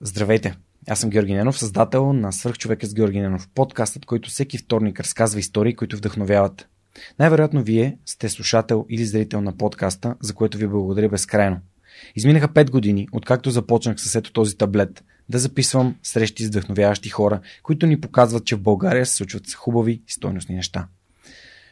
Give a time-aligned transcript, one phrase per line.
[0.00, 0.54] Здравейте!
[0.88, 5.40] Аз съм Георги Ненов, създател на Свърхчовека с Георги Ненов, подкастът, който всеки вторник разказва
[5.40, 6.68] истории, които вдъхновяват.
[7.18, 11.60] Най-вероятно вие сте слушател или зрител на подкаста, за което ви благодаря безкрайно.
[12.16, 17.40] Изминаха 5 години, откакто започнах с ето този таблет, да записвам срещи с вдъхновяващи хора,
[17.62, 20.88] които ни показват, че в България се случват хубави и стойностни неща.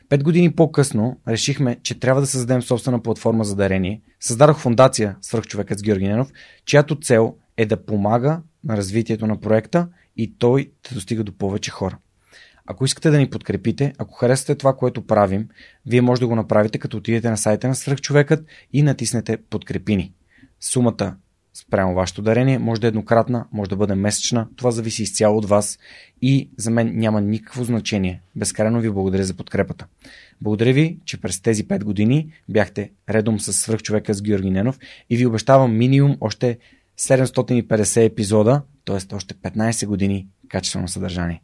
[0.08, 4.02] Пет години по-късно решихме, че трябва да създадем собствена платформа за дарение.
[4.20, 6.32] Създадох фундация Свърхчовекът с Георги Ненов,
[6.64, 11.70] чиято цел е да помага на развитието на проекта и той да достига до повече
[11.70, 11.98] хора.
[12.66, 15.48] Ако искате да ни подкрепите, ако харесате това, което правим,
[15.86, 20.12] вие може да го направите като отидете на сайта на Свърхчовекът и натиснете подкрепини.
[20.60, 21.16] Сумата
[21.54, 25.48] спрямо вашето дарение може да е еднократна, може да бъде месечна, това зависи изцяло от
[25.48, 25.78] вас
[26.22, 28.22] и за мен няма никакво значение.
[28.36, 29.86] Безкрайно ви благодаря за подкрепата.
[30.40, 34.78] Благодаря ви, че през тези 5 години бяхте редом с свръхчовека с Георги Ненов
[35.10, 36.58] и ви обещавам минимум още
[36.98, 39.14] 750 епизода, т.е.
[39.14, 41.42] още 15 години качествено съдържание.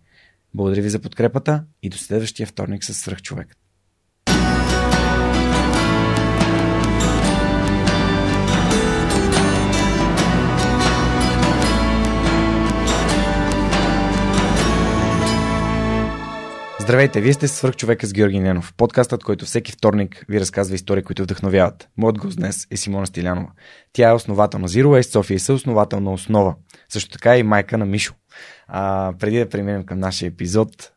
[0.55, 3.62] Благодаря ви за подкрепата и до следващия вторник с свръхчовекът.
[16.83, 21.03] Здравейте, вие сте свърх човека с Георги Ненов, подкастът, който всеки вторник ви разказва истории,
[21.03, 21.89] които вдъхновяват.
[21.97, 23.51] Моят гост днес е Симона Стилянова.
[23.93, 26.55] Тя е основател на Zero Waste София и съосновател на Основа.
[26.89, 28.15] Също така е и майка на Мишо.
[28.67, 30.93] А, преди да преминем към нашия епизод,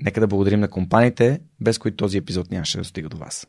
[0.00, 3.46] нека да благодарим на компаниите, без които този епизод нямаше да достига до вас.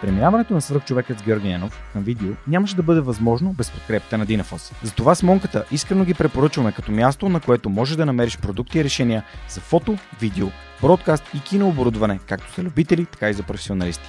[0.00, 4.26] Преминаването на свръхчовекът с Георги Янов към видео нямаше да бъде възможно без подкрепата на
[4.26, 4.72] Динафос.
[4.82, 8.84] Затова с Монката искрено ги препоръчваме като място, на което можеш да намериш продукти и
[8.84, 10.46] решения за фото, видео,
[10.82, 14.08] бродкаст и кинооборудване, както за любители, така и за професионалисти.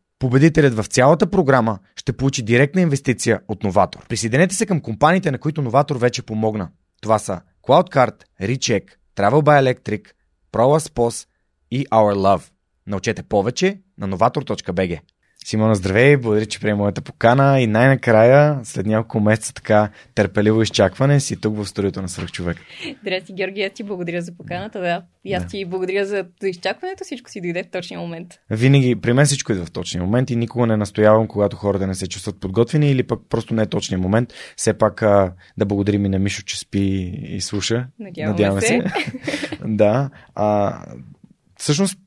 [0.21, 4.07] Победителят в цялата програма ще получи директна инвестиция от Новатор.
[4.07, 6.69] Присъединете се към компаниите, на които Новатор вече помогна.
[7.01, 8.83] Това са CloudCard, Recheck,
[9.15, 10.07] Travel by Electric,
[10.53, 11.27] ProLaspos
[11.71, 12.51] и Our Love.
[12.87, 14.99] Научете повече на novator.bg.
[15.45, 21.19] Симона, здравей, благодаря, че приема моята покана и най-накрая, след няколко месеца така търпеливо изчакване,
[21.19, 22.57] си тук в студиото на Свърхчовек.
[23.01, 25.03] Здрасти, Георги, аз ти благодаря за поканата, да.
[25.25, 25.49] И аз да.
[25.49, 28.27] ти благодаря за изчакването, всичко си дойде в точния момент.
[28.49, 31.95] Винаги, при мен всичко идва в точния момент и никога не настоявам, когато хората не
[31.95, 34.33] се чувстват подготвени или пък просто не е точния момент.
[34.55, 36.79] Все пак а, да благодарим и на Мишо, че спи
[37.23, 37.87] и слуша.
[37.99, 38.67] Надяваме, Надяваме се.
[38.67, 38.81] се.
[39.65, 40.09] да.
[40.35, 40.77] А,
[41.59, 41.99] всъщност,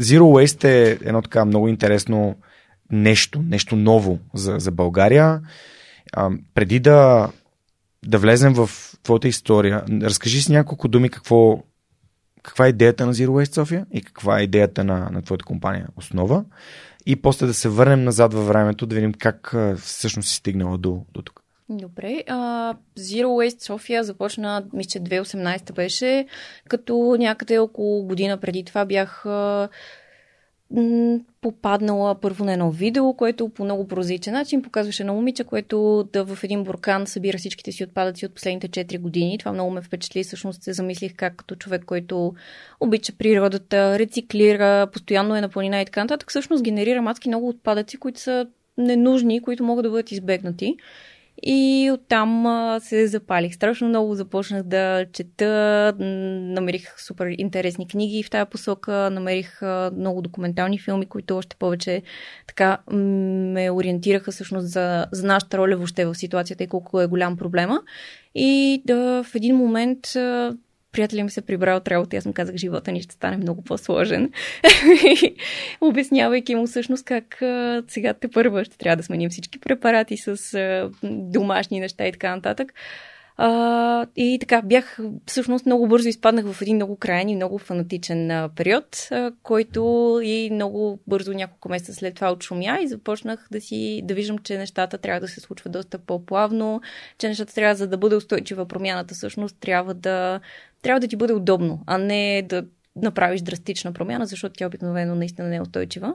[0.00, 2.36] Zero Waste е едно така много интересно
[2.90, 5.40] нещо, нещо ново за, за България.
[6.12, 7.28] А, преди да,
[8.06, 8.70] да влезем в
[9.02, 11.62] твоята история, разкажи с няколко думи какво,
[12.42, 15.86] каква е идеята на Zero Waste София и каква е идеята на, на твоята компания
[15.96, 16.44] Основа
[17.06, 21.04] и после да се върнем назад във времето, да видим как всъщност си стигнала до,
[21.12, 21.42] до тук.
[21.68, 22.22] Добре.
[22.28, 26.26] Uh, Zero Waste София започна, мисля, 2018 беше,
[26.68, 29.68] като някъде около година преди това бях uh,
[31.40, 36.24] попаднала първо на едно видео, което по много прозаичен начин показваше на момиче, което да
[36.24, 39.38] в един буркан събира всичките си отпадъци от последните 4 години.
[39.38, 40.24] Това много ме впечатли.
[40.24, 42.34] Всъщност се замислих как като човек, който
[42.80, 47.96] обича природата, рециклира, постоянно е на планина и така нататък, всъщност генерира маски много отпадъци,
[47.96, 48.46] които са
[48.78, 50.76] ненужни, които могат да бъдат избегнати.
[51.42, 52.46] И оттам
[52.80, 53.54] се запалих.
[53.54, 59.60] Страшно много започнах да чета, намерих супер интересни книги в тази посока, намерих
[59.92, 62.02] много документални филми, които още повече
[62.46, 67.36] така ме ориентираха всъщност за, за нашата роля въобще в ситуацията и колко е голям
[67.36, 67.82] проблема.
[68.34, 70.06] И да, в един момент
[70.92, 73.64] приятели ми се прибра от работа и аз му казах, живота ни ще стане много
[73.64, 74.32] по-сложен.
[75.80, 80.54] Обяснявайки му всъщност как а, сега те първа ще трябва да сменим всички препарати с
[80.54, 82.72] а, домашни неща и така нататък.
[83.40, 88.30] А, и така, бях всъщност много бързо изпаднах в един много крайен и много фанатичен
[88.30, 89.80] а, период, а, който
[90.24, 94.58] и много бързо, няколко месеца след това отшумя и започнах да си да виждам, че
[94.58, 96.80] нещата трябва да се случват доста по-плавно,
[97.18, 100.40] че нещата трябва, за да бъде устойчива промяната, всъщност трябва да,
[100.82, 102.64] трябва да ти бъде удобно, а не да
[102.96, 106.14] направиш драстична промяна, защото тя обикновено наистина не е устойчива.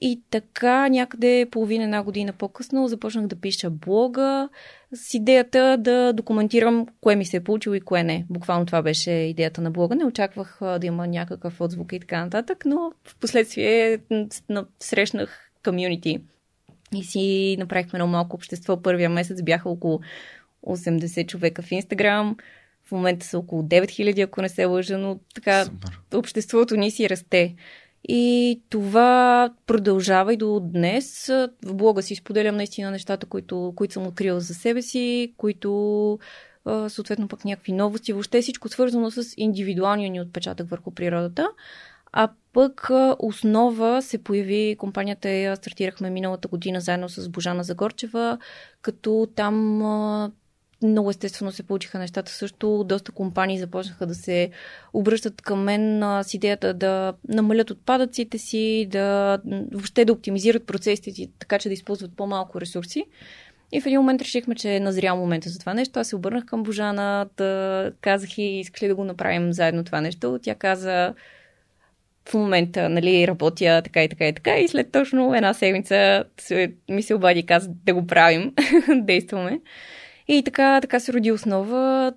[0.00, 4.48] И така, някъде половина една година по-късно започнах да пиша блога
[4.94, 8.26] с идеята да документирам кое ми се е получило и кое не.
[8.30, 9.96] Буквално това беше идеята на блога.
[9.96, 13.98] Не очаквах да има някакъв отзвук и така нататък, но в последствие
[14.80, 16.20] срещнах комюнити
[16.94, 18.82] и си направихме едно малко общество.
[18.82, 20.00] Първия месец бяха около
[20.66, 22.36] 80 човека в Инстаграм.
[22.84, 26.00] В момента са около 9000, ако не се лъжа, но така Супер.
[26.14, 27.54] обществото ни си расте.
[28.08, 31.26] И това продължава и до днес.
[31.64, 36.18] В блога си споделям наистина нещата, които, които съм открила за себе си, които
[36.88, 41.48] съответно пък някакви новости, въобще всичко свързано с индивидуалния ни отпечатък върху природата.
[42.12, 48.38] А пък основа се появи, компанията я стартирахме миналата година заедно с Божана Загорчева,
[48.82, 49.82] като там
[50.82, 52.84] много естествено се получиха нещата също.
[52.84, 54.50] Доста компании започнаха да се
[54.92, 59.38] обръщат към мен с идеята да намалят отпадъците си, да
[59.72, 63.04] въобще да оптимизират процесите си, така че да използват по-малко ресурси.
[63.72, 66.00] И в един момент решихме, че е назрял момента за това нещо.
[66.00, 70.00] Аз се обърнах към Божана, да казах и исках ли да го направим заедно това
[70.00, 70.38] нещо.
[70.42, 71.14] Тя каза,
[72.28, 74.58] в момента, нали, работя така и така и така.
[74.58, 76.24] И след точно една седмица
[76.90, 78.54] ми се обади и каза да го правим,
[79.00, 79.60] действаме.
[80.28, 82.12] И така, така се роди основа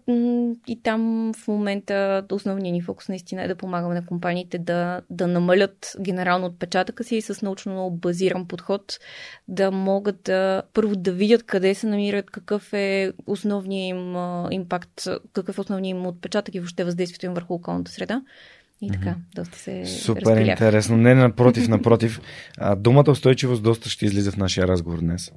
[0.67, 5.27] и там в момента основният ни фокус наистина е да помагаме на компаниите да, да
[5.27, 8.99] намалят генерално отпечатъка си и с научно базиран подход
[9.47, 14.15] да могат да първо да видят къде се намират, какъв е основният им
[14.51, 18.21] импакт, какъв е основният им отпечатък и въобще въздействието им върху околната среда.
[18.81, 19.35] И така, mm-hmm.
[19.35, 20.49] доста се Супер разпилях.
[20.49, 20.97] интересно.
[20.97, 22.21] Не, напротив, напротив.
[22.77, 25.31] Думата устойчивост доста ще излиза в нашия разговор днес.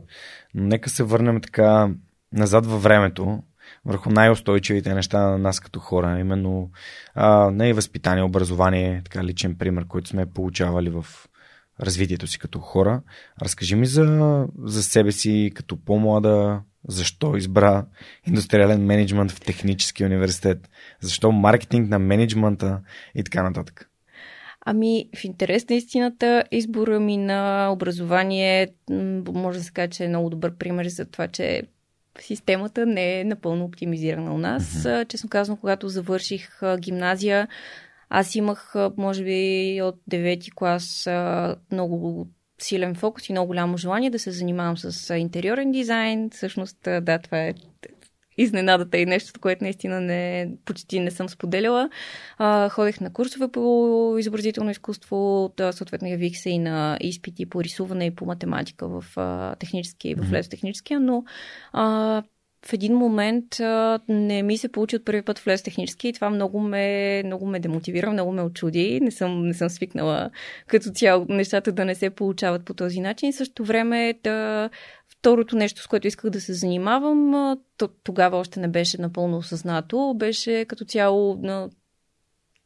[0.54, 1.90] Но нека се върнем така
[2.32, 3.42] назад във времето,
[3.84, 6.70] върху най-устойчивите неща на нас като хора, именно
[7.14, 11.06] а, не възпитание, образование, така личен пример, който сме получавали в
[11.80, 13.02] развитието си като хора.
[13.42, 17.86] Разкажи ми за, за себе си като по-млада, защо избра
[18.26, 20.70] индустриален менеджмент в технически университет,
[21.00, 22.80] защо маркетинг на менеджмента
[23.14, 23.88] и така нататък.
[24.66, 28.68] Ами, в интерес на истината, избора ми на образование
[29.34, 31.62] може да се каже, че е много добър пример за това, че
[32.20, 34.64] системата не е напълно оптимизирана у нас.
[34.64, 35.08] Mm-hmm.
[35.08, 37.48] Честно казано, когато завърших гимназия,
[38.08, 41.08] аз имах, може би, от 9-ти клас
[41.72, 42.28] много
[42.58, 46.30] силен фокус и много голямо желание да се занимавам с интериорен дизайн.
[46.30, 47.54] Всъщност, да, това е
[48.36, 51.90] изненадата и нещо, което наистина не, почти не съм споделяла.
[52.38, 57.64] А, ходех на курсове по изобразително изкуство, да, съответно явих се и на изпити по
[57.64, 61.24] рисуване и по математика в а, технически, в лесотехническия, но
[61.72, 62.22] а,
[62.66, 66.12] в един момент а, не ми се получи от първи път в лес технически и
[66.12, 69.00] това много ме, много ме демотивира, много ме очуди.
[69.02, 70.30] Не съм, не съм свикнала
[70.66, 73.28] като цяло нещата да не се получават по този начин.
[73.28, 74.70] И също време да
[75.22, 80.14] Второто нещо, с което исках да се занимавам, то, тогава още не беше напълно осъзнато,
[80.16, 81.70] беше като цяло на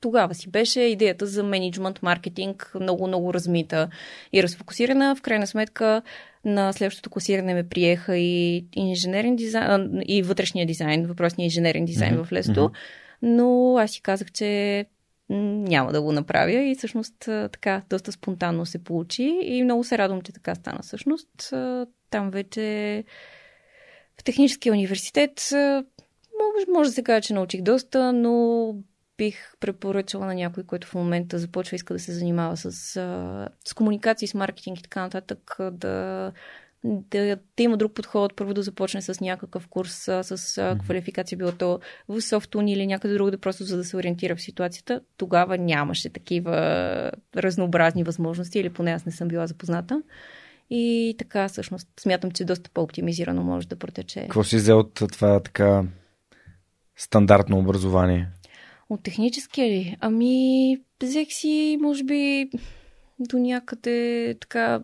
[0.01, 3.89] тогава си беше идеята за менеджмент, маркетинг много-много размита
[4.33, 5.17] и разфокусирана.
[5.17, 6.03] В крайна сметка
[6.45, 12.25] на следващото класиране ме приеха и инженерен дизайн, и вътрешния дизайн, въпросния инженерен дизайн mm-hmm.
[12.25, 12.61] в лесто.
[12.61, 12.73] Mm-hmm.
[13.23, 14.85] Но аз си казах, че
[15.29, 20.23] няма да го направя и всъщност така доста спонтанно се получи и много се радвам,
[20.23, 21.53] че така стана всъщност.
[22.11, 23.05] Там вече
[24.21, 28.75] в техническия университет може, може да се каже, че научих доста, но
[29.19, 32.73] бих препоръчала на някой, който в момента започва иска да се занимава с,
[33.65, 36.33] с комуникации, с маркетинг и така нататък, да
[36.85, 40.81] да, да има друг подход, първо да започне с някакъв курс, с mm-hmm.
[40.81, 44.43] квалификация, било то в софтун или някъде друго, да просто за да се ориентира в
[44.43, 45.01] ситуацията.
[45.17, 50.03] Тогава нямаше такива разнообразни възможности, или поне аз не съм била запозната.
[50.71, 54.21] И така, всъщност, смятам, че доста по-оптимизирано може да протече.
[54.21, 55.85] Какво си взел от това така
[56.97, 58.29] стандартно образование?
[58.89, 59.97] От техническия ли?
[60.01, 62.51] Ами, взех си, може би,
[63.19, 64.83] до някъде така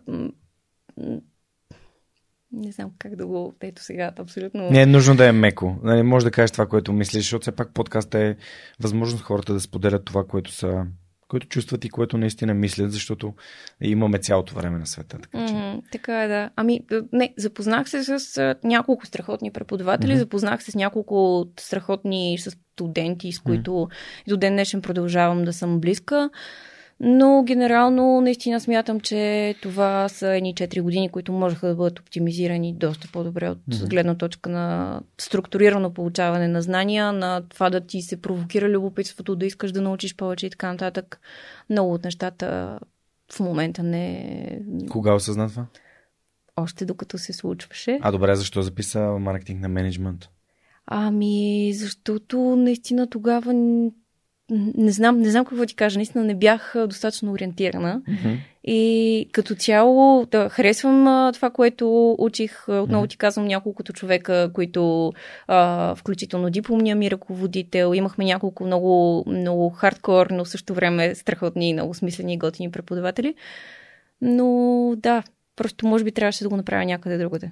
[2.53, 3.55] не знам как да го...
[3.61, 4.69] Ето сега, абсолютно...
[4.69, 5.75] Не е нужно да е меко.
[5.83, 8.35] Нали, може да кажеш това, което мислиш, защото все пак подкаста е
[8.79, 10.85] възможност хората да споделят това, което са
[11.27, 13.33] което чувстват и което наистина мислят, защото
[13.81, 15.17] имаме цялото време на света.
[15.21, 15.53] Така, че...
[15.53, 16.49] mm-hmm, така е, да.
[16.55, 16.79] Ами,
[17.11, 20.17] не, запознах се с а, няколко страхотни преподаватели, mm-hmm.
[20.17, 24.29] запознах се с няколко страхотни студенти, с които mm-hmm.
[24.29, 26.29] до ден днешен продължавам да съм близка.
[27.05, 32.73] Но генерално наистина смятам, че това са едни 4 години, които можеха да бъдат оптимизирани
[32.73, 33.89] доста по-добре от mm-hmm.
[33.89, 39.45] гледна точка на структурирано получаване на знания, на това да ти се провокира любопитството, да
[39.45, 41.19] искаш да научиш повече и така нататък.
[41.69, 42.79] Много от нещата
[43.33, 44.61] в момента не.
[44.89, 45.65] Кога осъзна това?
[46.55, 47.99] Още докато се случваше.
[48.01, 50.29] А добре, защо записа маркетинг на менеджмент?
[50.85, 53.53] Ами, защото наистина тогава
[54.49, 55.97] не знам, не знам какво ти кажа.
[55.97, 58.01] Наистина не бях достатъчно ориентирана.
[58.01, 58.37] Mm-hmm.
[58.63, 62.69] И като цяло да, харесвам а, това, което учих.
[62.69, 63.09] Отново mm-hmm.
[63.09, 65.13] ти казвам няколкото човека, които
[65.47, 67.93] а, включително дипломния ми ръководител.
[67.93, 73.35] Имахме няколко много, много хардкор, но в същото време страхотни, много смислени и готини преподаватели.
[74.21, 75.23] Но да,
[75.55, 77.51] просто може би трябваше да го направя някъде другаде.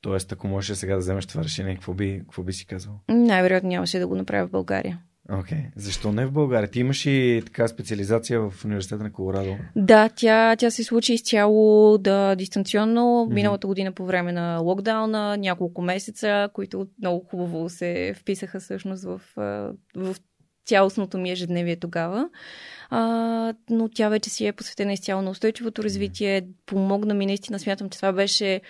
[0.00, 2.92] Тоест, ако можеш сега да вземеш това решение, какво би, какво би си казал?
[3.08, 4.98] Най-вероятно нямаше да го направя в България.
[5.32, 5.58] Окей.
[5.58, 5.70] Okay.
[5.76, 6.70] Защо не в България?
[6.70, 9.56] Ти имаш и така специализация в университета на Колорадо.
[9.76, 13.00] Да, тя, тя се случи изцяло да дистанционно.
[13.00, 13.34] Mm-hmm.
[13.34, 19.20] Миналата година по време на локдауна, няколко месеца, които много хубаво се вписаха всъщност в,
[19.96, 20.16] в
[20.66, 22.28] цялостното ми ежедневие тогава.
[22.90, 26.42] А, но тя вече си е посветена изцяло на устойчивото развитие.
[26.66, 28.60] Помогна ми наистина, смятам, че това беше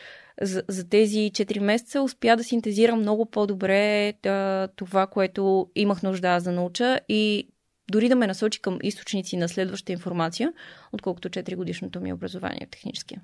[0.42, 6.40] за, за тези 4 месеца успя да синтезирам много по-добре да, това, което имах нужда
[6.40, 7.48] да науча и
[7.90, 10.52] дори да ме насочи към източници на следваща информация,
[10.92, 13.22] отколкото 4 годишното ми образование в техническия.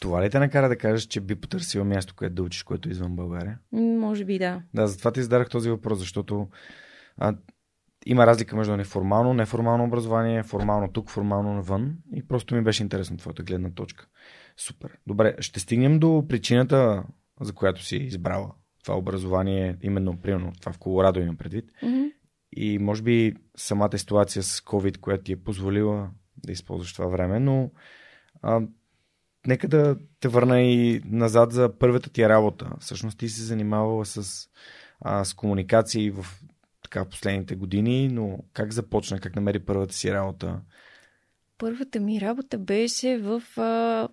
[0.00, 2.92] Това ли те накара да кажеш, че би потърсила място, което да учиш, което е
[2.92, 3.58] извън България?
[3.72, 4.62] Може би да.
[4.74, 6.48] Да, затова ти зададах този въпрос, защото
[7.16, 7.34] а,
[8.06, 13.16] има разлика между неформално, неформално образование, формално тук, формално навън и просто ми беше интересно
[13.16, 14.06] твоята гледна точка.
[14.56, 14.98] Супер.
[15.06, 17.04] Добре, ще стигнем до причината,
[17.40, 18.52] за която си избрала
[18.84, 21.70] това образование, именно, примерно, това в Колорадо имам предвид.
[21.82, 22.12] Mm-hmm.
[22.52, 27.40] И може би самата ситуация с COVID, която ти е позволила да използваш това време,
[27.40, 27.70] но
[28.42, 28.60] а,
[29.46, 32.70] нека да те върна и назад за първата ти работа.
[32.80, 34.48] Всъщност ти се занимавала с,
[35.00, 36.26] а, с комуникации в
[36.82, 40.60] така последните години, но как започна, как намери първата си работа?
[41.58, 43.42] Първата ми работа беше в...
[43.56, 44.08] А,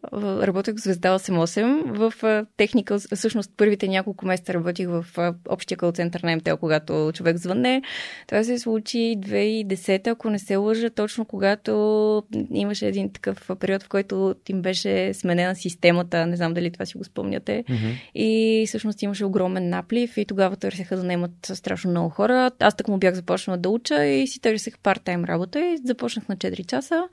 [0.48, 5.78] работех в Звезда 88, в а, техника, всъщност първите няколко месеца работих в а, общия
[5.78, 7.82] къл център на МТЛ, когато човек звънне.
[8.28, 13.90] Това се случи 2010, ако не се лъжа, точно когато имаше един такъв период, в
[13.90, 17.64] който им беше сменена системата, не знам дали това си го спомняте.
[17.70, 17.94] Mm-hmm.
[18.16, 22.52] И всъщност имаше огромен наплив и тогава търсеха да наемат страшно много хора.
[22.60, 26.38] Аз так му бях започнала да уча и си търсех парт-тайм работа и започнах на
[26.38, 27.04] 4 часа.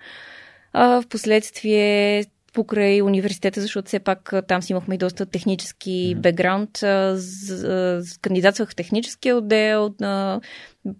[0.73, 6.71] А, в последствие покрай университета, защото все пак там си имахме и доста технически бекграунд.
[8.23, 9.95] Кандидатствах в техническия отдел.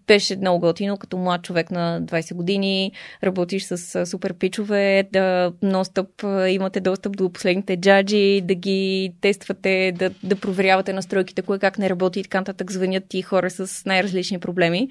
[0.07, 2.93] Беше много готино, като млад човек на 20 години.
[3.25, 10.11] Работиш с супер пичове, да нон-стоп имате достъп до последните джаджи, да ги тествате, да,
[10.23, 12.73] да проверявате настройките, кое как не работи и така нататък.
[12.73, 14.89] Звънят ти хора с най-различни проблеми.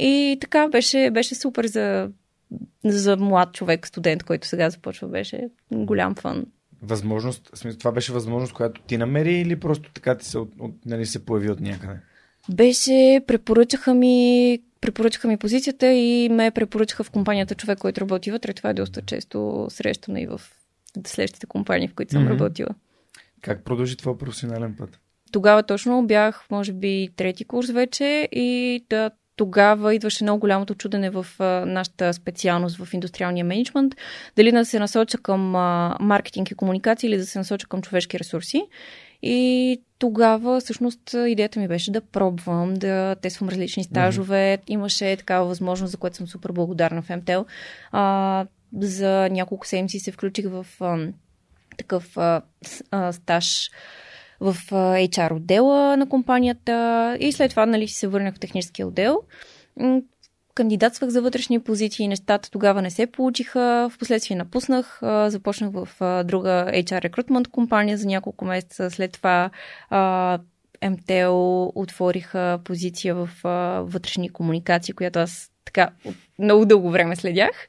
[0.00, 2.08] И така беше, беше супер за
[2.84, 6.46] за млад човек, студент, който сега започва, беше голям фан.
[6.82, 11.06] Възможност, това беше възможност, която ти намери или просто така ти се, от, от, нали,
[11.06, 12.00] се появи от някъде?
[12.50, 18.52] Беше, препоръчаха ми, препоръчаха ми позицията и ме препоръчаха в компанията човек, който работи вътре.
[18.52, 20.40] Това е доста често срещано и в
[21.06, 22.30] следващите компании, в които съм mm-hmm.
[22.30, 22.68] работила.
[23.40, 25.00] Как продължи това професионален път?
[25.32, 31.10] Тогава точно бях, може би, трети курс вече и да, тогава идваше много голямото чудене
[31.10, 31.26] в
[31.66, 33.94] нашата специалност в индустриалния менеджмент,
[34.36, 35.40] дали да се насоча към
[36.00, 38.62] маркетинг и комуникации или да се насоча към човешки ресурси.
[39.22, 44.58] И тогава всъщност идеята ми беше да пробвам, да тествам различни стажове.
[44.58, 44.70] Mm-hmm.
[44.70, 47.40] Имаше такава възможност, за което съм супер благодарна в МТЛ.
[47.92, 48.46] А,
[48.80, 50.98] за няколко седмици се включих в а,
[51.76, 52.42] такъв а,
[52.90, 53.70] а, стаж
[54.40, 59.20] в HR отдела на компанията и след това нали, се върнах в техническия отдел.
[60.54, 65.88] кандидатствах за вътрешни позиции, нещата тогава не се получиха, в последствие напуснах, започнах в
[66.24, 69.50] друга HR recruitment компания за няколко месеца, след това
[70.90, 73.28] МТЛ отвориха позиция в
[73.84, 75.90] вътрешни комуникации, която аз така
[76.38, 77.68] много дълго време следях.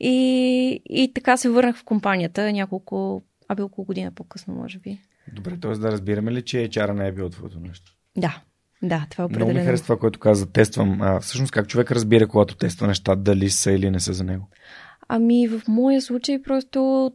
[0.00, 4.98] И, и така се върнах в компанията няколко, абе около година по-късно, може би.
[5.32, 5.72] Добре, т.е.
[5.72, 7.92] да разбираме ли, че HR не е било твоето нещо?
[8.16, 8.42] Да,
[8.82, 9.46] да, това е определено.
[9.46, 11.02] Много ми харесва това, което каза, тествам.
[11.02, 14.48] А, всъщност как човек разбира, когато тества неща, дали са или не са за него?
[15.08, 17.12] Ами в моя случай просто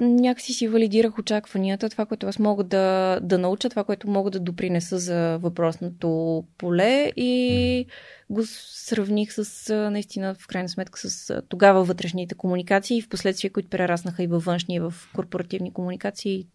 [0.00, 4.40] някакси си валидирах очакванията, това, което аз мога да, да науча, това, което мога да
[4.40, 7.86] допринеса за въпросното поле и
[8.30, 13.68] го сравних с наистина, в крайна сметка, с тогава вътрешните комуникации и в последствие, които
[13.68, 16.46] прераснаха и във външни, и в корпоративни комуникации.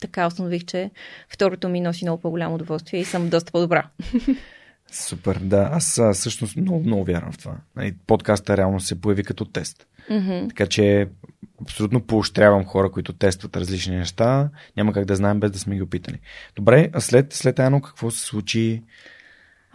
[0.00, 0.90] Така установих, че
[1.28, 3.88] второто ми носи много по-голямо удоволствие и съм доста по-добра.
[4.92, 5.68] Супер, да.
[5.72, 7.56] Аз всъщност много, много вярвам в това.
[7.76, 9.86] Нали, подкаста реално се появи като тест.
[10.10, 10.48] Mm-hmm.
[10.48, 11.08] Така че
[11.62, 14.50] абсолютно поощрявам хора, които тестват различни неща.
[14.76, 16.18] Няма как да знаем без да сме ги опитали.
[16.56, 18.82] Добре, а след, след едно какво се случи?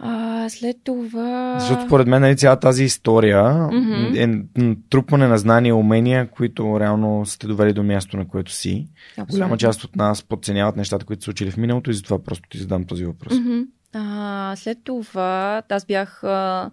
[0.02, 1.56] А, след това.
[1.60, 4.44] Защото според мен нали, цялата тази история mm-hmm.
[4.62, 8.88] е трупване на знания и умения, които реално сте довели до място, на което си.
[9.10, 9.36] Абсолютно.
[9.36, 12.58] Голяма част от нас подценяват нещата, които са учили в миналото и затова просто ти
[12.58, 13.32] задам този въпрос.
[13.32, 13.66] Mm-hmm.
[13.92, 16.70] А, след това аз бях а,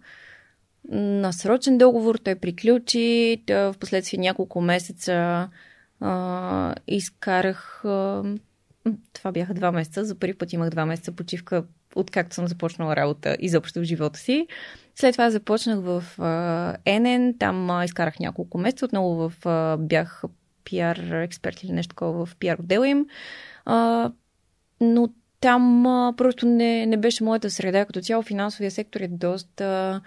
[0.92, 5.50] на срочен договор, той приключи, в последствие няколко месеца
[6.00, 7.86] а, изкарах.
[7.86, 8.24] А,
[9.14, 10.06] това бяха два месеца.
[10.06, 11.64] За първи път имах два месеца почивка,
[11.96, 14.48] откакто съм започнала работа изобщо в живота си.
[14.96, 16.04] След това започнах в
[16.86, 18.86] НН, там изкарах няколко месеца.
[18.86, 20.24] Отново в, бях
[20.64, 23.06] пиар експерт или нещо такова в пиар отдела им.
[24.82, 25.84] Но там
[26.18, 27.86] просто не, не беше моята среда.
[27.86, 30.02] Като цяло финансовия сектор е доста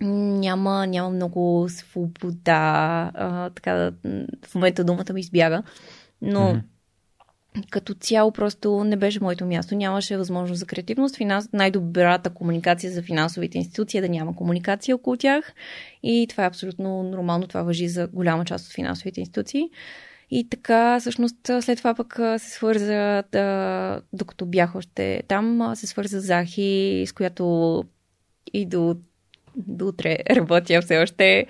[0.00, 3.10] няма, няма много свобода.
[3.14, 3.92] А, така,
[4.46, 5.62] в момента думата ми избяга.
[6.22, 7.70] Но mm-hmm.
[7.70, 9.74] като цяло просто не беше моето място.
[9.74, 11.16] Нямаше възможност за креативност.
[11.16, 11.52] Финанс...
[11.52, 15.52] Най-добрата комуникация за финансовите институции е да няма комуникация около тях.
[16.02, 17.46] И това е абсолютно нормално.
[17.46, 19.70] Това въжи за голяма част от финансовите институции.
[20.30, 26.20] И така, всъщност, след това пък се свърза, да, докато бях още там, се свърза
[26.20, 27.84] Захи, с която
[28.52, 28.96] и до,
[29.56, 31.46] до утре работя все още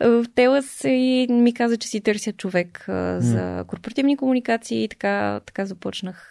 [0.00, 2.84] в Телас и ми каза, че си търся човек
[3.18, 6.30] за корпоративни комуникации и така, така започнах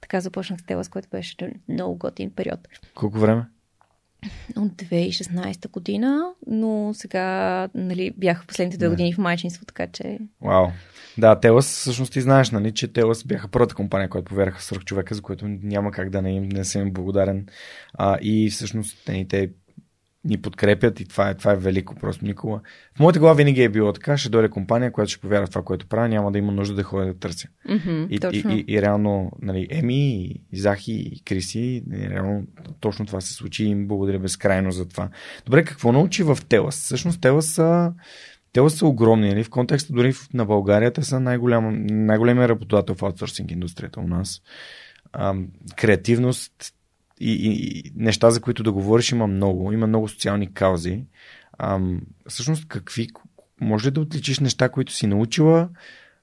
[0.00, 1.36] така започнах с Телас, който беше
[1.68, 2.60] много готин период.
[2.94, 3.44] Колко време?
[4.56, 10.18] От 2016 година, но сега нали, бях в последните две години в майчинство, така че...
[10.42, 10.66] Вау.
[11.18, 15.14] Да, Телас, всъщност ти знаеш, нали, че Телас бяха първата компания, която повярваха свърх човека,
[15.14, 17.46] за което няма как да не, им, не съм им благодарен.
[17.94, 19.50] А, и всъщност не, те
[20.26, 22.60] ни подкрепят и това е, това е велико просто, Никола.
[22.96, 25.62] В моята глава винаги е било така, ще дойде компания, която ще повярва в това,
[25.62, 27.48] което правя, няма да има нужда да ходя да търся.
[27.68, 28.52] Mm-hmm, и, точно.
[28.52, 32.42] и, и, и, реално, нали, Еми, и Захи, и Криси, и реално
[32.80, 35.08] точно това се случи и им благодаря безкрайно за това.
[35.44, 36.74] Добре, какво научи в Телас?
[36.74, 37.92] Всъщност Телас са
[38.52, 39.44] те са огромни, нали?
[39.44, 44.42] в контекста дори на България, те са най-голям, най-големия работодател в аутсорсинг индустрията у нас.
[45.12, 45.34] А,
[45.76, 46.52] креативност
[47.20, 49.72] и, и, неща, за които да говориш, има много.
[49.72, 51.04] Има много социални каузи.
[51.58, 51.80] А,
[52.28, 53.08] всъщност, какви,
[53.60, 55.68] може ли да отличиш неща, които си научила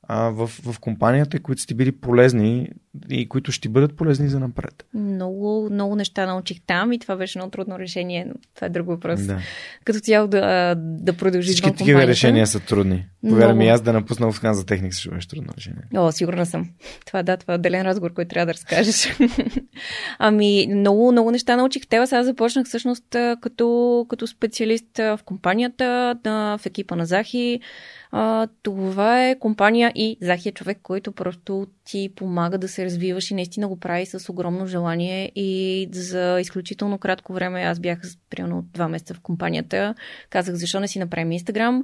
[0.07, 2.69] а, в, в компанията, които сте били полезни
[3.09, 4.85] и които ще бъдат полезни за напред.
[4.93, 8.87] Много, много неща научих там и това беше много трудно решение, но това е друг
[8.87, 9.21] въпрос.
[9.21, 9.39] Да.
[9.83, 13.05] Като цяло да, да продължи Всички такива решения са трудни.
[13.29, 15.81] Повярвам ми, аз да напусна в за техник също беше трудно решение.
[15.95, 16.69] О, сигурна съм.
[17.05, 19.17] Това да, това е отделен разговор, който трябва да разкажеш.
[20.19, 21.87] ами, много, много неща научих.
[21.87, 23.05] Те аз започнах всъщност
[23.41, 27.59] като, като специалист в компанията, в екипа на Захи.
[28.15, 33.31] А, това е компания и Захи е човек, който просто ти помага да се развиваш
[33.31, 37.99] и наистина го прави с огромно желание и за изключително кратко време аз бях
[38.29, 39.95] примерно два месеца в компанията.
[40.29, 41.83] Казах, защо не си направим Инстаграм,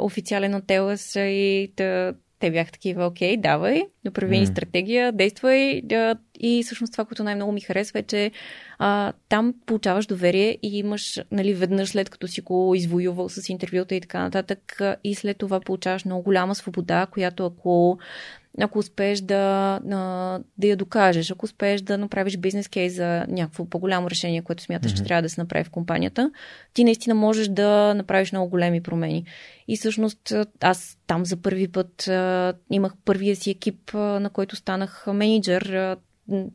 [0.00, 4.50] официален от Телес и да, те бяха такива, окей, давай, направи ни mm.
[4.50, 5.82] стратегия, действай.
[5.82, 8.30] Да, и всъщност това, което най-много ми харесва е, че
[8.78, 13.94] а, там получаваш доверие и имаш, нали, веднъж след като си го извоювал с интервюта
[13.94, 17.98] и така нататък, и след това получаваш много голяма свобода, която ако
[18.60, 19.80] ако успееш да,
[20.58, 24.92] да я докажеш, ако успееш да направиш бизнес кейс за някакво по-голямо решение, което смяташ,
[24.92, 24.96] mm-hmm.
[24.96, 26.30] че трябва да се направи в компанията,
[26.74, 29.24] ти наистина можеш да направиш много големи промени.
[29.68, 32.10] И всъщност аз там за първи път
[32.70, 35.96] имах първия си екип, на който станах менеджер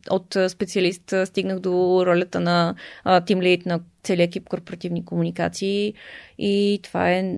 [0.09, 2.75] от специалист стигнах до ролята на
[3.25, 5.93] тим лид на целият екип корпоративни комуникации
[6.39, 7.37] и това е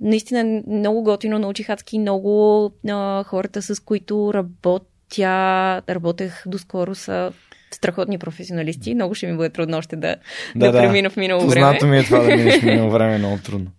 [0.00, 1.38] наистина много готино.
[1.38, 7.32] Научих адски много а, хората, с които работя, работех доскоро са
[7.70, 8.94] страхотни професионалисти.
[8.94, 10.16] Много ще ми бъде трудно още да,
[10.56, 10.78] да, да, да.
[10.78, 11.66] премина в минало време.
[11.66, 13.70] Познато ми е това да минеш в минало време, е много трудно.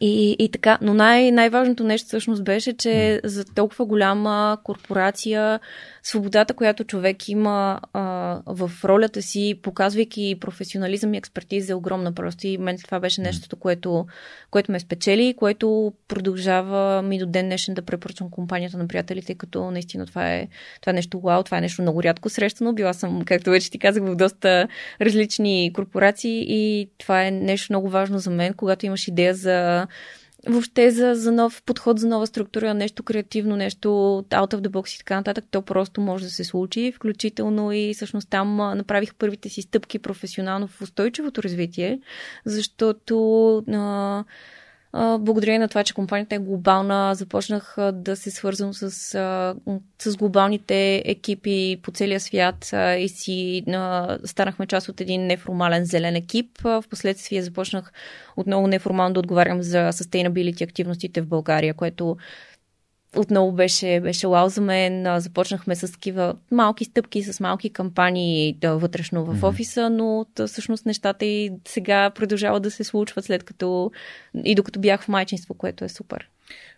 [0.00, 5.60] И, и така, но най- най-важното нещо всъщност беше, че за толкова голяма корпорация
[6.08, 8.02] свободата, която човек има а,
[8.46, 12.46] в ролята си, показвайки професионализъм и експертиза е огромна просто.
[12.46, 14.06] И мен това беше нещото, което,
[14.50, 19.34] което ме спечели и което продължава ми до ден днешен да препоръчвам компанията на приятелите,
[19.34, 20.48] като наистина това е,
[20.80, 22.72] това е нещо вау, това е нещо много рядко срещано.
[22.72, 24.68] Била съм, както вече ти казах, в доста
[25.00, 29.86] различни корпорации и това е нещо много важно за мен, когато имаш идея за
[30.46, 33.88] въобще за, за нов подход, за нова структура, нещо креативно, нещо
[34.30, 37.94] out of the box и така нататък, то просто може да се случи, включително и
[37.94, 42.00] всъщност там направих първите си стъпки професионално в устойчивото развитие,
[42.44, 44.24] защото а,
[44.94, 48.90] благодарение на това, че компанията е глобална, започнах да се свързвам с,
[49.98, 53.64] с глобалните екипи по целия свят и си
[54.24, 56.58] станахме част от един неформален зелен екип.
[56.82, 57.92] Впоследствие започнах
[58.36, 62.16] отново неформално да отговарям за sustainability активностите в България, което
[63.16, 65.20] отново беше, беше лау за мен.
[65.20, 70.86] Започнахме с такива малки стъпки, с малки кампании да, вътрешно в офиса, но да, всъщност
[70.86, 73.90] нещата и сега продължават да се случват след като
[74.44, 76.30] и докато бях в майчинство, което е супер.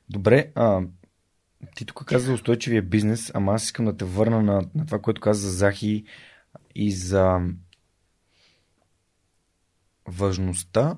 [0.08, 0.80] Добре, а,
[1.74, 4.98] ти тук каза за устойчивия бизнес, ама аз искам да те върна на, на това,
[4.98, 6.04] което каза за Захи
[6.74, 7.40] и за
[10.08, 10.96] важността,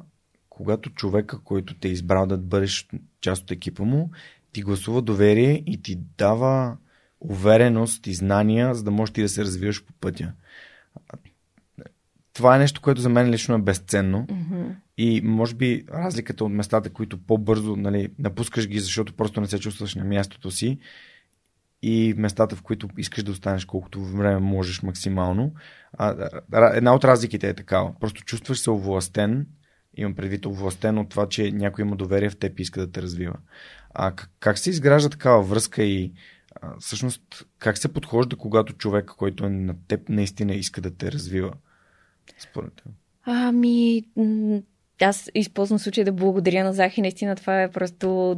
[0.49, 2.89] когато човека, който те е избрал да бъдеш
[3.21, 4.11] част от екипа му,
[4.53, 6.77] ти гласува доверие и ти дава
[7.21, 10.33] увереност и знания, за да можеш ти да се развиваш по пътя.
[12.33, 14.27] Това е нещо, което за мен лично е безценно.
[14.27, 14.75] Mm-hmm.
[14.99, 19.59] И може би разликата от местата, които по-бързо нали, напускаш ги, защото просто не се
[19.59, 20.79] чувстваш на мястото си,
[21.83, 25.55] и местата, в които искаш да останеш колкото време можеш максимално.
[25.93, 26.31] А,
[26.75, 27.93] една от разликите е такава.
[28.01, 29.47] Просто чувстваш се овластен,
[29.97, 33.03] имам предвид овластен от това, че някой има доверие в теб и иска да те
[33.03, 33.35] развива.
[33.95, 36.13] А как се изгражда такава връзка и
[36.61, 41.13] а, всъщност как се подхожда, когато човек, който е на теб, наистина иска да те
[41.13, 41.53] развива?
[42.39, 42.93] Според теб.
[43.25, 44.05] Ами,
[45.01, 47.01] аз използвам случай да благодаря на Захи.
[47.03, 48.37] Наистина това е просто...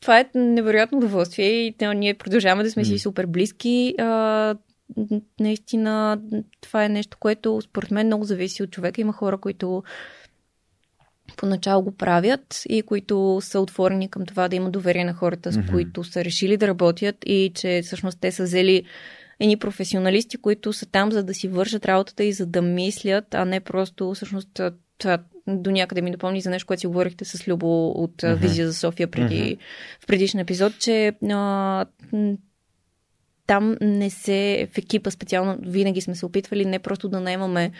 [0.00, 3.94] Това е невероятно удоволствие и ние продължаваме да сме си супер близки.
[3.98, 4.54] А,
[5.40, 6.20] наистина
[6.60, 9.00] това е нещо, което според мен много зависи от човека.
[9.00, 9.82] Има хора, които
[11.36, 15.56] поначало го правят и които са отворени към това да има доверие на хората, с
[15.56, 15.70] mm-hmm.
[15.70, 18.82] които са решили да работят и че всъщност те са взели
[19.40, 23.44] едни професионалисти, които са там за да си вършат работата и за да мислят, а
[23.44, 24.60] не просто всъщност
[24.98, 28.34] това до някъде ми допомни за нещо, което си говорихте с Любо от mm-hmm.
[28.34, 29.58] Визия за София преди, mm-hmm.
[30.00, 31.86] в предишен епизод, че а,
[33.48, 37.70] там не се, в екипа специално, винаги сме се опитвали не просто да наемаме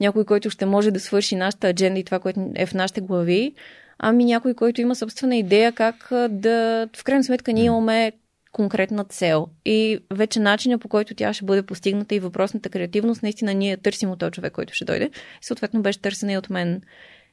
[0.00, 3.54] някой, който ще може да свърши нашата адженда и това, което е в нашите глави,
[3.98, 8.12] ами някой, който има собствена идея как да, в крайна сметка, ние имаме
[8.52, 9.46] конкретна цел.
[9.64, 14.10] И вече начинът по който тя ще бъде постигната и въпросната креативност, наистина ние търсим
[14.10, 15.10] от този човек, който ще дойде.
[15.42, 16.82] И съответно беше търсена и от мен.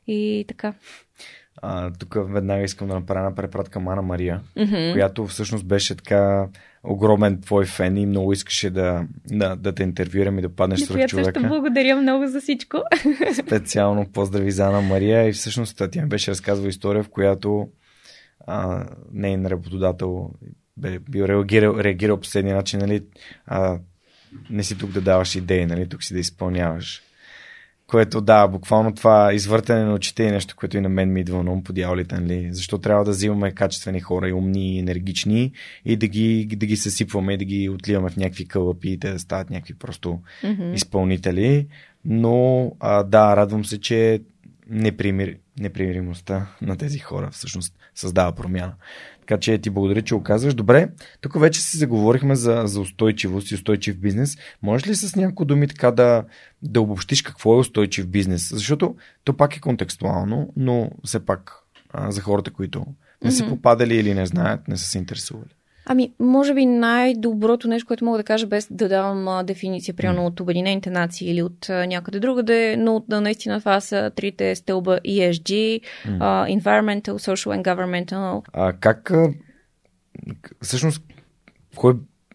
[0.07, 0.73] И така.
[1.61, 4.93] А, тук веднага искам да направя на препратка Мана Мария, mm-hmm.
[4.93, 6.47] която всъщност беше така
[6.83, 11.07] огромен твой фен и много искаше да, да, да те интервюирам и да паднеш свърх
[11.07, 11.39] човека.
[11.39, 12.77] Също благодаря много за всичко.
[13.45, 17.67] Специално поздрави за Ана Мария и всъщност тя ми беше разказвала история, в която
[18.47, 20.29] а, нейн работодател
[20.77, 23.03] бе бил реагирал, реагирал по последния начин, нали,
[23.45, 23.79] а,
[24.49, 27.01] не си тук да даваш идеи, нали, тук си да изпълняваш.
[27.91, 31.43] Което да, буквално това извъртане на очите е нещо, което и на мен ми идва
[31.43, 32.49] на ум по дяволите, нали?
[32.51, 35.51] Защо трябва да взимаме качествени хора и умни и енергични
[35.85, 39.11] и да ги, да ги съсипваме и да ги отливаме в някакви кълъпи и те
[39.11, 40.73] да стават някакви просто mm-hmm.
[40.73, 41.67] изпълнители.
[42.05, 44.21] Но а, да, радвам се, че
[44.69, 45.37] непримир...
[45.59, 48.73] непримиримостта на тези хора всъщност създава промяна.
[49.31, 50.53] Така че ти благодаря, че оказваш.
[50.53, 50.89] Добре,
[51.21, 54.37] тук вече си заговорихме за, за устойчивост и устойчив бизнес.
[54.61, 56.23] Можеш ли с някои думи така да,
[56.61, 58.49] да обобщиш какво е устойчив бизнес?
[58.53, 61.53] Защото то пак е контекстуално, но все пак
[61.93, 62.85] а, за хората, които
[63.23, 65.49] не са попадали или не знаят, не са се интересували.
[65.85, 70.25] Ами, може би най-доброто нещо, което мога да кажа, без да давам а, дефиниция, примерно
[70.25, 74.99] от Обединените нации или от а, някъде другаде, но да, наистина това са трите стълба
[74.99, 75.81] ESG,
[76.19, 78.43] а, Environmental, Social and Governmental.
[78.53, 79.29] А как, а,
[80.61, 81.03] всъщност,
[81.75, 81.93] кой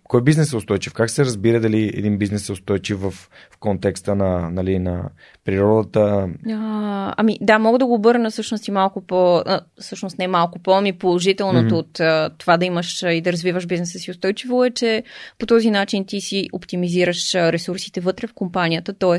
[0.09, 0.93] Кой бизнес е устойчив?
[0.93, 3.11] Как се разбира дали един бизнес е устойчив в,
[3.51, 5.11] в контекста на, нали, на
[5.45, 6.29] природата?
[6.51, 10.59] А, ами да, мога да го обърна всъщност и малко по, а, всъщност не малко
[10.59, 11.79] по, ами положителното mm-hmm.
[11.79, 15.03] от а, това да имаш и да развиваш бизнеса си устойчиво е, че
[15.39, 19.19] по този начин ти си оптимизираш ресурсите вътре в компанията, т.е.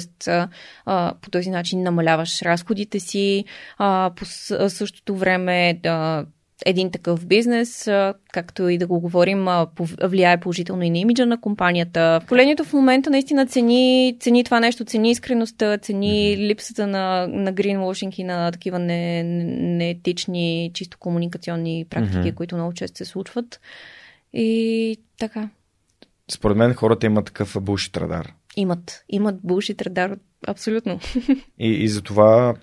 [1.22, 3.46] по този начин намаляваш разходите си,
[3.78, 4.26] а, по
[4.70, 6.26] същото време да
[6.66, 7.90] един такъв бизнес,
[8.34, 9.48] както и да го говорим,
[10.04, 12.20] влияе положително и на имиджа на компанията.
[12.22, 18.20] Поколението в момента наистина цени, цени това нещо, цени искреността, цени липсата на, на greenwashing
[18.20, 22.36] и на такива не, неетични, чисто комуникационни практики, mm-hmm.
[22.36, 23.60] които много често се случват.
[24.34, 25.50] И така.
[26.32, 28.34] Според мен хората имат такъв булшит радар.
[28.56, 29.04] Имат.
[29.10, 30.18] Имат булшит радар,
[30.48, 31.00] абсолютно.
[31.60, 32.56] И, и за това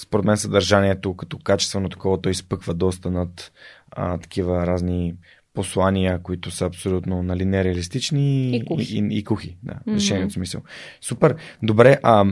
[0.00, 3.52] според мен съдържанието като качествено такова, той изпъква доста над
[3.90, 5.14] а, такива разни
[5.54, 8.96] послания, които са абсолютно нали, нереалистични и кухи.
[8.96, 9.94] И, и, и кухи да, mm-hmm.
[9.94, 10.62] решението смисъл.
[11.00, 11.36] Супер.
[11.62, 12.24] Добре, а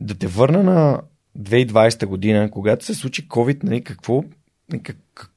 [0.00, 1.02] да те върна на
[1.38, 4.24] 2020 година, когато се случи COVID, нали, какво,
[4.68, 5.30] нали, как,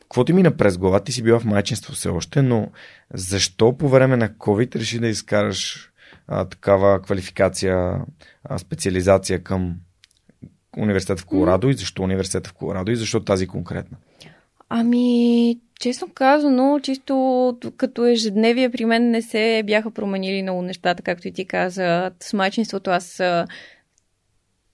[0.00, 1.00] какво ти мина през глава?
[1.00, 2.70] Ти си била в майчинство все още, но
[3.14, 5.90] защо по време на COVID реши да изкараш
[6.26, 8.00] а, такава квалификация,
[8.44, 9.76] а, специализация към
[10.76, 13.96] университета в Колорадо и защо университета в Колорадо и защо тази конкретна?
[14.68, 21.28] Ами, честно казано, чисто като ежедневие при мен не се бяха променили много нещата, както
[21.28, 22.10] и ти каза.
[22.20, 23.22] С майчинството аз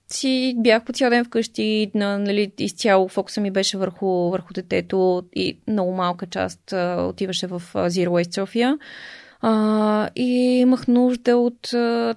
[0.09, 5.59] си бях по цял ден вкъщи, нали, изцяло фокуса ми беше върху, върху детето и
[5.67, 8.77] много малка част а, отиваше в Zero Waste София.
[9.47, 12.15] А, и имах нужда от а,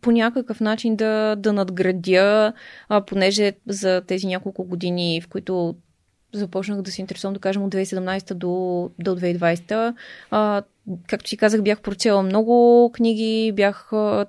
[0.00, 2.52] по някакъв начин да, да надградя,
[2.88, 5.74] а, понеже за тези няколко години, в които
[6.32, 9.94] започнах да се интересувам, да кажем, от 2017 до, до 2020.
[10.30, 10.62] А,
[11.06, 14.26] както си казах, бях прочела много книги, бях а,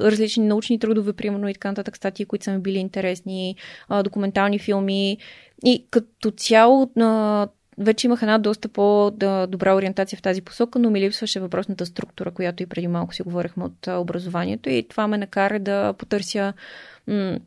[0.00, 3.56] различни научни трудове, примерно и така нататък, статии, които са ми били интересни,
[3.88, 5.18] а, документални филми.
[5.64, 11.00] И като цяло а, вече имах една доста по-добра ориентация в тази посока, но ми
[11.00, 15.60] липсваше въпросната структура, която и преди малко си говорихме от образованието и това ме накара
[15.60, 16.52] да потърся
[17.06, 17.38] м-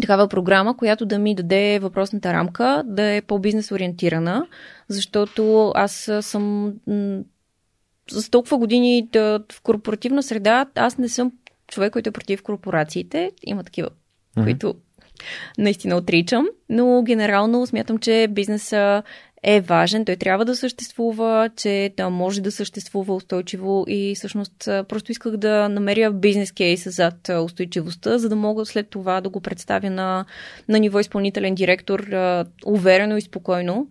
[0.00, 4.46] такава програма, която да ми даде въпросната рамка, да е по-бизнес ориентирана,
[4.88, 7.20] защото аз съм м-
[8.10, 11.32] с толкова години да, в корпоративна среда, аз не съм
[11.66, 13.32] човек, който е против корпорациите.
[13.44, 14.42] Има такива, mm-hmm.
[14.42, 14.74] които
[15.58, 19.02] наистина отричам, но генерално смятам, че бизнеса
[19.42, 25.12] е важен, той трябва да съществува, че да може да съществува устойчиво и всъщност просто
[25.12, 29.90] исках да намеря бизнес кейс зад устойчивостта, за да мога след това да го представя
[29.90, 30.24] на,
[30.68, 32.06] на ниво изпълнителен директор
[32.66, 33.88] уверено и спокойно.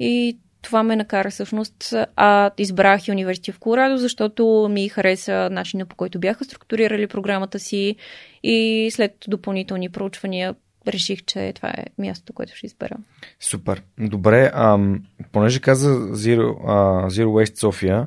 [0.00, 1.94] И това ме накара всъщност.
[2.16, 7.58] А избрах и университет в Колорадо, защото ми хареса начина по който бяха структурирали програмата
[7.58, 7.96] си
[8.42, 10.54] и след допълнителни проучвания
[10.86, 12.96] реших, че това е мястото, което ще избера.
[13.40, 13.82] Супер.
[13.98, 18.06] Добре, ам, понеже каза Zero, а, Zero Waste София,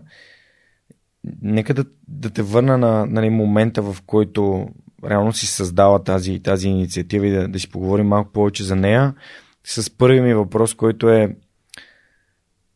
[1.42, 4.68] нека да, да те върна на нали, момента, в който
[5.10, 9.14] реално си създала тази, тази инициатива и да, да си поговорим малко повече за нея.
[9.64, 11.36] С първи ми въпрос, който е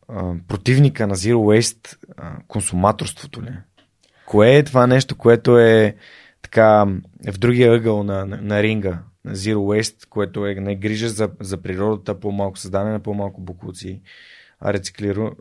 [0.08, 3.52] а, противника на Zero Waste, а, консуматорството ли?
[4.26, 5.96] Кое е това нещо, което е
[6.42, 6.86] така
[7.32, 9.02] в другия ъгъл на, на, на ринга?
[9.26, 14.00] Zero Waste, което е не грижа за, за природата, по-малко създаване на по-малко букуци,
[14.60, 14.74] а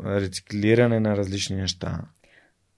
[0.06, 2.02] рециклиране на различни неща.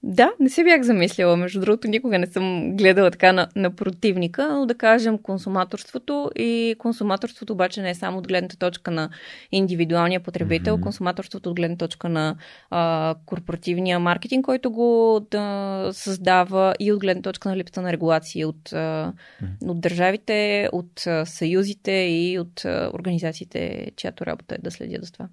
[0.03, 1.37] Да, не се бях замислила.
[1.37, 6.31] Между другото, никога не съм гледала така на, на противника, но да кажем консуматорството.
[6.35, 9.09] И консуматорството обаче не е само от гледната точка на
[9.51, 10.81] индивидуалния потребител, mm-hmm.
[10.81, 12.35] консуматорството от гледна точка на
[12.69, 18.45] а, корпоративния маркетинг, който го да, създава и от гледна точка на липсата на регулации
[18.45, 19.69] от, а, mm-hmm.
[19.69, 25.11] от държавите, от а, съюзите и от а, организациите, чиято работа е да следят за
[25.11, 25.27] това.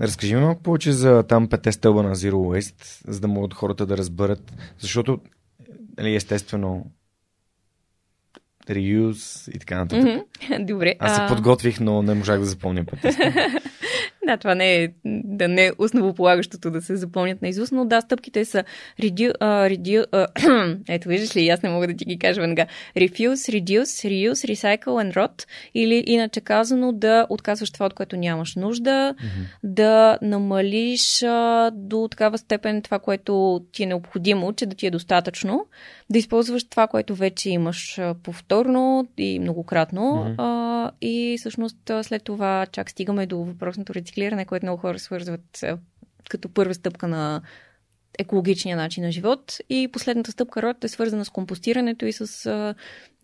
[0.00, 3.86] Разкажи ми малко повече за там пете стълба на Zero Waste, за да могат хората
[3.86, 5.20] да разберат, защото
[5.98, 6.86] нали, естествено
[8.68, 10.04] reuse и така нататък.
[10.04, 10.64] Mm-hmm.
[10.66, 10.94] Добре.
[10.98, 13.08] Аз се подготвих, но не можах да запомня пътя.
[14.26, 18.00] да, това не е, да не е основополагащото да се запомнят на изуст, но да,
[18.00, 18.64] стъпките са
[19.02, 22.66] redu, uh, redu, uh, ето виждаш ли, аз не мога да ти ги кажа веднага.
[22.96, 28.56] Refuse, reduce, reuse, recycle and rot или иначе казано да отказваш това, от което нямаш
[28.56, 29.46] нужда, mm-hmm.
[29.62, 34.90] да намалиш uh, до такава степен това, което ти е необходимо, че да ти е
[34.90, 35.66] достатъчно,
[36.10, 40.36] да използваш това, което вече имаш повторно и многократно mm-hmm.
[40.36, 45.64] uh, и всъщност след това чак стигаме до въпросното рециклиране, което много хора свързват
[46.28, 47.42] като първа стъпка на
[48.18, 49.58] екологичния начин на живот.
[49.68, 52.74] И последната стъпка, род, е свързана с компостирането и с а,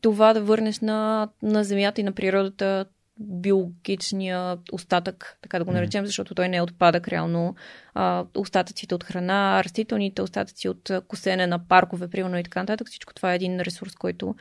[0.00, 2.84] това да върнеш на, на земята и на природата
[3.20, 7.54] биологичния остатък, така да го наречем, защото той не е отпадък реално.
[7.94, 12.88] А, остатъците от храна, растителните остатъци от косене на паркове, примерно и така нататък.
[12.88, 14.34] Всичко това е един ресурс, който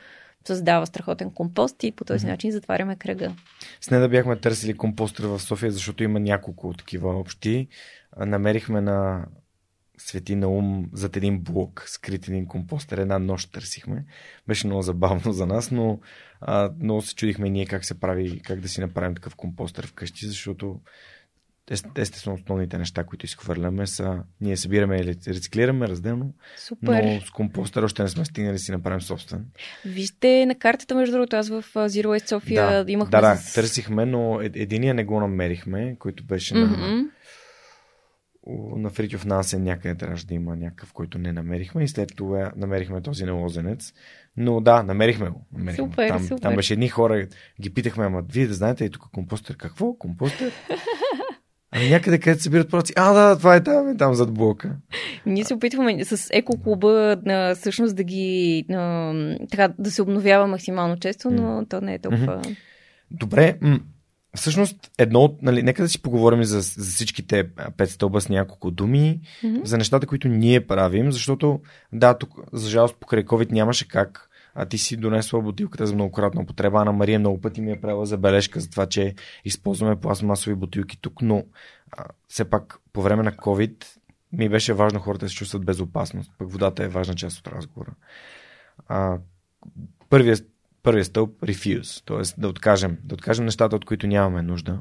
[0.44, 3.32] създава страхотен компост и по този начин затваряме кръга.
[3.80, 7.68] С не да бяхме търсили компостър в София, защото има няколко такива общи.
[8.16, 9.26] Намерихме на
[10.00, 12.98] Свети на ум зад един блок, скрит един компостер.
[12.98, 14.04] Една нощ търсихме.
[14.48, 16.00] Беше много забавно за нас, но
[16.40, 20.26] а, много се чудихме ние как се прави, как да си направим такъв компостер вкъщи,
[20.26, 20.80] защото
[21.96, 27.04] естествено основните неща, които изхвърляме са ние събираме и рециклираме разделно, Супер.
[27.04, 29.46] но с компостър още не сме стигнали да си направим собствен.
[29.84, 33.10] Вижте на картата, между другото, аз в Zero Waste София да, имахме...
[33.10, 33.54] Да, да, с...
[33.54, 36.76] търсихме, но е, единия не го намерихме, който беше mm-hmm.
[36.76, 37.04] на
[38.76, 43.00] на Фритюв Нансен някъде трябваше да има някакъв, който не намерихме и след това намерихме
[43.00, 43.92] този на Лозенец.
[44.36, 45.46] Но да, намерихме го.
[45.52, 45.84] Намерихме.
[45.84, 46.42] Супер, там, супер.
[46.42, 47.26] там беше едни хора,
[47.60, 49.56] ги питахме, ама вие да знаете и тук компостер.
[49.56, 49.94] Какво?
[49.94, 50.52] Компостер?
[51.72, 52.92] Ами някъде където събират праци.
[52.96, 54.76] А, да, това е там, е там зад блока.
[55.26, 59.12] Ние се опитваме с екоклуба на, всъщност да ги на,
[59.50, 61.70] така, да се обновява максимално често, но mm.
[61.70, 62.42] то не е толкова.
[63.10, 63.80] Добре, м-
[64.34, 68.70] Всъщност, едно от, нали, нека да си поговорим за, за всичките пет стълба с няколко
[68.70, 69.64] думи, mm-hmm.
[69.64, 71.60] за нещата, които ние правим, защото,
[71.92, 74.26] да, тук, за жалост, покрай COVID нямаше как.
[74.54, 76.80] А ти си донесла бутилката за многократна употреба.
[76.80, 79.14] Ана Мария много пъти ми е правила забележка за това, че
[79.44, 81.44] използваме пластмасови бутилки тук, но
[81.92, 83.84] а, все пак по време на COVID
[84.32, 86.32] ми беше важно хората да се чувстват безопасност.
[86.38, 87.90] Пък водата е важна част от разговора.
[88.88, 89.18] А,
[90.08, 90.46] първият
[90.82, 92.40] първият стълб refuse, т.е.
[92.40, 94.78] да откажем, да откажем нещата, от които нямаме нужда.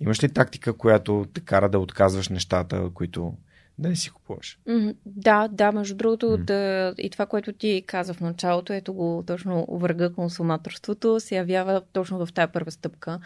[0.00, 3.32] Имаш ли тактика, която те кара да отказваш нещата, които
[3.78, 4.58] да не си купуваш?
[5.06, 6.44] Да, да, между другото, mm.
[6.44, 11.82] да, и това, което ти каза в началото, ето го точно върга консуматорството, се явява
[11.92, 13.18] точно в тази първа стъпка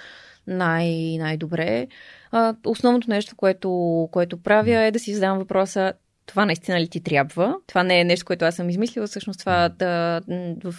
[0.47, 1.89] най- най-добре.
[2.31, 5.93] А, основното нещо, което, което правя е да си задам въпроса
[6.27, 7.57] това наистина ли ти трябва?
[7.67, 9.07] Това не е нещо, което аз съм измислила.
[9.07, 10.21] Всъщност това да
[10.65, 10.75] в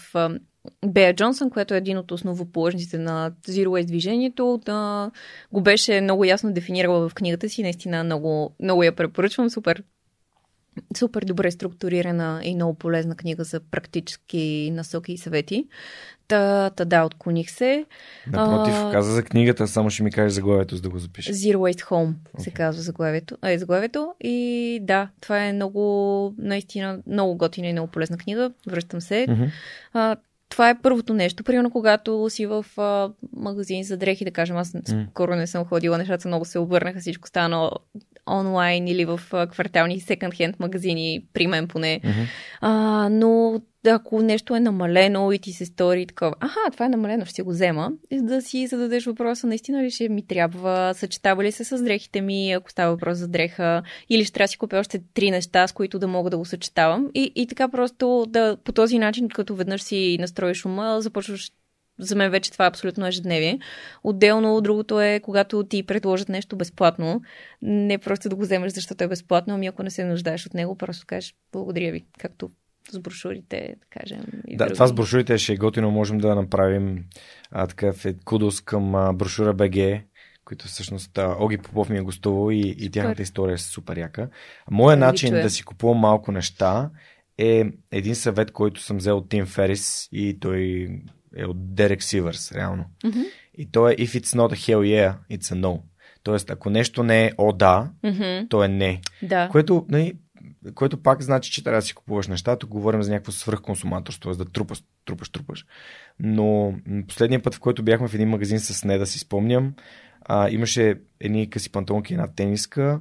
[0.85, 5.11] Бея Джонсън, което е един от основоположниците на Zero Waste движението, да
[5.51, 7.63] го беше много ясно дефинирала в книгата си.
[7.63, 9.49] Наистина много, много я препоръчвам.
[9.49, 9.83] Супер,
[10.97, 15.67] супер добре структурирана и много полезна книга за практически насоки и съвети.
[16.27, 17.85] Та, та да, отклоних се.
[18.27, 21.33] Напротив, а, каза за книгата, само ще ми кажеш заглавието, за да го запиша.
[21.33, 22.43] Zero Waste Home okay.
[22.43, 23.37] се казва заглавието.
[23.41, 24.13] А, е заглавието.
[24.21, 28.51] И да, това е много, наистина, много готина и много полезна книга.
[28.67, 29.25] Връщам се.
[29.29, 29.49] Mm-hmm.
[29.93, 30.15] А,
[30.51, 31.43] това е първото нещо.
[31.43, 35.09] Примерно, когато си в а, магазин за дрехи, да кажем, аз mm.
[35.09, 37.71] скоро не съм ходила, нещата много се обърнаха, всичко стана
[38.29, 39.19] онлайн или в
[39.51, 42.01] квартални секонд-хенд магазини, при мен поне.
[42.03, 42.25] Mm-hmm.
[42.61, 47.25] А, но ако нещо е намалено и ти се стори такова, аха, това е намалено,
[47.25, 51.51] ще си го взема, да си зададеш въпроса, наистина ли ще ми трябва, съчетава ли
[51.51, 54.79] се с дрехите ми, ако става въпрос за дреха, или ще трябва да си купя
[54.79, 57.07] още три неща, с които да мога да го съчетавам.
[57.13, 61.51] И, и така просто да по този начин, като веднъж си настроиш ума, започваш
[62.01, 63.59] за мен вече това е абсолютно ежедневие.
[64.03, 67.21] Отделно, другото е, когато ти предложат нещо безплатно,
[67.61, 70.75] не просто да го вземеш, защото е безплатно, ами ако не се нуждаеш от него,
[70.75, 72.49] просто кажеш благодаря ви, както
[72.91, 74.23] с брошурите, да кажем.
[74.47, 74.73] И да, други.
[74.73, 75.91] това с брошурите ще е готино.
[75.91, 77.05] Можем да направим
[77.51, 80.01] а, такъв е, кудос към а, брошура БГ,
[80.45, 84.29] които всъщност Оги Попов ми е гостувал и, и тяхната история е супер яка.
[84.71, 86.89] Моя да начин да си купувам малко неща
[87.37, 90.89] е един съвет, който съм взел от Тим Ферис и той
[91.35, 92.85] е от Дерек Сивърс, реално.
[93.03, 93.25] Mm-hmm.
[93.57, 95.81] И то е If it's not a hell yeah, it's a no.
[96.23, 98.49] Тоест, ако нещо не е о да, mm-hmm.
[98.49, 99.01] то е не.
[99.21, 99.49] Да.
[99.51, 100.13] Което, нали,
[100.75, 102.65] което пак значи, че трябва да си купуваш нещата.
[102.65, 104.45] Говорим за някакво свръхконсуматорство, т.е.
[104.45, 105.65] да трупаш, трупаш, трупаш.
[106.19, 106.75] Но
[107.07, 109.73] последния път, в който бяхме в един магазин с не да си спомням,
[110.21, 112.99] а, имаше едни къси пантонки една тениска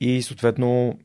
[0.00, 0.98] и съответно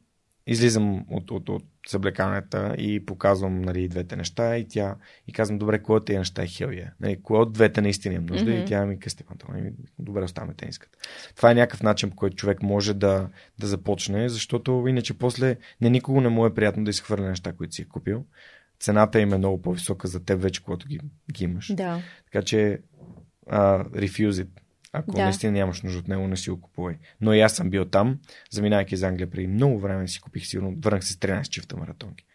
[0.48, 4.96] излизам от, от, от съблеканията и показвам нали, двете неща и тя
[5.28, 6.94] и казвам, добре, кое от тези неща е хелия?
[7.00, 8.52] Нали, кое от двете наистина имам нужда?
[8.52, 8.64] Mm-hmm.
[8.64, 9.72] И тя ми късти панталони.
[10.00, 10.98] Добре, оставаме тениската.
[11.36, 13.30] Това е някакъв начин, по който човек може да,
[13.60, 17.76] да започне, защото иначе после не никого не му е приятно да изхвърля неща, които
[17.76, 18.26] си е купил.
[18.80, 21.00] Цената им е много по-висока за теб вече, когато ги,
[21.32, 21.74] ги имаш.
[21.74, 22.02] Да.
[22.26, 22.80] Така че
[23.52, 24.50] uh, refuse it.
[24.98, 25.24] Ако да.
[25.24, 26.96] наистина нямаш нужда от него, не си го купувай.
[27.22, 28.18] Но и аз съм бил там,
[28.52, 32.26] заминайки за Англия преди много време си купих сигурно, върнах се с 13 чифта маратонки.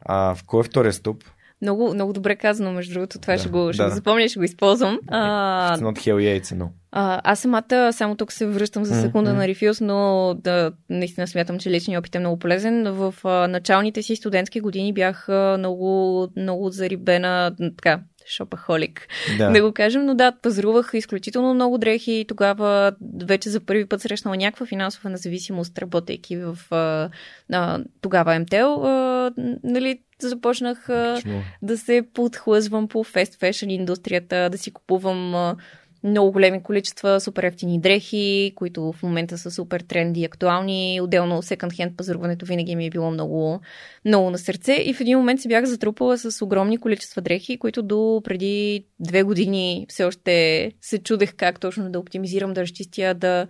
[0.00, 1.24] А в кой е втория стълб?
[1.62, 3.18] Много, много добре казано, между другото.
[3.18, 3.94] Това Да, ще го, ще да, го да.
[3.96, 4.98] запомня, ще го използвам.
[5.06, 6.68] А, It's not hell yeah, it's no.
[6.92, 9.38] а, аз самата, само тук се връщам за секунда Мгм.
[9.38, 12.92] на рефюз, но да, наистина смятам, че личният опит е много полезен.
[12.92, 19.08] В а, началните си студентски години бях а, много, много зарибена, така, шопахолик,
[19.38, 19.50] Да.
[19.50, 22.92] да го кажем, но да, пазарувах изключително много дрехи и тогава
[23.24, 27.10] вече за първи път срещнала някаква финансова независимост, работейки в а,
[27.52, 28.84] а, тогава МТЛ.
[28.84, 29.32] А,
[29.64, 31.22] нали, започнах а,
[31.62, 35.56] да се подхлъзвам по фест фешън индустрията, да си купувам а,
[36.04, 41.00] много големи количества супер ефтини дрехи, които в момента са супер тренди и актуални.
[41.02, 43.60] Отделно секонд хенд пазаруването винаги ми е било много,
[44.04, 44.72] много на сърце.
[44.72, 49.22] И в един момент се бях затрупала с огромни количества дрехи, които до преди две
[49.22, 53.46] години все още се чудех как точно да оптимизирам, да разчистя, да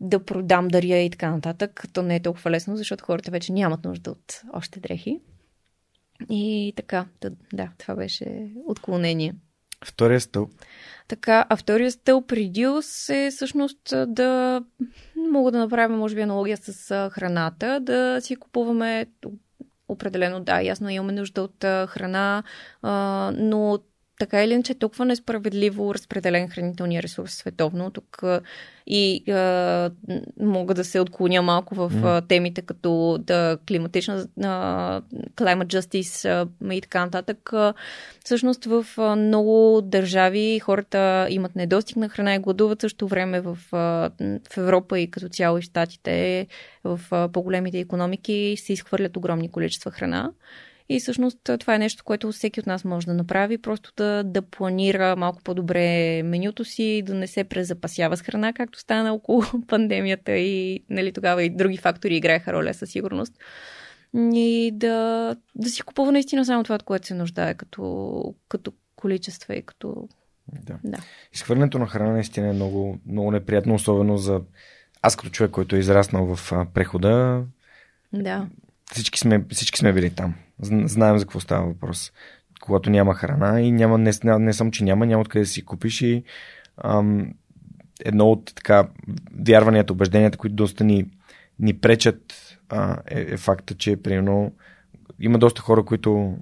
[0.00, 1.84] да продам, даря и така нататък.
[1.92, 5.20] То не е толкова лесно, защото хората вече нямат нужда от още дрехи.
[6.30, 7.06] И така,
[7.52, 9.34] да това беше отклонение.
[9.84, 10.50] Втория стълб.
[11.10, 14.62] Така, а втория стълб Reduce е всъщност да
[15.16, 19.06] мога да направя, може би, аналогия с храната, да си купуваме
[19.88, 22.42] определено, да, ясно имаме нужда от храна,
[23.32, 23.78] но
[24.20, 27.90] така или иначе е толкова несправедливо разпределен хранителния ресурс световно.
[27.90, 28.22] Тук
[28.86, 29.90] и а,
[30.40, 35.02] мога да се отклоня малко в а, темите като да, климатична а,
[35.36, 37.52] climate justice а, и така нататък.
[37.52, 37.74] А,
[38.24, 43.58] всъщност в а, много държави хората имат недостиг на храна и гладуват също време в,
[43.72, 44.10] а,
[44.50, 46.46] в Европа и като цяло и в Штатите,
[46.84, 50.30] в а, по-големите економики се изхвърлят огромни количества храна.
[50.92, 54.42] И всъщност това е нещо, което всеки от нас може да направи, просто да, да
[54.42, 60.32] планира малко по-добре менюто си, да не се презапасява с храна, както стана около пандемията
[60.32, 63.32] и нали, тогава и други фактори играеха роля със сигурност.
[64.14, 69.52] И да, да си купува наистина само това, от което се нуждае, като, като количество
[69.52, 70.08] и като...
[70.62, 70.78] Да.
[70.84, 70.98] Да.
[71.32, 74.40] Изхвърлянето на храна наистина е много, много неприятно, особено за
[75.02, 77.42] аз като човек, който е израснал в прехода.
[78.12, 78.48] Да.
[78.92, 80.34] Всички сме, всички сме били там.
[80.62, 82.12] Зн- Знаем за какво става въпрос.
[82.60, 85.64] Когато няма храна и няма, не, не, не само, че няма, няма откъде да си
[85.64, 86.24] купиш и
[86.84, 87.34] ам,
[88.04, 88.88] едно от така
[89.46, 91.06] вярванията, убежденията, които доста ни,
[91.58, 92.34] ни пречат
[92.68, 94.52] а, е, е факта, че примерно
[95.20, 96.36] има доста хора, които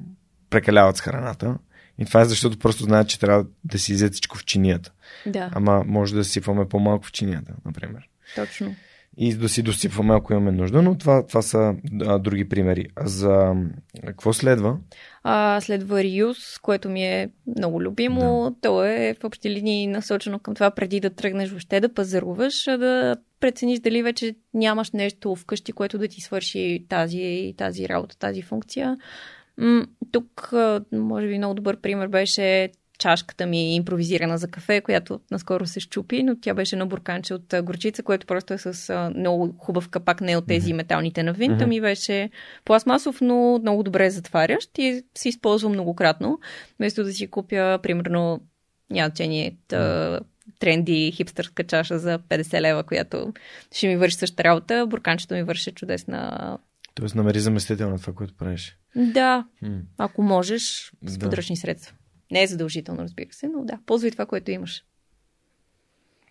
[0.50, 1.58] прекаляват с храната.
[1.98, 4.92] И това е защото просто знаят, че трябва да си изят всичко в чинията.
[5.26, 8.08] Да, Ама може да сипваме по-малко в чинията, например.
[8.34, 8.76] точно.
[9.20, 11.74] И да си досипваме, ако имаме нужда, но това, това са
[12.06, 12.86] а, други примери.
[13.04, 13.54] За
[14.06, 14.78] какво следва?
[15.22, 18.50] А, следва Reuse, което ми е много любимо.
[18.50, 18.56] Да.
[18.60, 23.16] То е в общи линии насочено към това преди да тръгнеш въобще да пазаруваш, да
[23.40, 28.96] прецениш дали вече нямаш нещо вкъщи, което да ти свърши тази, тази работа, тази функция.
[30.12, 30.52] Тук,
[30.92, 36.22] може би, много добър пример беше чашката ми импровизирана за кафе, която наскоро се щупи,
[36.22, 40.20] но тя беше на бурканче от горчица, което просто е с а, много хубав капак,
[40.20, 41.64] не от тези металните на винта.
[41.64, 41.68] Мгм.
[41.68, 42.30] Ми беше
[42.64, 46.38] пластмасов, но много добре затварящ и се използва многократно.
[46.78, 48.40] Вместо да си купя, примерно,
[48.90, 50.20] няма значение, та,
[50.58, 53.32] тренди хипстърска чаша за 50 лева, която
[53.72, 56.58] ще ми върши същата работа, бурканчето ми върши чудесна.
[56.94, 58.78] Тоест намери заместител на това, което правиш.
[58.96, 59.80] Да, М.
[59.98, 61.24] ако можеш, с Да.
[61.26, 61.94] подръчни средства.
[62.30, 64.84] Не е задължително, разбира се, но да, ползвай това, което имаш.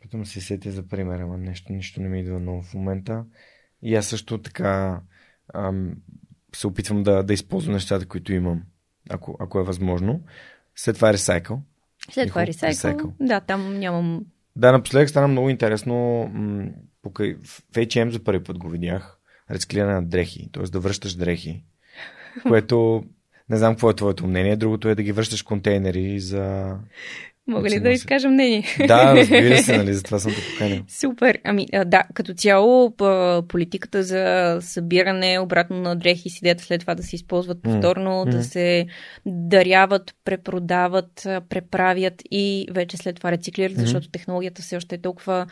[0.01, 3.25] Питам се сетя за пример, ама нещо, нищо не ми идва ново в момента.
[3.81, 5.01] И аз също така
[5.53, 5.95] ам,
[6.55, 8.63] се опитвам да, да използвам нещата, които имам,
[9.09, 10.23] ако, ако е възможно.
[10.75, 11.61] След това е ресайкъл.
[12.11, 12.69] След това ресайкъл.
[12.69, 13.13] ресайкъл.
[13.19, 14.25] Да, там нямам...
[14.55, 16.27] Да, напоследък стана много интересно.
[16.33, 16.69] М-
[17.01, 19.19] покрай, в H&M за първи път го видях.
[19.51, 20.63] Рециклиране на дрехи, т.е.
[20.63, 21.63] да връщаш дрехи.
[22.47, 23.03] Което
[23.49, 24.55] не знам какво е твоето мнение.
[24.55, 26.75] Другото е да ги връщаш контейнери за...
[27.49, 28.63] Мога ли да изкажа мнение?
[28.87, 30.83] Да, разбира се, нали, затова съм те поканил.
[30.87, 31.39] Супер.
[31.43, 32.93] Ами, да, като цяло
[33.47, 38.31] политиката за събиране обратно на дрехи с идеята след това да се използват повторно, М.
[38.31, 38.87] да се
[39.25, 45.45] даряват, препродават, преправят и вече след това рециклират, защото технологията все още е толкова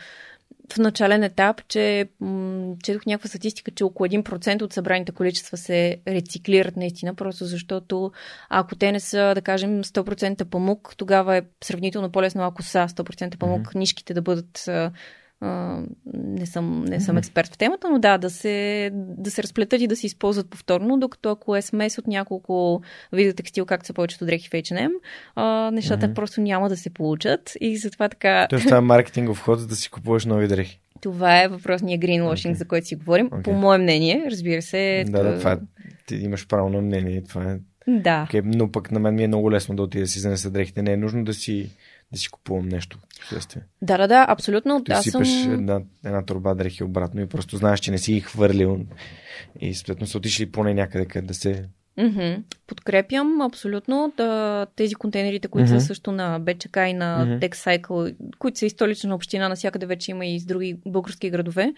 [0.72, 5.96] в начален етап, че м- четох някаква статистика, че около 1% от събраните количества се
[6.08, 8.12] рециклират наистина, просто защото
[8.48, 13.38] ако те не са, да кажем, 100% памук, тогава е сравнително по-лесно, ако са 100%
[13.38, 13.78] памук, Мгм.
[13.78, 14.68] нишките да бъдат
[15.40, 15.80] а,
[16.14, 19.86] не съм, не съм експерт в темата, но да, да се, да се разплетат и
[19.86, 22.82] да се използват повторно, докато ако е смес от няколко
[23.12, 24.90] вида текстил, както са повечето дрехи в H&M,
[25.34, 26.14] а, нещата Мгм.
[26.14, 29.76] просто няма да се получат и затова така Тоест това е маркетингов ход, за да
[29.76, 30.80] си купуваш нови дрехи.
[31.00, 32.54] това е въпросния greenwashing, Окей.
[32.54, 33.26] за който си говорим.
[33.26, 33.42] Окей.
[33.42, 35.04] По мое мнение, разбира се.
[35.08, 35.58] Да, да, това е,
[36.06, 37.24] ти имаш право на мнение.
[37.24, 37.58] Това е
[37.88, 38.28] Да.
[38.30, 40.82] Okay, но пък на мен ми е много лесно да отида да си занеса дрехите.
[40.82, 41.70] Не е нужно да си,
[42.12, 42.98] да си купувам нещо.
[43.22, 43.62] Вследствие.
[43.82, 44.84] Да, да, да, абсолютно.
[44.84, 45.54] Ти Аз сипаш съм...
[45.54, 48.78] една, една турба дрехи обратно и просто знаеш, че не си ги хвърлил
[49.60, 51.68] и съответно са отишли поне някъде къде да се...
[51.98, 52.34] Мгм.
[52.66, 55.80] Подкрепям абсолютно да, тези контейнерите, които Мгм.
[55.80, 57.38] са също на БЧК и на Мгм.
[57.38, 61.72] TechCycle, които са и столична община, навсякъде вече има и с други български градове.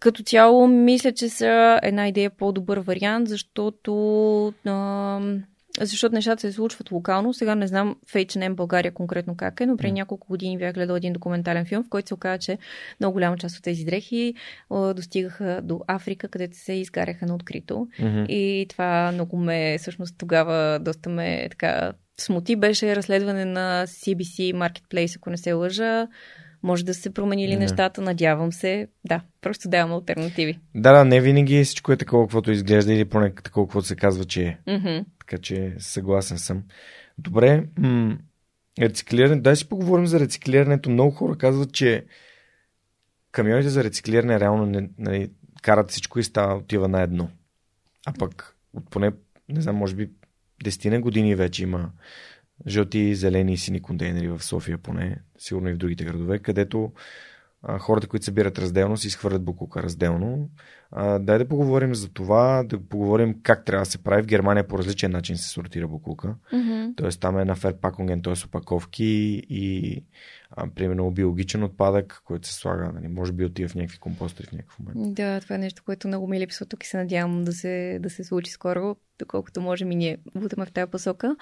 [0.00, 3.92] Като цяло, мисля, че са една идея по-добър вариант, защото,
[4.66, 5.20] а,
[5.80, 7.34] защото нещата се случват локално.
[7.34, 10.94] Сега не знам в H&M България конкретно как е, но преди няколко години бях гледал
[10.94, 12.58] един документален филм, в който се оказа, че
[13.00, 14.34] много голяма част от тези дрехи
[14.70, 17.88] а, достигаха до Африка, където се изгаряха на открито.
[18.00, 18.24] Мгм.
[18.28, 22.56] И това много ме, всъщност тогава доста ме така смути.
[22.56, 26.06] Беше разследване на CBC Marketplace, ако не се лъжа.
[26.62, 27.58] Може да се променили Не.
[27.58, 28.88] нещата, надявам се.
[29.04, 30.58] Да, просто давам альтернативи.
[30.74, 34.24] Да, да, не винаги всичко е такова, каквото изглежда или поне такова, каквото се казва,
[34.24, 34.58] че е.
[34.66, 34.98] Мгм.
[35.28, 36.62] Така че съгласен съм.
[37.18, 38.18] Добре, м-
[38.80, 39.40] рециклиране.
[39.40, 40.90] Дай си поговорим за рециклирането.
[40.90, 42.06] Много хора казват, че
[43.32, 45.30] камионите за рециклиране реално не, нали,
[45.62, 47.30] карат всичко и става, отива на едно.
[48.06, 49.12] А пък от поне,
[49.48, 50.10] не знам, може би
[50.64, 51.90] 10 години вече има
[52.66, 56.92] жълти, зелени и сини контейнери в София поне, сигурно и в другите градове, където
[57.62, 60.50] а, хората, които събират разделно, си изхвърлят буклука разделно.
[60.90, 64.22] А, дай да поговорим за това, да поговорим как трябва да се прави.
[64.22, 66.34] В Германия по различен начин се сортира буклука.
[66.52, 66.92] Мгм.
[66.96, 68.34] Тоест там е на ферпаконген, т.е.
[68.46, 69.04] опаковки
[69.48, 70.04] и
[70.50, 74.52] а, примерно биологичен отпадък, който се слага, нали, може би отива в някакви компостри в
[74.52, 75.14] някакъв момент.
[75.14, 78.10] Да, това е нещо, което много ми липсва тук и се надявам да се, да
[78.10, 81.36] се случи скоро, доколкото можем и ние бутаме в тази посока.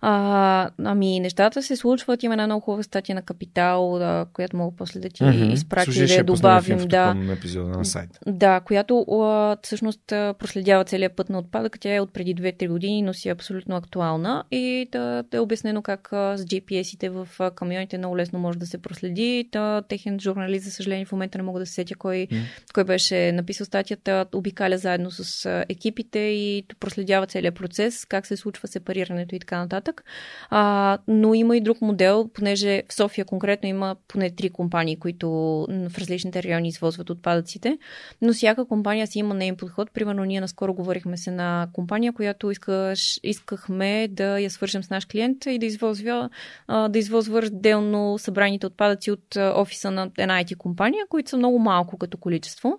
[0.00, 2.22] А, ами, нещата се случват.
[2.22, 5.50] Има една много хубава статия на Капитал, да, която мога после да ти Мгм.
[5.50, 6.78] изпратя и да я добавим.
[6.88, 7.16] Да.
[7.32, 8.18] епизода на сайта.
[8.26, 11.80] Да, която а, всъщност проследява целият път на отпадък.
[11.80, 14.44] Тя е от преди 2-3 години, но си е абсолютно актуална.
[14.50, 18.58] И да, да е обяснено как а, с GPS-ите в а, камионите много лесно може
[18.58, 19.48] да се проследи.
[19.52, 22.38] Та, техен журналист, за съжаление, в момента не мога да се сетя кой, М.
[22.74, 28.68] кой беше написал статията, обикаля заедно с екипите и проследява целият процес, как се случва
[28.68, 30.04] сепарирането и така нататък.
[30.50, 35.30] А, но има и друг модел, понеже в София конкретно има поне три компании, които
[35.70, 37.78] в различните райони извозват отпадъците,
[38.22, 39.90] но всяка компания си има нейн подход.
[39.92, 45.06] Примерно ние наскоро говорихме с една компания, която искаш, искахме да я свържем с наш
[45.06, 46.30] клиент и да извозва,
[46.68, 51.98] да извозва разделно събраните отпадъци от офиса на една IT компания, които са много малко
[51.98, 52.78] като количество.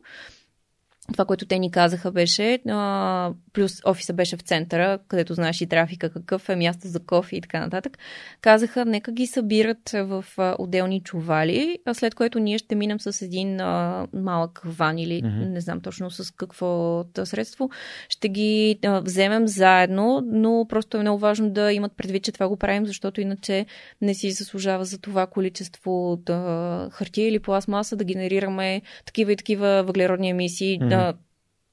[1.12, 5.68] Това, което те ни казаха беше, а, плюс офиса беше в центъра, където знаеш и
[5.68, 7.98] трафика какъв е, място за кофе и така нататък.
[8.42, 13.22] Казаха, нека ги събират в а, отделни чували, а след което ние ще минем с
[13.22, 15.52] един а, малък ван или Мгм.
[15.52, 17.70] не знам точно с какво да средство.
[18.10, 22.48] Ще ги а, вземем заедно, но просто е много важно да имат предвид, че това
[22.48, 23.66] го правим, защото иначе
[24.02, 29.36] не си заслужава за това количество от а, хартия или пластмаса да генерираме такива и
[29.36, 31.14] такива въглеродни емисии, Мгм.
[31.14, 31.20] да,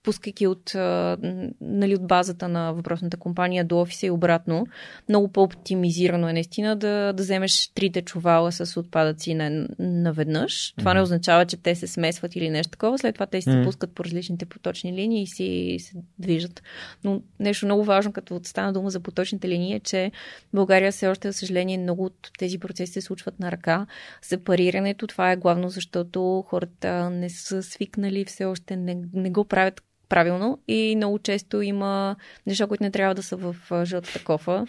[0.02, 0.70] пускайки от,
[1.60, 4.66] нали, от базата на въпросната компания до офиса и обратно.
[5.08, 10.74] Много по-оптимизирано е наистина да, да вземеш трите чувала с отпадъци на, наведнъж.
[10.78, 11.02] Това не Мгм.
[11.02, 12.98] означава, че те се смесват или нещо такова.
[12.98, 13.64] След това те си се Мгм.
[13.64, 16.62] пускат по различните поточни линии и си се движат.
[17.04, 20.12] Но нещо много важно, като стана дума за поточните линии, е, че
[20.52, 23.86] в България все още, за съжаление, много от тези процеси се случват на ръка.
[24.22, 29.82] Сепарирането, това е главно, защото хората не са свикнали, все още не, не го правят
[30.10, 34.66] правилно и много често има неща, които не трябва да са в жълтата кофа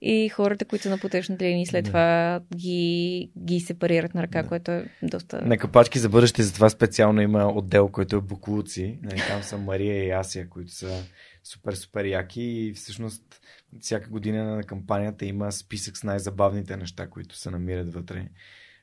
[0.00, 1.88] и хората, които са на потечната линии след Да.
[1.88, 4.48] това ги, ги сепарират на ръка, Да.
[4.48, 5.42] което е доста...
[5.42, 8.98] На капачки за бъдеще, затова специално има отдел, който е буклуци.
[9.02, 11.04] Нали, там са Мария и Асия, които са
[11.44, 13.40] супер, супер яки и всъщност
[13.80, 18.26] всяка година на кампанията има списък с най-забавните неща, които се намират вътре.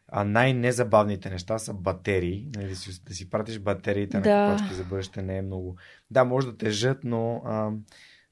[0.07, 2.49] А най-незабавните неща са батерии.
[2.55, 4.35] Нали, да, си, да си пратиш батериите Да.
[4.49, 5.77] на капачки за бъдеще не е много.
[6.11, 7.71] Да, може да тежат, но а,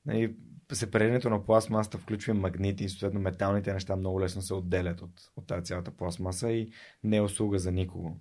[0.06, 0.36] нали,
[0.74, 5.48] сепарирането на пластмасата включва магнити и съответно металните неща много лесно се отделят от, от
[5.48, 6.72] тази цялата пластмаса и
[7.04, 8.18] не е услуга за никого.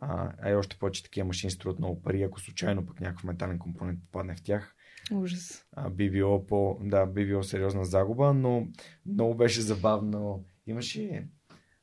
[0.00, 2.22] А, а и още повече такива машини струват много пари.
[2.22, 4.74] Ако случайно пък някакъв метален компонент попадне в тях,
[5.12, 5.64] Ужас.
[5.72, 8.66] а, би било по, да, би било сериозна загуба, но
[9.06, 10.44] много беше забавно.
[10.66, 11.28] Имаше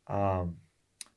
[0.05, 0.43] а,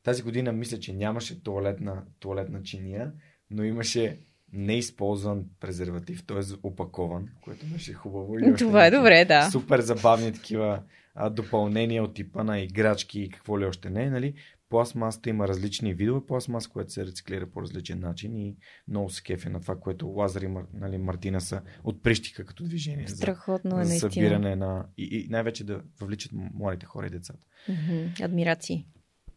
[0.04, 3.12] тази година мисля, че нямаше туалетна, туалетна чиния,
[3.50, 4.20] но имаше
[4.52, 6.40] неизползван презерватив, т.е.
[6.62, 8.38] опакован, което беше хубаво.
[8.38, 9.50] И Това е добре, да.
[9.50, 10.82] Супер забавни такива
[11.14, 14.34] а, допълнения от типа на играчки и какво ли още не, нали?
[14.74, 18.56] пластмасата има различни видове пластмаса, което се рециклира по различен начин и
[18.88, 23.08] много се кефи на това, което Лазар и нали, Мартина са отприщиха като движение.
[23.08, 24.86] Страхотно за, е, за събиране на...
[24.98, 27.46] И, и най-вече да въвличат младите хора и децата.
[27.68, 28.24] Mm-hmm.
[28.24, 28.86] Адмирации.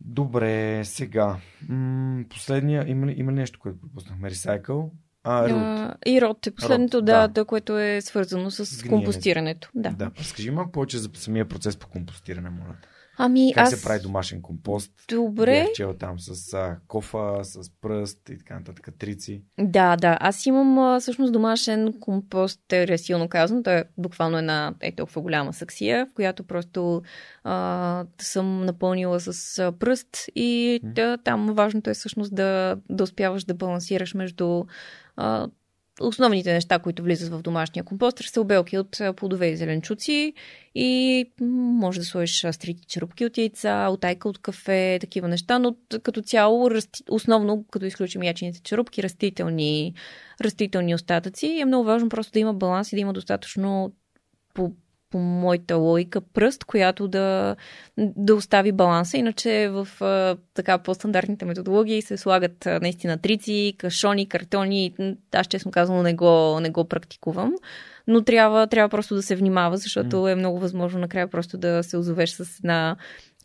[0.01, 1.37] Добре, сега.
[1.69, 4.31] М- последния, има ли, има ли нещо, което пропуснахме?
[4.31, 4.89] Recycle?
[5.23, 5.95] А, род.
[6.05, 9.69] и род е последното, род, да, да, което е свързано с, с компостирането.
[9.75, 9.89] Да.
[9.89, 10.11] да.
[10.19, 12.75] Разкажи малко повече за самия процес по компостиране, моля.
[13.17, 13.69] Ами, как аз...
[13.69, 14.91] се прави домашен компост?
[15.09, 15.63] Добре.
[15.63, 19.43] Бях чел там с а, кофа, с пръст и така нататък, трици.
[19.59, 20.17] Да, да.
[20.21, 23.63] Аз имам а, всъщност домашен компост, е силно казано.
[23.63, 27.01] Той е буквално една е толкова голяма саксия, в която просто
[27.43, 33.43] а, съм напълнила с а, пръст и да, там важното е всъщност да, да успяваш
[33.43, 34.63] да балансираш между
[35.15, 35.47] а,
[36.01, 40.33] основните неща, които влизат в домашния компостър са обелки от плодове и зеленчуци
[40.75, 46.21] и може да сложиш стрити черупки от яйца, отайка от кафе, такива неща, но като
[46.21, 46.69] цяло,
[47.09, 49.93] основно, като изключим ячените черупки, растителни,
[50.41, 53.93] растителни остатъци, е много важно просто да има баланс и да има достатъчно
[54.53, 54.71] по
[55.09, 57.55] по моята логика, пръст, която да,
[57.97, 59.17] да остави баланса.
[59.17, 59.87] Иначе в
[60.53, 64.93] така по-стандартните методологии се слагат наистина трици, кашони, картони.
[65.31, 67.53] Аз честно казано не го, не го практикувам.
[68.07, 70.31] Но трябва, трябва просто да се внимава, защото mm.
[70.31, 72.95] е много възможно накрая просто да се озовеш с една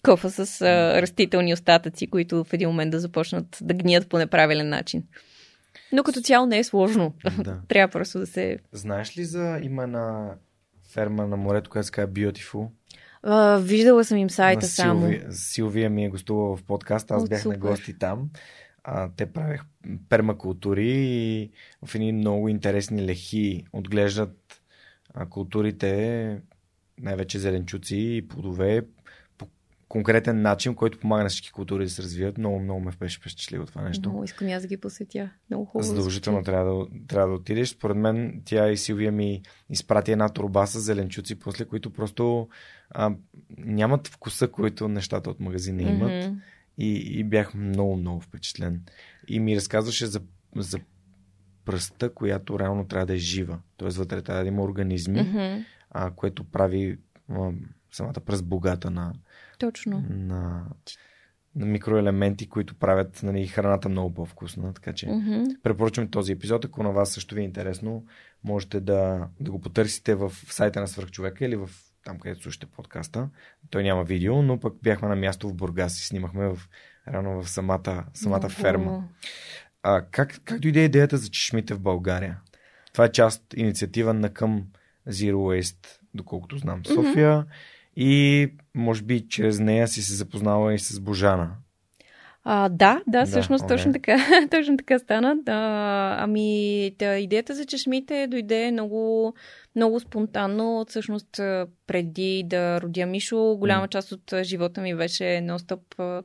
[0.02, 4.68] кофа с а, растителни остатъци, които в един момент да започнат да гният по неправилен
[4.68, 5.02] начин.
[5.92, 7.14] Но като цяло не е сложно.
[7.38, 7.60] Да.
[7.68, 8.58] трябва просто да се...
[8.72, 10.34] Знаеш ли за имена
[10.92, 12.68] ферма на морето, която се казва Beautiful.
[13.26, 15.00] Uh, виждала съм им сайта на само.
[15.00, 17.56] Силвия, Силвия ми е гостувала в подкаст, аз О, бях супер.
[17.56, 18.30] на гости там.
[18.84, 19.62] А, те правех
[20.08, 21.50] пермакултури и
[21.84, 24.62] в едни много интересни лехи отглеждат
[25.14, 26.40] а, културите,
[27.00, 28.82] най-вече зеленчуци и плодове
[29.92, 32.38] конкретен начин, който помага на всички култури да се развият.
[32.38, 34.08] Много, много ме беше впечатлило това нещо.
[34.08, 35.30] Много искам аз да ги посетя.
[35.50, 35.88] Много хубаво.
[35.88, 37.68] Задължително трябва да, трябва да отидеш.
[37.68, 42.48] Според мен тя и Силвия ми изпрати една турба с зеленчуци, после които просто
[42.90, 43.14] а,
[43.58, 46.10] нямат вкуса, който нещата от магазина имат.
[46.10, 46.34] Mm-hmm.
[46.78, 48.82] И, и бях много, много впечатлен.
[49.28, 50.20] И ми разказваше за,
[50.56, 50.78] за
[51.64, 53.58] пръста, която реално трябва да е жива.
[53.76, 55.64] Тоест вътре трябва да има организми, mm-hmm.
[55.90, 57.50] а, което прави а,
[57.90, 59.12] самата пръст богата на,
[59.66, 60.04] точно.
[60.10, 60.66] На,
[61.56, 64.74] на микроелементи, които правят нали, храната много по-вкусна.
[64.74, 65.62] Така че mm-hmm.
[65.62, 66.64] препоръчвам този епизод.
[66.64, 68.04] Ако на вас също ви е интересно,
[68.44, 71.70] можете да, да го потърсите в сайта на Свърхчовека или в
[72.04, 73.28] там, където слушате подкаста.
[73.70, 76.60] Той няма видео, но пък бяхме на място в Бургас и снимахме в,
[77.08, 78.60] рано в самата, самата mm-hmm.
[78.60, 79.04] ферма.
[79.82, 82.40] А, как, как дойде идеята за чешмите в България?
[82.92, 84.64] Това е част, инициатива на към
[85.08, 87.38] Zero Waste, доколкото знам, София.
[87.38, 91.50] Mm-hmm и може би чрез нея си се запознала и с Божана.
[92.44, 94.16] А, да, да, всъщност да, точно, така,
[94.50, 95.36] точно така стана.
[95.42, 99.34] Да, ами, да, идеята за чешмите дойде много,
[99.76, 100.84] много спонтанно.
[100.88, 101.30] Всъщност,
[101.86, 106.24] преди да родя Мишо, голяма част от живота ми беше нон-стоп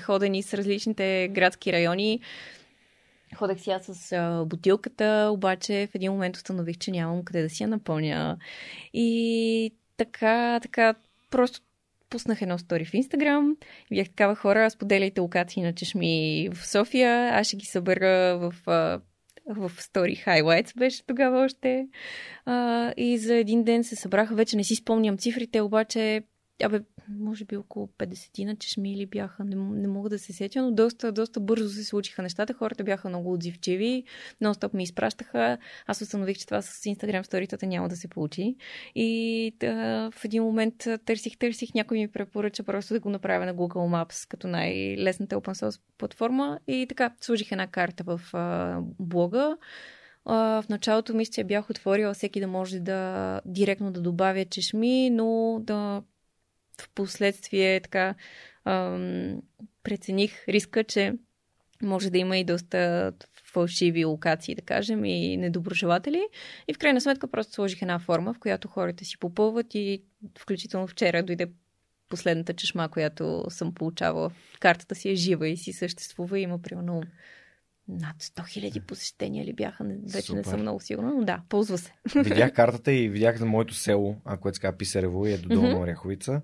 [0.00, 2.20] ходени с различните градски райони.
[3.34, 7.50] Ходех си аз с а, бутилката, обаче в един момент установих, че нямам къде да
[7.50, 8.36] си я напълня.
[8.94, 10.94] И така, така,
[11.30, 11.60] просто
[12.10, 13.56] пуснах едно стори в Инстаграм.
[13.92, 17.30] Бях такава хора, споделяйте локации на чешми в София.
[17.32, 18.54] Аз ще ги събера в,
[19.46, 21.88] в Story Highlights беше тогава още.
[22.96, 26.22] И за един ден се събраха, вече не си спомням цифрите, обаче
[26.62, 30.62] Абе, може би около 50 на чешми или бяха, не, не мога да се сетя,
[30.62, 32.54] но доста, доста бързо се случиха нещата.
[32.54, 34.04] Хората бяха много отзивчиви,
[34.42, 35.58] нон-стоп ми изпращаха.
[35.86, 38.56] Аз установих, че това с Инстаграм сторитата няма да се получи.
[38.94, 43.54] И да, в един момент търсих, търсих, някой ми препоръча просто да го направя на
[43.54, 46.58] Google Maps като най-лесната open source платформа.
[46.68, 49.56] И така, сложих една карта в а, блога.
[50.26, 55.10] Uh, в началото мисля, че бях отворила всеки да може да директно да добавя чешми,
[55.10, 56.02] но да
[56.80, 58.14] в последствие така
[58.64, 59.42] ам,
[59.82, 61.12] прецених риска, че
[61.82, 63.12] може да има и доста
[63.52, 66.22] фалшиви локации, да кажем, и недоброжелатели.
[66.68, 70.02] И в крайна сметка просто сложих една форма, в която хората си попълват и
[70.38, 71.46] включително вчера дойде
[72.08, 74.30] последната чешма, която съм получавала.
[74.60, 76.38] Картата си е жива и си съществува.
[76.38, 77.02] Има примерно
[77.88, 80.38] над 100 хиляди посещения ли бяха, вече Супер.
[80.38, 81.92] не съм много сигурна, но да, ползва се.
[82.16, 85.68] Видях картата и видях за моето село, което се казва Писарево и е до Долна
[85.68, 85.82] mm-hmm.
[85.82, 86.42] Оряховица.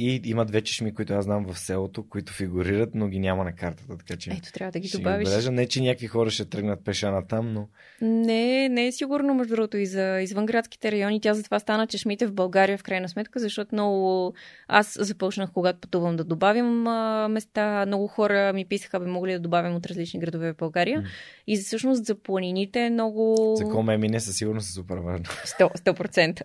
[0.00, 3.52] И има две чешми, които аз знам в селото, които фигурират, но ги няма на
[3.52, 3.96] картата.
[3.98, 5.28] Така че Ето, трябва да ги ще добавиш.
[5.28, 5.52] Ги отбележа.
[5.52, 7.68] не, че някакви хора ще тръгнат пеша на там, но
[8.00, 11.20] Не, не е сигурно, между другото, и за извънградските райони.
[11.20, 14.34] Тя затова стана чешмите в България, в крайна сметка, защото много...
[14.68, 17.86] Аз започнах, когато пътувам да добавям а, места.
[17.86, 21.00] Много хора ми писаха, бе могли да добавям от различни градове в България.
[21.00, 21.06] М.
[21.46, 23.54] И всъщност за планините е много...
[23.56, 25.24] за кого ме мине със сигурност е супер важно.
[25.24, 25.72] 100%.
[25.76, 26.42] 100%.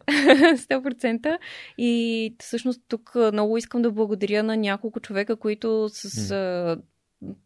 [0.55, 1.37] 100%.
[1.77, 6.31] И всъщност тук а, много искам да благодаря на няколко човека, които с...
[6.31, 6.77] А,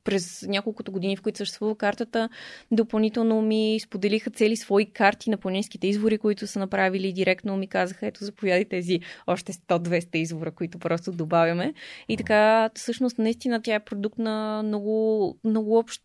[0.04, 2.30] през няколкото години, в които съществува картата,
[2.72, 7.58] допълнително ми споделиха цели свои карти на планинските извори, които са направили директно.
[7.58, 11.74] Ми казаха, ето заповядай тези още 100-200 извора, които просто добавяме.
[12.10, 16.04] И така, всъщност, наистина тя е продукт на много, много общо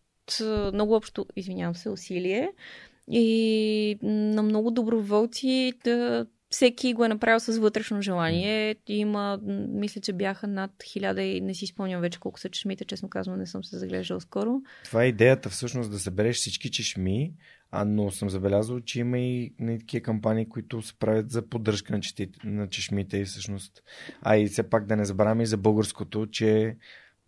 [0.73, 2.49] много общо, извинявам се, усилие
[3.11, 8.75] и на много доброволци да всеки го е направил с вътрешно желание.
[8.87, 9.39] Има,
[9.69, 13.39] мисля, че бяха над хиляда и не си спомням вече колко са чешмите, честно казвам,
[13.39, 14.61] не съм се заглеждал скоро.
[14.85, 17.33] Това е идеята всъщност да събереш всички чешми,
[17.71, 21.93] а, но съм забелязал, че има и нали, такива кампании, които се правят за поддръжка
[21.93, 23.83] на, чети, на чешмите и всъщност.
[24.21, 26.77] А и все пак да не забравяме и за българското, че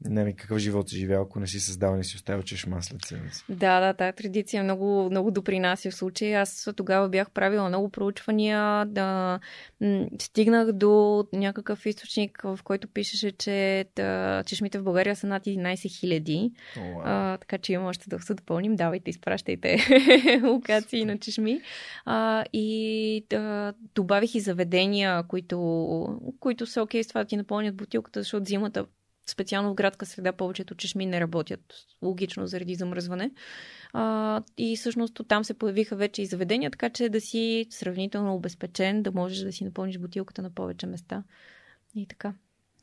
[0.01, 3.29] нали, какъв живот си живял, ако не си създал, не си оставил чешма след себе
[3.31, 3.43] си.
[3.49, 6.35] Да, да, тази традиция много, много допринася в случай.
[6.35, 9.39] Аз тогава бях правила много проучвания, да
[9.81, 15.43] м- стигнах до някакъв източник, в който пишеше, че да, чешмите в България са над
[15.43, 16.51] 11 хиляди.
[17.39, 18.75] Така че има още да се допълним.
[18.75, 19.77] Давайте, изпращайте
[20.43, 21.61] локации на чешми.
[22.05, 25.55] А, и да, добавих и заведения, които,
[26.39, 28.85] които са окей с това да ти напълнят бутилката, защото зимата
[29.27, 31.73] специално в градска среда повечето чешми не работят.
[32.01, 33.31] Логично, заради замръзване.
[33.93, 39.03] А, и всъщност там се появиха вече и заведения, така че да си сравнително обезпечен,
[39.03, 41.23] да можеш да си напълниш бутилката на повече места.
[41.95, 42.33] И така.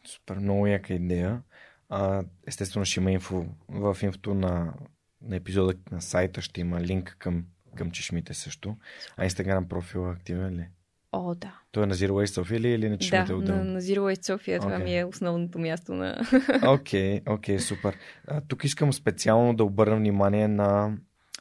[0.07, 1.43] Супер, много яка идея.
[1.89, 4.75] А, естествено ще има инфо в инфото на,
[5.23, 7.45] на епизода на сайта, ще има линк към,
[7.77, 8.77] към чешмите също.
[9.17, 10.69] А Инстаграм профила активен ли?
[11.13, 11.61] О, да.
[11.73, 13.65] Той е на Zero Waste София ли или на чешмите Да, на, отделно?
[13.65, 14.85] на Zero Waste София това Окей.
[14.85, 16.21] ми е основното място на...
[16.67, 17.97] Окей, окей, супер.
[18.27, 20.97] А, тук искам специално да обърна внимание на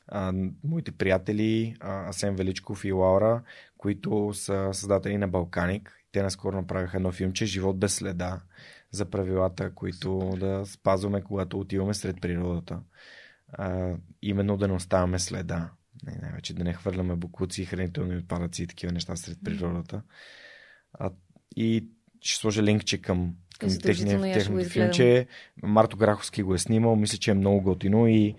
[0.08, 3.42] а, моите приятели а, Асен Величков и Лаура,
[3.78, 5.98] които са създатели на Балканик.
[6.12, 8.42] Те наскоро направиха едно филмче Живот без следа
[8.92, 12.80] за правилата, които да спазваме, когато отиваме сред природата.
[13.54, 15.70] А, именно да не оставяме следа.
[16.04, 20.02] Най- Най-вече да не хвърляме букуци, хранителни отпадъци и такива неща сред природата.
[20.94, 21.12] А,
[21.56, 21.86] и
[22.22, 25.28] ще сложа линкче към, към техния, техното филмче.
[25.64, 26.96] Марто Граховски го е снимал.
[26.96, 28.36] Мисля, че е много готино и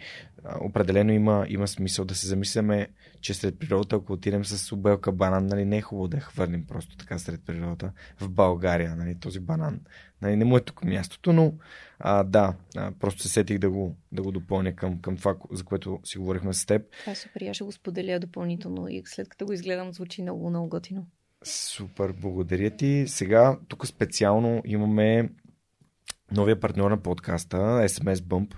[0.61, 2.89] определено има, има смисъл да се замисляме,
[3.21, 6.67] че сред природата, ако отидем с обелка банан, нали, не е хубаво да я хвърлим
[6.67, 7.93] просто така сред природата.
[8.21, 9.81] В България, нали, този банан.
[10.23, 11.55] Нали, не му е тук мястото, но
[11.99, 15.65] а, да, а, просто се сетих да го, да го допълня към, към това, за
[15.65, 16.83] което си говорихме с теб.
[17.01, 20.51] Това е супер, аз ще го споделя допълнително и след като го изгледам, звучи много,
[20.51, 21.07] много готино.
[21.45, 23.05] Супер, благодаря ти.
[23.07, 25.29] Сега тук специално имаме
[26.33, 28.55] новия партньор на подкаста, SMS Bump.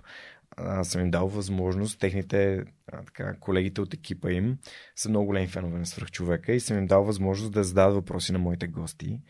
[0.57, 4.59] Аз съм им дал възможност, техните а, така, колегите от екипа им
[4.97, 8.39] са много големи фенове на свръхчовека и съм им дал възможност да зададат въпроси на
[8.39, 9.21] моите гости.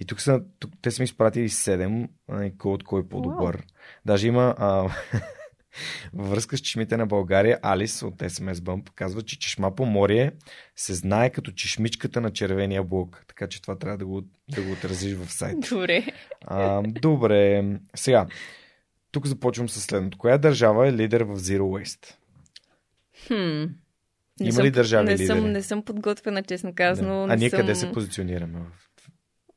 [0.00, 3.54] И тук са, тук, те са ми изпратили 7, а, кой от кой е по-добър.
[3.54, 3.64] Уау.
[4.06, 4.68] Даже има а,
[6.12, 10.32] във връзка с чешмите на България, Алис от SMS Bump казва, че чешма по море
[10.76, 13.24] се знае като чешмичката на червения блок.
[13.28, 15.74] Така че това трябва да го, да го отразиш в сайта.
[15.74, 16.06] Добре.
[16.40, 17.64] А, добре,
[17.94, 18.26] сега.
[19.12, 20.18] Тук започвам с следното.
[20.18, 22.14] Коя държава е лидер в Zero Waste?
[23.26, 23.72] Хм.
[24.40, 25.26] Не Има съм, ли държави не лидери?
[25.26, 27.26] съм, не съм подготвена, честно казано.
[27.26, 27.32] да.
[27.32, 27.60] А ние съм...
[27.60, 28.58] къде се позиционираме?
[28.58, 28.90] В-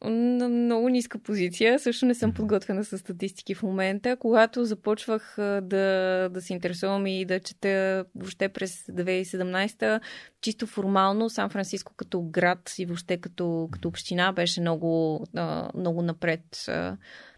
[0.10, 1.80] на много ниска позиция.
[1.80, 4.18] Също не съм подготвена с статистики в момента.
[4.18, 10.02] Когато започвах да, да се интересувам и да чета въобще през 2017,
[10.42, 15.26] чисто формално Сан Франциско като град и въобще като, като община беше много,
[15.76, 16.70] много напред.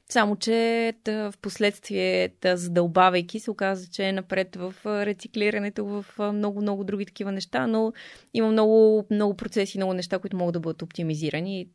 [0.09, 6.05] Само, че да, в последствие, да, задълбавайки, се оказа, че е напред в рециклирането, в
[6.33, 7.93] много-много други такива неща, но
[8.33, 11.67] има много, много процеси, много неща, които могат да бъдат оптимизирани.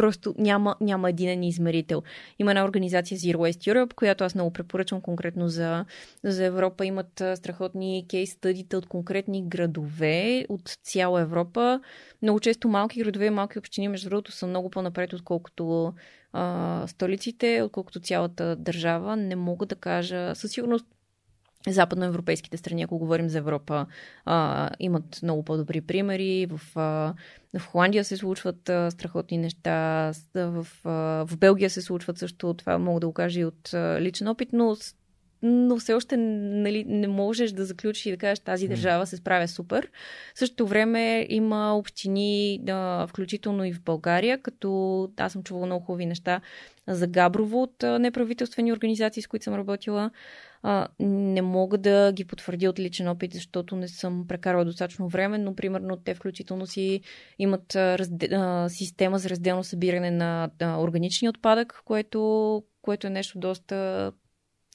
[0.00, 2.02] Просто няма, няма единен измерител.
[2.38, 5.84] Има една организация Zero Waste Europe, която аз много препоръчвам конкретно за,
[6.24, 6.86] за Европа.
[6.86, 11.80] Имат страхотни кейс стъдите от конкретни градове от цяла Европа.
[12.22, 15.94] Много често малки градове и малки общини, между другото, са много по-напред, отколкото
[16.32, 19.16] а, столиците, отколкото цялата държава.
[19.16, 20.86] Не мога да кажа със сигурност
[21.68, 23.86] западноевропейските страни, ако говорим за Европа,
[24.24, 26.46] а, имат много по-добри примери.
[26.46, 27.14] В, а,
[27.58, 30.90] в Холандия се случват а, страхотни неща, в, а,
[31.26, 34.48] в Белгия се случват също, това мога да го кажа и от а, личен опит,
[34.52, 34.76] но
[35.42, 39.48] но все още нали, не можеш да заключиш и да кажеш, тази държава се справя
[39.48, 39.90] супер.
[40.34, 45.84] В същото време има общини, да, включително и в България, като аз съм чувала много
[45.84, 46.40] хубави неща
[46.88, 50.10] за Габрово от неправителствени организации, с които съм работила.
[50.62, 55.38] А, не мога да ги потвърдя от личен опит, защото не съм прекарала достатъчно време,
[55.38, 57.00] но примерно те включително си
[57.38, 58.28] имат разде...
[58.32, 64.12] а, система за разделно събиране на а, органичния отпадък, което, което е нещо доста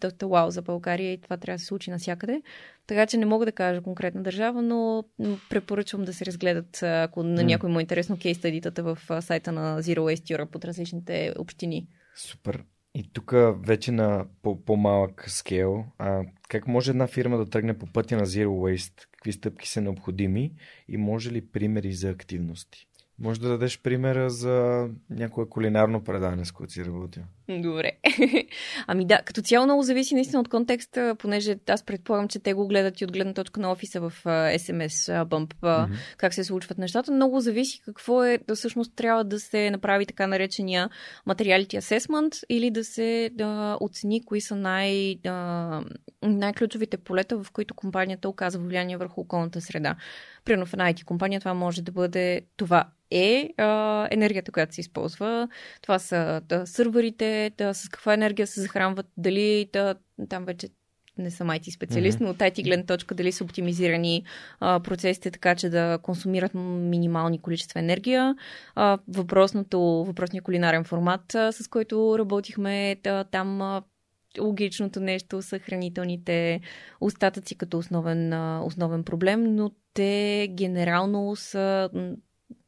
[0.02, 2.42] доста вау за България и това трябва да се случи навсякъде.
[2.88, 5.04] Така че не мога да кажа конкретна държава, но
[5.50, 9.82] препоръчвам да се разгледат, ако на някой му е интересно, кейс стадитата в сайта на
[9.82, 11.88] Zero Waste Europe от различните общини.
[12.16, 12.64] Супер.
[12.96, 14.26] И тук вече на
[14.66, 19.06] по-малък скел, а, как може една фирма да тръгне по пътя на Zero Waste?
[19.12, 20.54] Какви стъпки са необходими
[20.88, 22.88] и може ли примери за активности?
[23.20, 27.24] Може да дадеш примера за някое кулинарно предание, с което си работил.
[27.50, 27.92] Добре.
[28.88, 32.68] ами да, като цяло много зависи наистина от контекста, понеже аз предполагам, че те го
[32.68, 35.90] гледат и от гледна точка на офиса в SMS Bump, mm-hmm.
[36.18, 37.12] как се случват нещата.
[37.12, 40.90] Много зависи какво е, да всъщност трябва да се направи така наречения
[41.26, 45.84] материалити assessment или да се да оцени кои са най, да,
[46.24, 49.96] най-ключовите полета, в които компанията оказва влияние върху околната среда.
[50.46, 54.82] Примерно в една IT компания това може да бъде това е а, енергията, която се
[54.82, 55.48] използва.
[55.82, 59.96] Това са да, сървърите, да, с каква енергия се захранват, дали да,
[60.30, 60.68] там вече
[61.18, 62.24] не съм IT специалист, mm-hmm.
[62.24, 64.24] но от IT гледна точка дали са оптимизирани
[64.60, 68.36] а, процесите така, че да консумират минимални количества енергия.
[68.76, 73.82] А, въпросното, въпросния кулинарен формат, а, с който работихме, да, там а,
[74.40, 76.62] логичното нещо са хранителните
[77.02, 78.34] остатъци като основен,
[78.64, 81.90] основен проблем, но те генерално са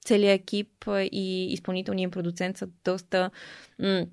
[0.05, 3.32] целият екип и изпълнителният продуцент са доста
[3.80, 4.05] м-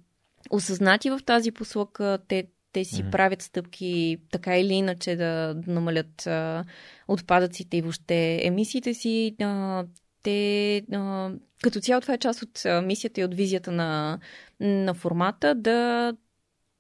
[0.51, 2.19] осъзнати в тази посока.
[2.29, 3.11] Те, те си mm-hmm.
[3.11, 6.65] правят стъпки така или иначе да намалят а,
[7.09, 9.37] отпадъците и въобще емисиите си.
[9.41, 9.85] А,
[10.23, 11.31] те, а,
[11.63, 14.19] като цяло това е част от а, мисията и от визията на,
[14.61, 16.13] на формата да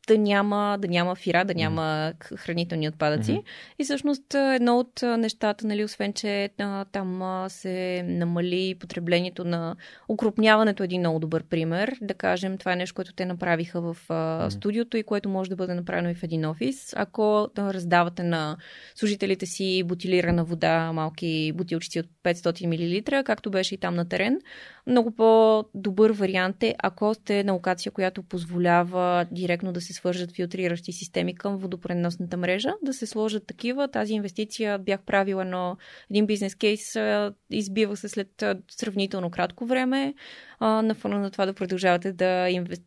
[0.07, 3.33] да няма, да няма фира, да няма хранителни отпадъци.
[3.33, 3.43] Mm-hmm.
[3.79, 9.77] И всъщност едно от нещата, нали, освен, че а, там се намали потреблението на
[10.09, 11.97] укрупняването е един много добър пример.
[12.01, 14.49] Да кажем, това е нещо, което те направиха в а, mm-hmm.
[14.49, 16.93] студиото и което може да бъде направено и в един офис.
[16.97, 18.57] Ако да, раздавате на
[18.95, 22.67] служителите си бутилирана вода, малки бутилчици от 500
[23.17, 24.41] мл, както беше и там на терен,
[24.87, 30.92] много по-добър вариант е, ако сте на локация, която позволява директно да се свържат филтриращи
[30.92, 33.88] системи към водопреносната мрежа, да се сложат такива.
[33.88, 35.76] Тази инвестиция бях правила на
[36.11, 36.97] един бизнес кейс,
[37.51, 40.14] избива се след сравнително кратко време.
[40.61, 42.84] На фона на това да продължавате да, инвести...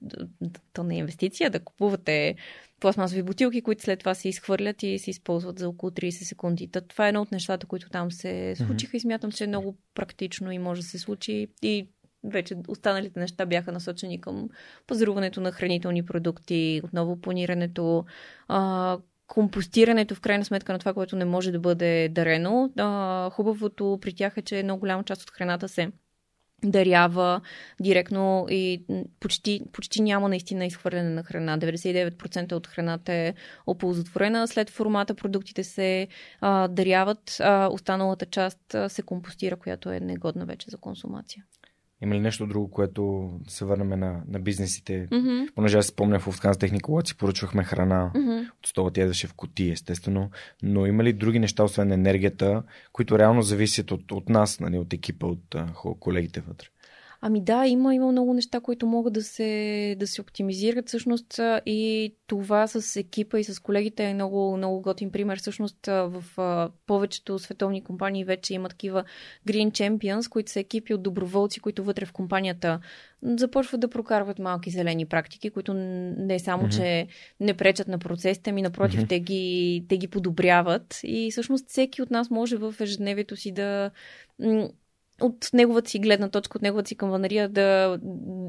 [0.74, 2.36] то не е инвестиция, да купувате
[2.80, 6.68] пластмасови бутилки, които след това се изхвърлят и се използват за около 30 секунди.
[6.68, 8.98] Та, това е едно от нещата, които там се случиха mm-hmm.
[8.98, 11.48] и смятам, че е много практично и може да се случи.
[11.62, 11.88] И
[12.24, 14.50] вече останалите неща бяха насочени към
[14.88, 18.06] пазаруването на хранителни продукти, отново планирането,
[18.48, 18.98] а,
[19.28, 22.72] компостирането в крайна сметка на това, което не може да бъде дарено.
[22.78, 25.92] А, хубавото при тях е, че много голяма част от храната се
[26.64, 27.42] дарява
[27.82, 28.86] директно и
[29.20, 31.58] почти, почти няма наистина изхвърляне на храна.
[31.58, 33.34] 99% от храната е
[33.68, 34.48] оползотворена.
[34.48, 36.08] След формата продуктите се
[36.42, 41.44] а, даряват, а останалата част а, се компостира, която е негодна вече за консумация.
[42.02, 45.08] Има ли нещо друго, което се върнем на, на бизнесите?
[45.12, 45.54] Mm-hmm.
[45.56, 48.12] Понеже аз спомня в Lufthansa Technical си поръчвахме храна.
[48.16, 48.50] Mm-hmm.
[48.60, 50.30] От стола тя едеше в коти, естествено.
[50.64, 54.94] Но има ли други неща, освен енергията, които реално зависят от, от нас, нали, от
[54.94, 56.68] екипа, от а, колегите вътре?
[57.22, 60.88] Ами да, има, има много неща, които могат да се, да се оптимизират.
[60.88, 65.40] Всъщност и това с екипа и с колегите е много, много готин пример.
[65.40, 66.24] Всъщност в
[66.88, 69.04] повечето световни компании вече има такива
[69.48, 72.80] Green Champions, които са екипи от доброволци, които вътре в компанията
[73.24, 76.78] започват да прокарват малки зелени практики, които не само, mm-hmm.
[76.78, 77.08] че
[77.40, 79.10] не пречат на процесите, ми напротив, mm-hmm.
[79.10, 81.00] те, ги, те ги подобряват.
[81.04, 83.92] И всъщност всеки от нас може в ежедневието си да
[85.22, 87.98] от неговата си гледна точка, от неговата си камванария да,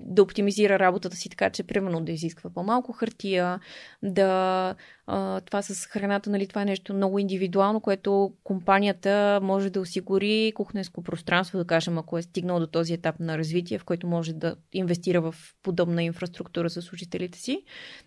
[0.04, 3.60] да оптимизира работата си така, че примерно да изисква по-малко хартия,
[4.02, 4.74] да
[5.10, 10.52] а, това с храната, нали, това е нещо много индивидуално, което компанията може да осигури
[10.54, 14.32] кухненско пространство, да кажем, ако е стигнал до този етап на развитие, в който може
[14.32, 17.62] да инвестира в подобна инфраструктура за служителите си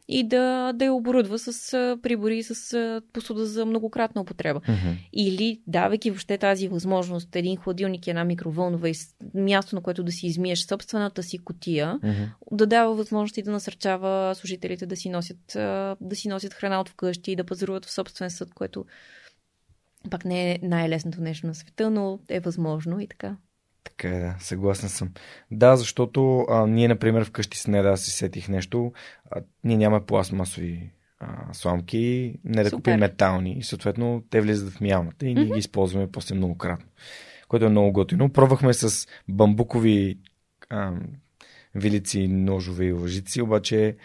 [0.07, 1.71] и да, да я оборудва с
[2.01, 4.59] прибори с посуда за многократна употреба.
[4.59, 4.97] Mm-hmm.
[5.13, 8.93] Или давайки въобще тази възможност, един хладилник и една микровълнова и
[9.33, 12.27] място, на което да си измиеш собствената си котия, Mm-hmm.
[12.51, 15.37] да дава възможности да насърчава служителите да си носят,
[16.01, 18.85] да си носят храна от вкъщи и да пазаруват в собствен съд, което
[20.09, 23.37] пак не е най-лесното нещо на света, но е възможно и така.
[23.83, 25.09] Така е, да, съгласен съм.
[25.51, 28.93] Да, защото а, ние, например, вкъщи с неда си сетих нещо.
[29.31, 32.77] А, ние нямаме пластмасови а, сламки, не да Супер.
[32.77, 33.57] купим метални.
[33.57, 35.53] И съответно те влизат в мялната и ние Мгм.
[35.53, 36.87] ги използваме после многократно.
[37.47, 38.29] Което е много готино.
[38.29, 40.19] Пробвахме с бамбукови
[40.69, 40.93] а,
[41.75, 43.97] вилици, ножове и лъжици, обаче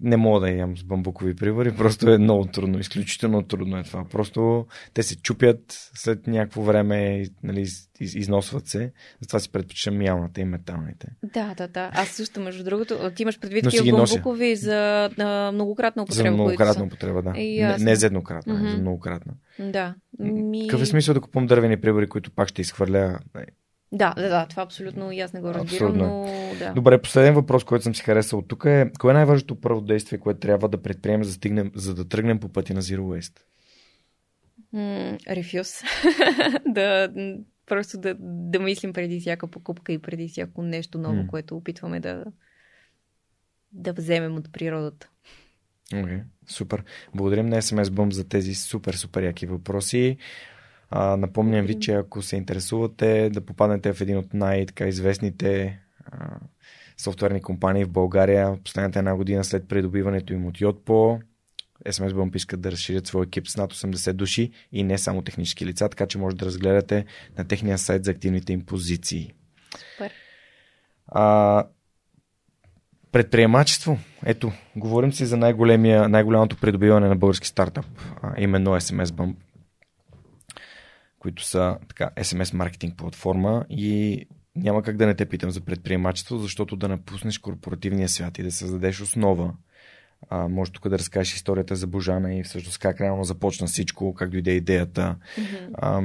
[0.00, 4.04] не мога да ям с бамбукови прибори, просто е много трудно, изключително трудно е това.
[4.04, 9.98] Просто те се чупят след някакво време, нали, из- из- износват се, затова си предпочитам
[9.98, 11.08] мялната и металните.
[11.22, 11.90] Да, да, да.
[11.94, 14.14] Аз също, между другото, ти имаш предвид такива ги нося.
[14.14, 16.28] бамбукови за а, многократна употреба.
[16.28, 17.32] За многократна употреба, да.
[17.36, 18.70] Е, Не, не за еднократна, mm-hmm.
[18.70, 19.32] за многократна.
[19.58, 19.94] Да.
[20.18, 20.68] Ми...
[20.68, 23.18] Какъв е смисъл да купувам дървени прибори, които пак ще изхвърля?
[23.92, 26.08] Да, да, да, това абсолютно и аз не го разбирам, Абсурдно е.
[26.08, 26.72] но да.
[26.74, 30.40] Добре, последен въпрос, който съм си харесал тук е кое е най-важното първо действие, което
[30.40, 33.40] трябва да предприемем, за да, стигнем, за да тръгнем по пътя на Zero Waste?
[35.28, 35.82] Рефюз.
[36.66, 37.12] да,
[37.66, 41.26] просто да, да мислим преди всяка покупка и преди всяко нещо ново, М.
[41.26, 42.24] което опитваме да,
[43.72, 45.08] да вземем от природата.
[45.92, 46.84] Okay, супер.
[47.14, 50.16] Благодарим на SMS Bump за тези супер, супер яки въпроси.
[50.90, 56.38] А, напомням ви, че ако се интересувате да попаднете в един от най-така известните а,
[56.98, 61.20] софтуерни компании в България, последната една година след придобиването им от Yotpo,
[61.86, 65.66] SMS Bump искат да разширят своя екип с над 80 души и не само технически
[65.66, 67.04] лица, така че може да разгледате
[67.38, 69.32] на техния сайт за активните им позиции.
[69.94, 70.12] Супер.
[71.06, 71.64] А,
[73.12, 73.98] предприемачество.
[74.26, 77.86] Ето, говорим си за най-голямото придобиване на български стартъп,
[78.22, 79.34] а, именно SMS Bump,
[81.18, 86.38] които са така, SMS маркетинг платформа и няма как да не те питам за предприемачество,
[86.38, 89.54] защото да напуснеш корпоративния свят и да създадеш основа.
[90.28, 94.30] А, може тук да разкажеш историята за Божана и всъщност как реално започна всичко, как
[94.30, 95.16] дойде идеята.
[95.38, 95.72] Мгм.
[95.74, 96.02] А,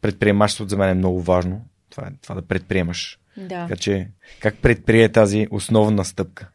[0.00, 1.64] предприемачеството за мен е много важно.
[1.90, 3.18] Това, е, това да предприемаш.
[3.36, 3.48] Да.
[3.48, 4.08] Така че,
[4.40, 6.48] как предприе тази основна стъпка?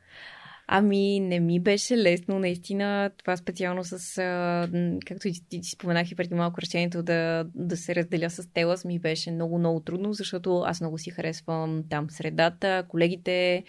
[0.68, 3.12] Ами, не ми беше лесно, наистина.
[3.18, 4.70] Това специално с, а,
[5.06, 9.00] както ти, ти споменах и преди малко, решението да, да се разделя с Телас ми
[9.00, 13.64] беше много, много трудно, защото аз много си харесвам там средата, колегите,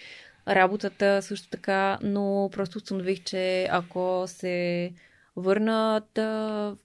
[0.48, 4.92] работата също така, но просто установих, че ако се
[5.36, 6.76] върнат в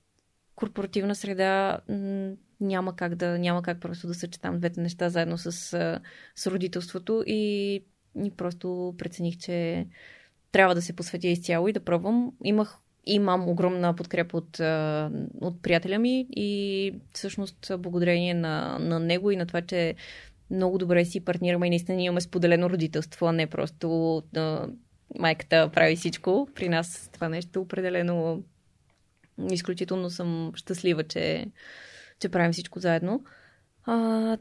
[0.56, 1.80] корпоративна среда,
[2.62, 5.52] няма как да няма как просто да съчетам двете неща заедно с,
[6.36, 7.84] с родителството и,
[8.24, 9.88] и просто прецених, че
[10.52, 12.32] трябва да се посветя изцяло и да пробвам.
[12.44, 14.60] Имах имам огромна подкрепа от,
[15.42, 19.96] от приятеля ми и всъщност благодарение на, на него и на това, че
[20.52, 24.68] много добре си партнираме и наистина имаме споделено родителство, а не просто а,
[25.20, 26.48] майката прави всичко.
[26.56, 28.44] При нас това нещо определено
[29.52, 31.46] изключително съм щастлива, че,
[32.20, 33.24] че правим всичко заедно.
[33.86, 34.38] А,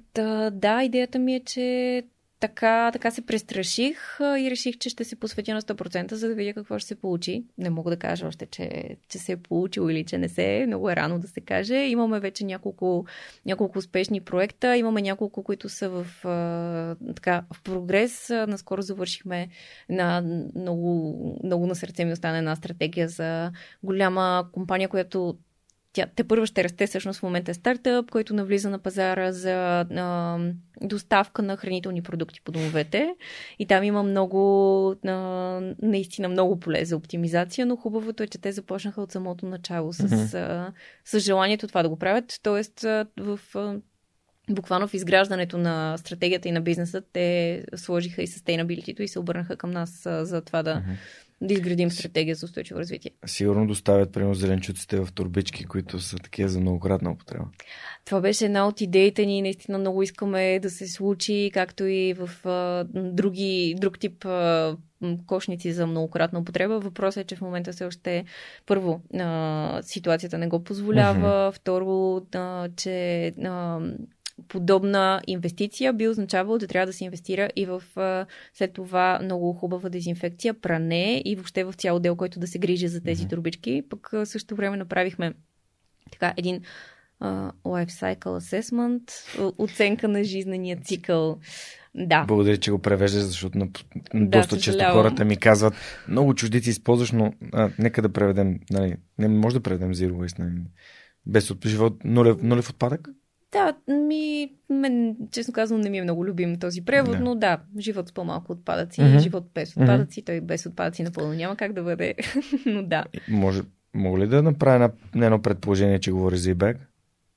[0.51, 2.03] да, идеята ми е, че
[2.41, 6.55] така, така се престраших и реших, че ще се посветя на 100%, за да видя
[6.55, 7.45] какво ще се получи.
[7.59, 10.67] Не мога да кажа още, че, че се е получило или че не се е.
[10.67, 11.77] Много е рано да се каже.
[11.77, 13.07] Имаме вече няколко,
[13.47, 14.77] няколко успешни проекта.
[14.77, 16.07] Имаме няколко, които са в,
[17.17, 18.29] така, в прогрес.
[18.31, 19.49] Наскоро завършихме
[19.89, 20.21] на
[20.55, 25.39] много, много на сърце ми остана една стратегия за голяма компания, която
[25.93, 29.81] тя те първо ще расте, всъщност в момента е стартъп, който навлиза на пазара за
[29.81, 30.39] а,
[30.83, 33.15] доставка на хранителни продукти по домовете.
[33.59, 35.13] И там има много, а,
[35.83, 40.03] наистина много поле за оптимизация, но хубавото е, че те започнаха от самото начало с,
[40.03, 40.37] Мгм.
[40.37, 40.73] а,
[41.05, 42.41] с желанието това да го правят.
[42.43, 43.41] Тоест, а, в.
[43.55, 43.77] А,
[44.51, 49.57] Буквално в изграждането на стратегията и на бизнеса, те сложиха и sustainability и се обърнаха
[49.57, 50.91] към нас а, за това да, Мгм.
[51.41, 53.11] Да изградим стратегия за устойчиво развитие.
[53.27, 57.45] Сигурно доставят, примерно, зеленчуците в турбички, които са такива за многократна употреба.
[58.05, 59.43] Това беше една от идеите ни.
[59.43, 64.77] Наистина много искаме да се случи, както и в а, други, друг тип а,
[65.27, 66.81] кошници за многократна употреба.
[66.81, 68.25] Въпросът е, че в момента все още
[68.67, 73.81] първо а, ситуацията не го позволява, второ, а, че а,
[74.49, 77.83] подобна инвестиция би означавало да трябва да се инвестира и в
[78.55, 82.89] след това много хубава дезинфекция, пране и въобще в цял дел, който да се грижи
[82.89, 83.83] за тези турбички.
[83.91, 85.33] Пък също време направихме
[86.11, 86.61] така един
[87.23, 89.03] uh, life cycle assessment,
[89.59, 91.39] оценка на жизнения цикъл.
[91.95, 92.25] Да.
[92.29, 93.69] Благодаря, че го превеждаш, защото на,
[94.15, 95.75] да, доста често хората ми казват,
[96.09, 100.39] много чуждици използваш, но а, нека да преведем, нали, не може да преведем Zero Waste,
[100.39, 100.53] нали,
[101.27, 103.09] без от, живот, нулев, нулев отпадък?
[103.53, 107.21] Да, ми, мен, честно казвам, не ми е много любим този превод, да.
[107.21, 109.19] но да, живот с по-малко отпадъци, mm-hmm.
[109.19, 110.27] живот без отпадъци, mm-hmm.
[110.27, 112.15] той без отпадъци напълно няма как да бъде,
[112.67, 113.05] но да.
[113.29, 113.63] Може,
[113.95, 116.77] мога ли да направя едно предположение, че говори за eBag?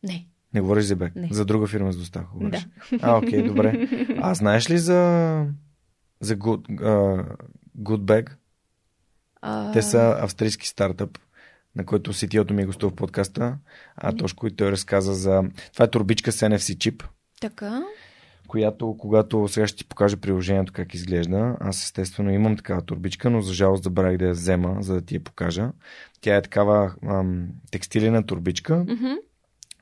[0.03, 0.25] Не.
[0.53, 1.11] Не говориш за eBag?
[1.15, 1.27] Не.
[1.31, 2.67] За друга фирма с доставка говориш?
[2.91, 2.99] Да.
[3.01, 3.87] А, окей, добре.
[4.21, 5.45] А знаеш ли за,
[6.19, 7.35] за Good, uh,
[7.79, 8.29] Goodbag?
[9.41, 9.71] А...
[9.71, 11.17] Те са австрийски стартъп
[11.75, 13.57] на който CTO-то ми е гостува в подкаста,
[13.95, 15.43] а Тошко и той разказа за...
[15.73, 17.03] Това е турбичка с NFC чип.
[17.41, 17.83] Така.
[18.47, 23.41] Която, когато сега ще ти покажа приложението как изглежда, аз ъестествено имам такава турбичка, но
[23.41, 25.71] за жалост забравих да я взема, за да ти я покажа.
[26.21, 29.17] Тя е такава ам, текстилена турбичка, mm-hmm.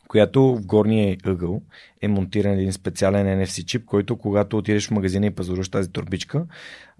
[0.08, 1.62] която в горния ъгъл
[2.02, 6.46] е монтиран един специален NFC чип, който когато отидеш в магазина и пазаруваш тази турбичка,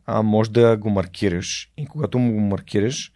[0.06, 1.72] а, може да го маркираш.
[1.78, 3.12] И когато му го маркираш,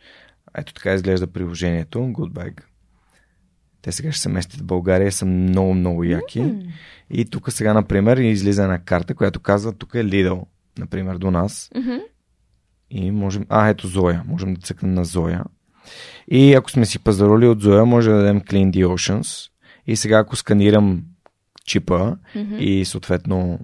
[0.57, 2.61] ето така изглежда приложението Goodbag.
[3.81, 6.39] Те сега ще се местят в България, са много, много яки.
[6.39, 6.67] Mm.
[7.09, 10.45] И тук сега, например, излиза една карта, която казва, тук е Lidl,
[10.77, 11.69] например, до нас.
[11.75, 12.01] Mm-hmm.
[12.89, 13.45] И можем...
[13.49, 14.23] А, ето Зоя.
[14.27, 15.43] Можем да цъкнем на Зоя.
[16.27, 19.51] И ако сме си пазароли от Зоя, може да дадем Clean the Oceans.
[19.87, 21.03] И сега, ако сканирам
[21.65, 22.57] чипа mm-hmm.
[22.57, 23.59] и съответно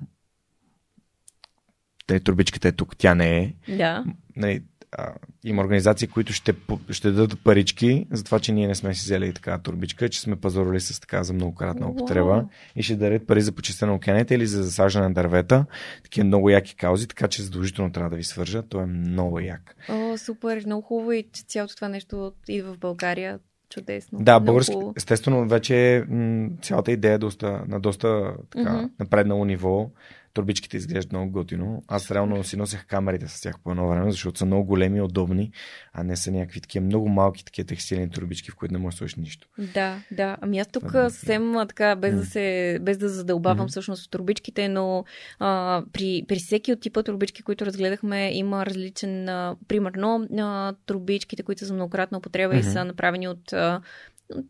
[2.08, 3.54] те турбичката е тук, тя не е.
[3.78, 4.04] Да.
[4.36, 4.64] Нали,
[4.98, 5.14] а,
[5.44, 6.54] има организации, които ще,
[6.90, 10.22] ще дадат парички за това, че ние не сме си взели и така турбичка, че
[10.22, 12.48] сме пазарили с така за многократна употреба wow.
[12.76, 15.66] и ще дарят пари за почистена на океаните или за засаждане на дървета.
[16.04, 18.64] Такива много яки каузи, така че задължително трябва да ви свържа.
[18.64, 19.76] То е много як.
[19.90, 23.40] О, супер, много хубаво и че цялото това нещо идва в България.
[23.70, 24.20] Чудесно.
[24.20, 28.90] Да, български, естествено, вече м- цялата идея е доста, на доста така, mm-hmm.
[29.00, 29.90] напреднало ниво
[30.34, 31.84] турбичките изглеждат много готино.
[31.88, 35.02] Аз реално си носех камерите с тях по едно време, защото са много големи и
[35.02, 35.52] удобни,
[35.94, 38.98] а не са някакви такива много малки такива текстилни турбички, в които не можеш да
[38.98, 39.48] сложиш нищо.
[39.74, 40.38] Да, да.
[40.42, 42.18] Ами аз тук да, съвсем така, без, mm.
[42.18, 43.70] да се, без да задълбавам mm-hmm.
[43.70, 45.06] всъщност турбичките, но
[45.40, 51.44] а, при, при всеки от типа турбички, които разгледахме, има различен, а, примерно, а, турбичките,
[51.44, 52.70] които са многократна употреба mm-hmm.
[52.70, 53.82] и са направени от а,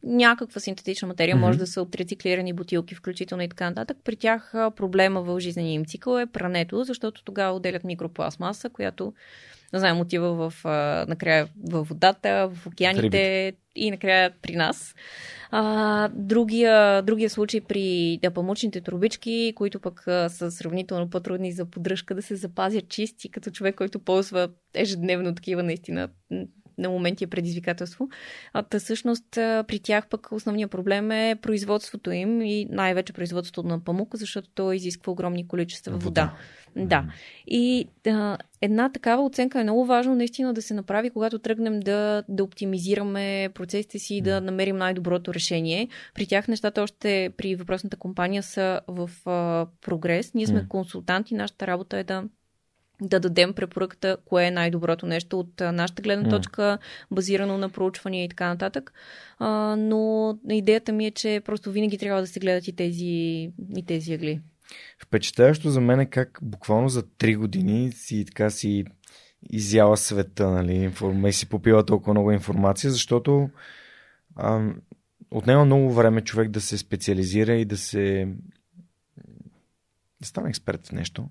[0.04, 1.40] някаква синтетична материя, mm-hmm.
[1.40, 3.98] може да са от рециклирани бутилки, включително и така нататък.
[4.04, 9.14] При тях проблема в жизнения им цикъл е прането, защото тогава отделят микропластмаса, която,
[9.74, 10.66] не знам, отива в,
[11.08, 14.96] накрая в водата, в океаните и накрая при нас.
[15.52, 21.66] А, другия, другия случай при да, памучните трубички, които пък а, са сравнително по-трудни за
[21.66, 26.10] поддръжка, да се запазят чисти, като човек, който ползва ежедневно такива наистина
[26.82, 28.10] на моменти е предизвикателство.
[28.54, 33.84] А, та всъщност при тях пък основният проблем е производството им и най-вече производството на
[33.84, 36.06] памук, защото то изисква огромни количества вода.
[36.06, 36.34] вода.
[36.76, 37.06] Да.
[37.48, 42.24] И а, една такава оценка е много важно наистина да се направи, когато тръгнем да,
[42.30, 45.88] да оптимизираме процесите си и да намерим най-доброто решение.
[46.16, 50.34] При тях нещата още при въпросната компания са в а, прогрес.
[50.34, 52.24] Ние сме консултанти, нашата работа е да
[53.02, 56.78] да дадем препоръката, кое е най-доброто нещо от нашата гледна точка,
[57.12, 58.94] базирано на проучвания и така нататък.
[59.40, 63.06] А, но идеята ми е, че просто винаги трябва да се гледат и тези,
[63.76, 64.42] и тези ягли.
[65.00, 68.86] Впечатляващо за мен е как буквално за 3 години си така си
[69.50, 70.92] изяла света, нали,
[71.28, 73.50] и си попила толкова много информация, защото
[74.36, 74.70] а,
[75.32, 78.28] отнема много време човек да се специализира и да се
[80.22, 81.30] да стане експерт в нещо.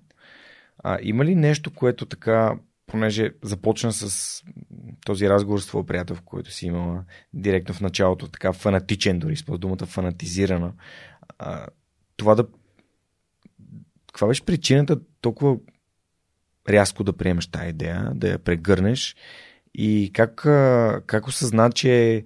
[0.83, 2.55] А, има ли нещо, което така,
[2.87, 4.43] понеже започна с
[5.05, 7.03] този разговор с твоя приятел, който си имала
[7.33, 10.73] директно в началото, така фанатичен, дори с думата фанатизирана,
[11.39, 11.67] а,
[12.17, 12.47] това да.
[14.07, 15.57] Каква беше причината толкова
[16.69, 19.15] рязко да приемеш тази идея, да я прегърнеш
[19.73, 20.35] и как,
[21.07, 22.23] как осъзна, че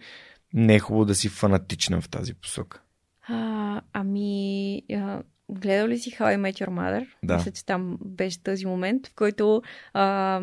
[0.53, 2.81] не е хубаво да си фанатична в тази посока?
[3.27, 7.07] А, ами, а, Гледал ли си How I Met Your Mother?
[7.23, 7.35] Да.
[7.35, 9.61] Мисля, че там беше този момент, в който
[9.93, 10.41] а,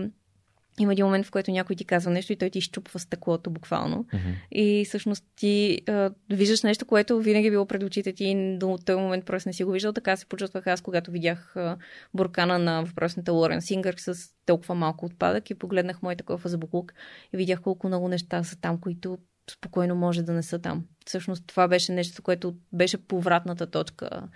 [0.81, 4.05] има един момент, в който някой ти казва нещо и той ти изчупва стъклото буквално.
[4.05, 4.35] Mm-hmm.
[4.53, 8.79] И всъщност ти а, виждаш нещо, което винаги е било пред очите ти и до
[8.87, 9.93] този момент просто не си го виждал.
[9.93, 11.77] Така се почувствах аз, когато видях а,
[12.15, 14.15] буркана на въпросната Лорен Сингър с
[14.47, 16.93] толкова малко отпадък и погледнах моята кофа за буклук
[17.33, 19.19] и видях колко много неща са там, които
[19.51, 20.85] спокойно може да не са там.
[21.07, 24.29] Всъщност това беше нещо, което беше повратната точка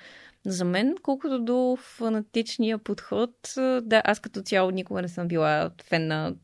[0.46, 3.30] За мен, колкото до фанатичния подход,
[3.82, 6.34] да, аз като цяло никога не съм била фен на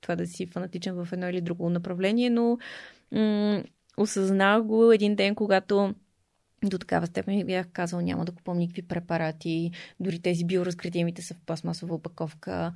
[0.00, 2.58] това да си фанатичен в едно или друго направление, но
[3.12, 3.62] м-
[3.96, 5.94] осъзнах го един ден, когато
[6.64, 9.70] до такава степен бях казал, няма да купувам никакви препарати,
[10.00, 12.72] дори тези биоразградимите са в пластмасова опаковка.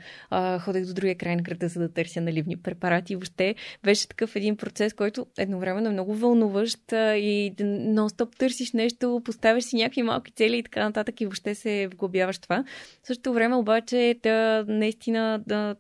[0.61, 3.13] Ходех до другия край на града, за да търся наливни препарати.
[3.13, 9.23] И въобще беше такъв един процес, който едновременно е много вълнуващ и нон-стоп търсиш нещо,
[9.25, 12.65] поставяш си някакви малки цели и така нататък и въобще се вглобяваш това.
[13.03, 15.77] В същото време обаче да наистина да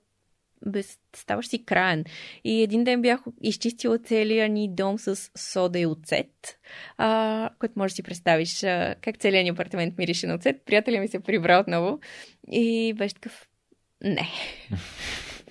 [0.66, 2.04] без, ставаш си краен.
[2.44, 6.58] И един ден бях изчистила целия ни дом с сода и оцет,
[6.96, 10.64] а, който можеш да си представиш а, как целият ни апартамент мирише на оцет.
[10.66, 11.98] Приятеля ми се прибра отново
[12.52, 13.48] и беше такъв
[14.04, 14.28] не.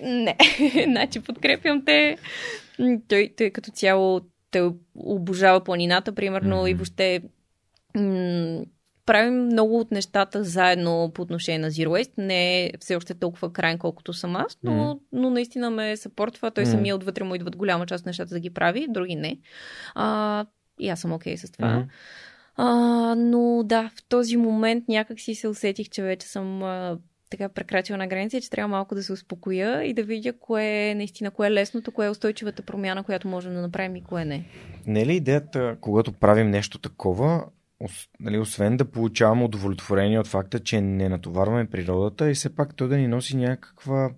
[0.00, 0.36] не.
[0.86, 2.16] значи подкрепям те.
[3.08, 4.20] Той, той като цяло
[4.50, 6.70] той обожава планината, примерно, mm-hmm.
[6.70, 7.22] и въобще
[7.96, 8.64] м-
[9.06, 12.12] правим много от нещата заедно по отношение на Zero Waste.
[12.18, 14.98] Не е все още толкова крайен, колкото съм аз, но, mm.
[15.12, 16.50] но наистина ме съпортва.
[16.50, 16.70] Той mm.
[16.70, 19.38] самия отвътре му идват голяма част от нещата да ги прави, други не.
[19.94, 20.46] А,
[20.78, 21.68] и аз съм окей okay с това.
[21.68, 21.86] Mm.
[22.56, 22.66] А,
[23.14, 26.98] но да, в този момент някак си се усетих, че вече съм а,
[27.30, 30.94] така прекрачила на граница, че трябва малко да се успокоя и да видя кое е
[30.94, 34.44] наистина, кое е лесното, кое е устойчивата промяна, която можем да направим и кое не.
[34.86, 37.44] Не е ли идеята, когато правим нещо такова,
[38.20, 42.88] нали, освен да получаваме удовлетворение от факта, че не натоварваме природата и все пак той
[42.88, 44.10] да ни носи някаква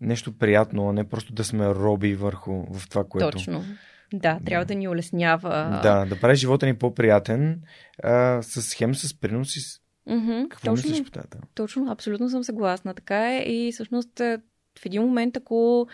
[0.00, 3.30] нещо приятно, а не просто да сме роби върху в това, което...
[3.30, 3.64] Точно.
[4.12, 5.80] Да, трябва да, да ни улеснява.
[5.82, 7.62] Да, да прави живота ни по-приятен
[8.02, 9.80] а, с хем с принос и с...
[10.08, 12.94] Mm-hmm, Какво точно, мислиш по тази Точно, абсолютно съм съгласна.
[12.94, 14.40] Така е и всъщност е,
[14.78, 15.88] в един момент, ако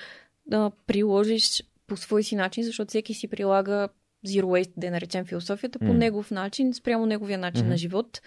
[0.46, 3.88] да приложиш по свой си начин, защото всеки си прилага
[4.26, 5.96] Zero Waste, да наречем философията, по mm.
[5.96, 7.68] негов начин, спрямо неговия начин mm-hmm.
[7.68, 8.20] на живот.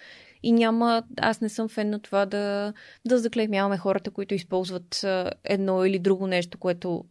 [0.43, 2.73] И няма, аз не съм фен на това да,
[3.05, 5.05] да заклеймяваме хората, които използват
[5.43, 7.05] едно или друго нещо, което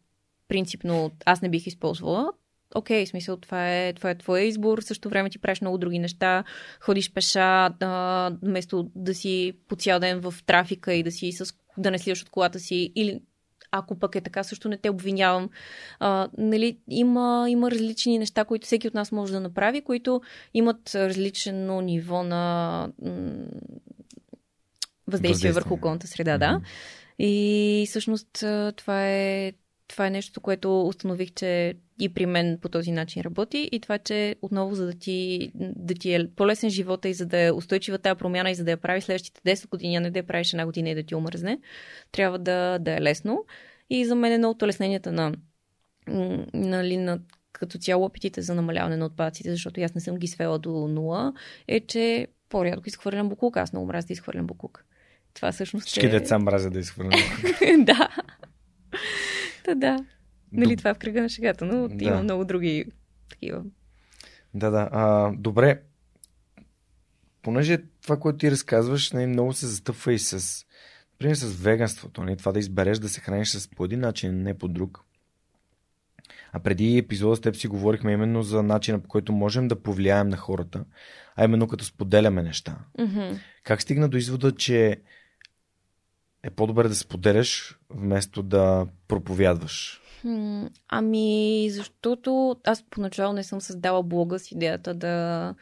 [0.48, 2.32] принципно аз не бих използвала.
[2.74, 5.98] Окей, okay, смисъл, това е, това е твоя избор, също време ти правиш много други
[5.98, 6.44] неща,
[6.80, 11.54] ходиш пеша, да, вместо да си по цял ден в трафика и да си с,
[11.78, 13.20] да не слизаш от колата си, или
[13.70, 15.50] ако пък е така, също не те обвинявам.
[16.00, 20.20] А, нали, има, има различни неща, които всеки от нас може да направи, които
[20.54, 23.12] имат различно ниво на м-
[25.06, 26.46] въздействие върху околната среда, да.
[26.46, 26.62] Mm-hmm.
[27.18, 28.28] И всъщност
[28.76, 29.52] това е
[29.88, 33.98] това е нещо, което установих, че и при мен по този начин работи и това,
[33.98, 37.98] че отново за да ти, да ти е по-лесен живота и за да е устойчива
[37.98, 40.52] тази промяна и за да я прави следващите 10 години, а не да я правиш
[40.52, 41.58] една година и да ти омръзне,
[42.12, 43.44] трябва да, да е лесно.
[43.90, 45.32] И за мен едно от улесненията на,
[46.54, 47.18] нали, на
[47.52, 51.32] като цяло опитите за намаляване на отпадците, защото аз не съм ги свела до нула,
[51.68, 53.56] е, че по-рядко изхвърлям буклук.
[53.56, 54.84] Аз много мразя да изхвърлям буклук.
[55.34, 56.08] Това всъщност Всички е...
[56.08, 57.84] деца мразят да изхвърлям буклук.
[57.84, 58.08] да.
[59.64, 60.04] Та да.
[60.52, 62.04] Нали, това е в кръга на шегата, но да.
[62.04, 62.84] има много други
[63.28, 63.64] такива.
[64.54, 64.88] Да, да.
[64.92, 65.82] А, добре.
[67.42, 70.64] Понеже това, което ти разказваш, не, нали, много се застъпва и с,
[71.12, 72.20] например, с веганството.
[72.20, 72.26] Не?
[72.26, 75.02] Нали, това да избереш да се храниш с по един начин, не по друг.
[76.52, 80.28] А преди епизода с теб си говорихме именно за начина по който можем да повлияем
[80.28, 80.84] на хората,
[81.36, 82.78] а именно като споделяме неща.
[82.98, 83.38] Mm-hmm.
[83.62, 85.00] Как стигна до извода, че
[86.42, 90.00] е по-добре да споделяш, вместо да проповядваш?
[90.88, 95.54] Ами, защото аз поначало не съм създала блога с идеята да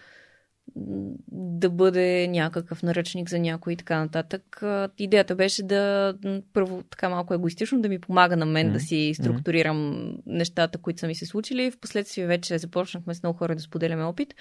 [1.32, 4.62] да бъде някакъв наръчник за някой и така нататък.
[4.98, 6.14] Идеята беше да
[6.52, 8.72] първо така малко егоистично да ми помага на мен mm-hmm.
[8.72, 10.22] да си структурирам mm-hmm.
[10.26, 11.70] нещата, които са ми се случили.
[11.70, 14.34] Впоследствие вече започнахме с много хора да споделяме опит.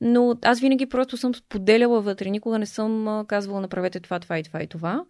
[0.00, 2.30] Но аз винаги просто съм споделяла вътре.
[2.30, 5.04] Никога не съм казвала направете това, това и това и това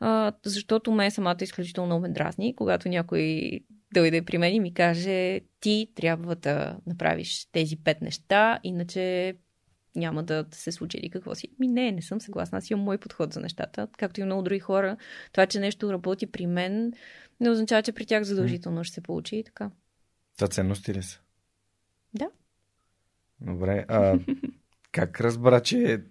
[0.00, 3.50] а, защото мен самата изключително много ме дразни, когато някой
[3.94, 9.34] дойде при мен и ми каже, ти трябва да направиш тези пет неща, иначе
[9.96, 11.48] няма да се случи или какво си.
[11.58, 12.58] Ми не, не съм съгласна.
[12.58, 14.96] Аз имам мой подход за нещата, както и много други хора.
[15.32, 16.92] Това, че нещо работи при мен,
[17.40, 19.70] не означава, че при тях задължително ще се получи и така.
[20.36, 21.20] Това ценности ли са?
[22.14, 22.30] Да.
[23.40, 23.84] Добре.
[23.88, 24.18] А,
[24.92, 26.04] как разбра, че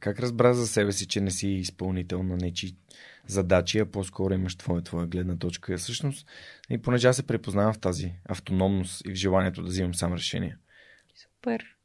[0.00, 2.76] как разбра за себе си, че не си изпълнител на нечи
[3.26, 5.74] задачи, а по-скоро имаш твоя, твоя гледна точка.
[5.74, 6.26] И всъщност,
[6.70, 10.56] и понеже аз се препознавам в тази автономност и в желанието да взимам сам решение.
[11.14, 11.76] Супер.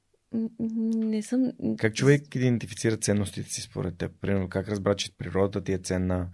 [0.59, 1.51] Не съм.
[1.77, 4.11] Как човек идентифицира ценностите си според теб?
[4.21, 6.29] Примерно, как разбра, че природата ти е ценна,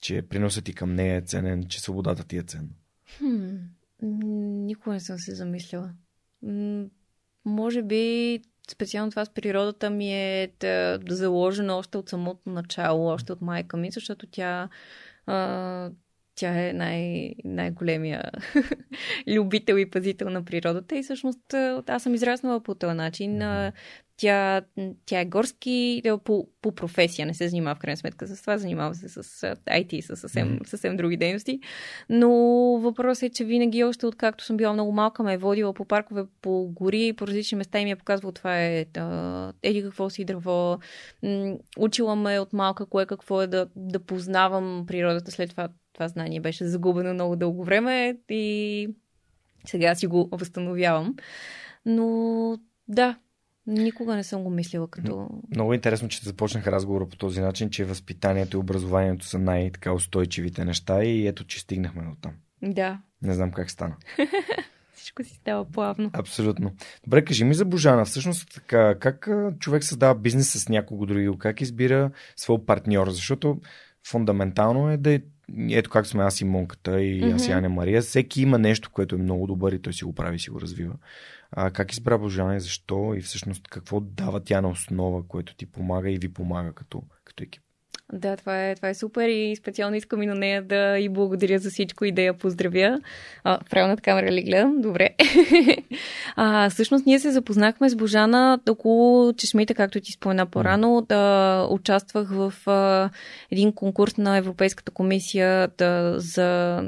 [0.00, 2.68] че приносът ти към нея е ценен, че свободата ти е ценна?
[3.18, 3.56] Хм,
[4.66, 5.94] никога не съм се замислила.
[7.44, 8.40] може би
[8.72, 13.76] специално това с природата ми е да заложено още от самото начало, още от майка
[13.76, 14.68] ми, защото тя
[15.26, 15.90] а,
[16.34, 18.30] тя е най- най-големия
[19.28, 21.54] любител и пазител на природата и всъщност
[21.86, 23.42] аз съм израснала по този начин.
[24.16, 24.62] Тя,
[25.06, 28.94] тя е горски по, по професия, не се занимава в крайна сметка с това, занимава
[28.94, 29.22] се с
[29.66, 31.60] IT и с съвсем, съвсем други дейности.
[32.08, 32.30] Но
[32.80, 36.24] въпросът е, че винаги още откакто съм била много малка, ме е водила по паркове,
[36.42, 38.86] по гори, по различни места и ми е показвала това е
[39.62, 40.78] еди какво си дърво.
[41.78, 45.30] Учила ме от малка кое какво е да, да познавам природата.
[45.30, 48.88] След това това знание беше загубено много дълго време и
[49.66, 51.16] сега си го възстановявам.
[51.86, 52.58] Но
[52.88, 53.18] да,
[53.66, 55.28] Никога не съм го мислила като...
[55.50, 60.64] Много интересно, че започнах разговора по този начин, че възпитанието и образованието са най-така устойчивите
[60.64, 62.32] неща и ето, че стигнахме до там.
[62.62, 62.98] Да.
[63.22, 63.96] Не знам как стана.
[64.94, 66.10] Всичко си става плавно.
[66.12, 66.72] Абсолютно.
[67.04, 68.04] Добре, кажи ми за Божана.
[68.04, 69.28] Всъщност, така, как
[69.58, 71.30] човек създава бизнес с някого други?
[71.38, 73.10] Как избира своя партньор?
[73.10, 73.60] Защото
[74.06, 75.20] фундаментално е да е
[75.70, 79.14] ето как сме аз и Монката и аз и Аня Мария, всеки има нещо, което
[79.14, 80.94] е много добър и той си го прави, си го развива.
[81.52, 85.66] А, как избра Божана и защо и всъщност какво дава тя на основа, което ти
[85.66, 87.62] помага и ви помага като, като екип?
[88.12, 91.58] Да, това е, това е супер и специално искам и на нея да и благодаря
[91.58, 93.00] за всичко и да я поздравя.
[93.44, 94.80] А, правилната камера ли гледам?
[94.80, 95.08] Добре.
[96.36, 101.06] а, всъщност ние се запознахме с Божана около чешмите, както ти спомена по-рано.
[101.08, 103.10] Да участвах в а,
[103.50, 106.80] един конкурс на Европейската комисия да, за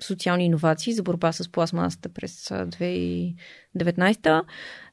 [0.00, 4.42] социални иновации, за борба с пластмасата през 2019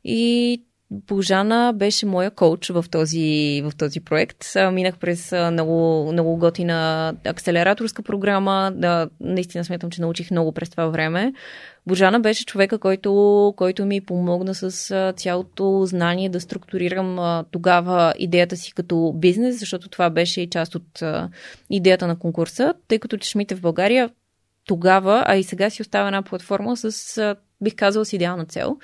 [0.04, 0.64] и
[0.94, 4.46] Божана беше моя коуч в този, в този проект.
[4.72, 8.72] Минах през много, много готина акселераторска програма.
[8.76, 11.34] Да, наистина смятам, че научих много през това време.
[11.88, 18.74] Божана беше човека, който, който ми помогна с цялото знание да структурирам тогава идеята си
[18.74, 21.04] като бизнес, защото това беше и част от
[21.70, 24.10] идеята на конкурса, тъй като чешмите в България
[24.66, 28.78] тогава, а и сега си остава една платформа с, бих казала, с идеална цел.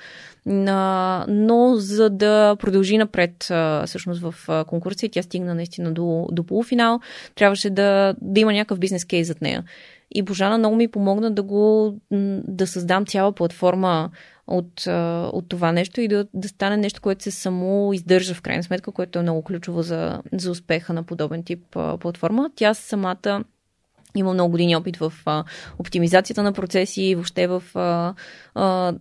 [0.48, 3.52] Но за да продължи напред
[3.86, 7.00] всъщност в конкурса тя стигна наистина до, до полуфинал,
[7.34, 9.64] трябваше да, да има някакъв бизнес кейс зад нея.
[10.14, 11.94] И Божана много ми помогна да го
[12.48, 14.10] да създам цяла платформа
[14.46, 14.86] от,
[15.32, 18.92] от това нещо и да, да стане нещо, което се само издържа в крайна сметка,
[18.92, 22.50] което е много ключово за, за успеха на подобен тип платформа.
[22.56, 23.44] Тя самата
[24.16, 25.44] има много години опит в а,
[25.78, 28.14] оптимизацията на процеси, въобще в, а,
[28.54, 28.92] а,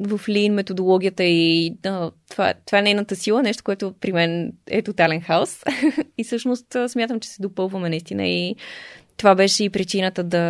[0.00, 4.82] в Lean методологията и а, това, това е нейната сила, нещо, което при мен е
[4.82, 5.62] тотален хаос.
[6.18, 8.56] и всъщност смятам, че се допълваме наистина и
[9.16, 10.40] това беше и причината да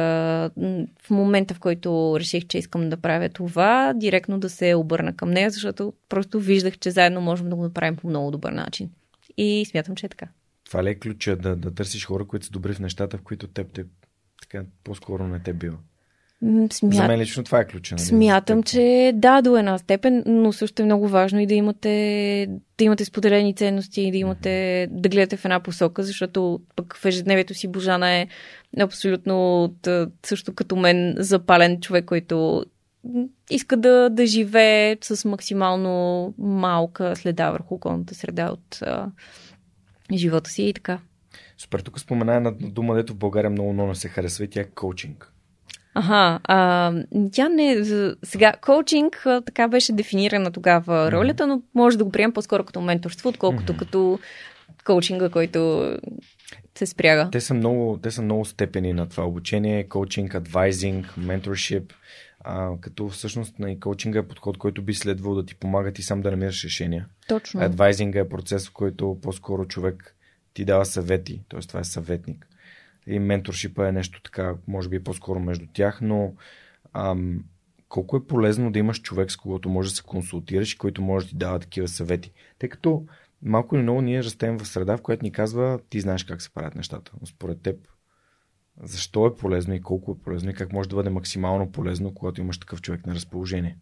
[1.03, 5.31] в момента, в който реших, че искам да правя това, директно да се обърна към
[5.31, 8.91] нея, защото просто виждах, че заедно можем да го направим по много добър начин.
[9.37, 10.27] И смятам, че е така.
[10.73, 13.47] Това ли е ключа да, да търсиш хора, които са добри в нещата, в които
[13.49, 13.85] теб те
[14.43, 15.77] така по-скоро не те бива?
[16.73, 16.95] Смят...
[16.95, 17.95] За мен лично това е ключа.
[17.95, 18.05] Нали?
[18.05, 22.85] Смятам, че да, до една степен, но също е много важно и да имате, да
[22.85, 25.01] имате споделени ценности и да имате, mm-hmm.
[25.01, 28.27] да гледате в една посока, защото пък в ежедневието си Божана е
[28.81, 29.69] абсолютно
[30.27, 32.65] също като мен запален човек, който
[33.51, 38.83] иска да, да живее с максимално малка следа върху околната среда от
[40.15, 40.99] живота си и така.
[41.59, 44.65] Супер, тук спомена една дума, дето в България много, много се харесва и тя е
[44.65, 45.33] коучинг.
[45.95, 46.93] Ага, а,
[47.33, 47.85] тя не.
[48.23, 53.29] Сега, коучинг така беше дефинирана тогава ролята, но може да го приемем по-скоро като менторство,
[53.29, 53.79] отколкото mm-hmm.
[53.79, 54.19] като
[54.85, 55.91] коучинга, който
[56.79, 57.29] се спряга.
[57.33, 61.93] Те са много, те са много степени на това обучение, коучинг, адвайзинг, менторшип,
[62.45, 66.23] а, като всъщност на коучинга е подход, който би следвал да ти помага ти сам
[66.23, 67.07] да намираш решения.
[67.29, 67.61] Точно.
[67.61, 70.17] Адвайзинга е процес, в който по-скоро човек
[70.55, 71.61] ти дава съвети, т.е.
[71.61, 72.49] това е съветник.
[73.07, 76.35] И менторшипа е нещо така, може би по-скоро между тях, но
[76.93, 77.45] ам,
[77.89, 81.27] колко е полезно да имаш човек, с когото може да се консултираш и който може
[81.27, 82.33] да ти дава такива съвети.
[82.59, 83.07] Тъй като
[83.43, 86.51] малко или много ние растем в среда, в която ни казва ти знаеш как се
[86.51, 87.13] правят нещата.
[87.21, 87.77] Но според теб,
[88.83, 92.41] защо е полезно и колко е полезно и как може да бъде максимално полезно, когато
[92.41, 93.77] имаш такъв човек на разположение?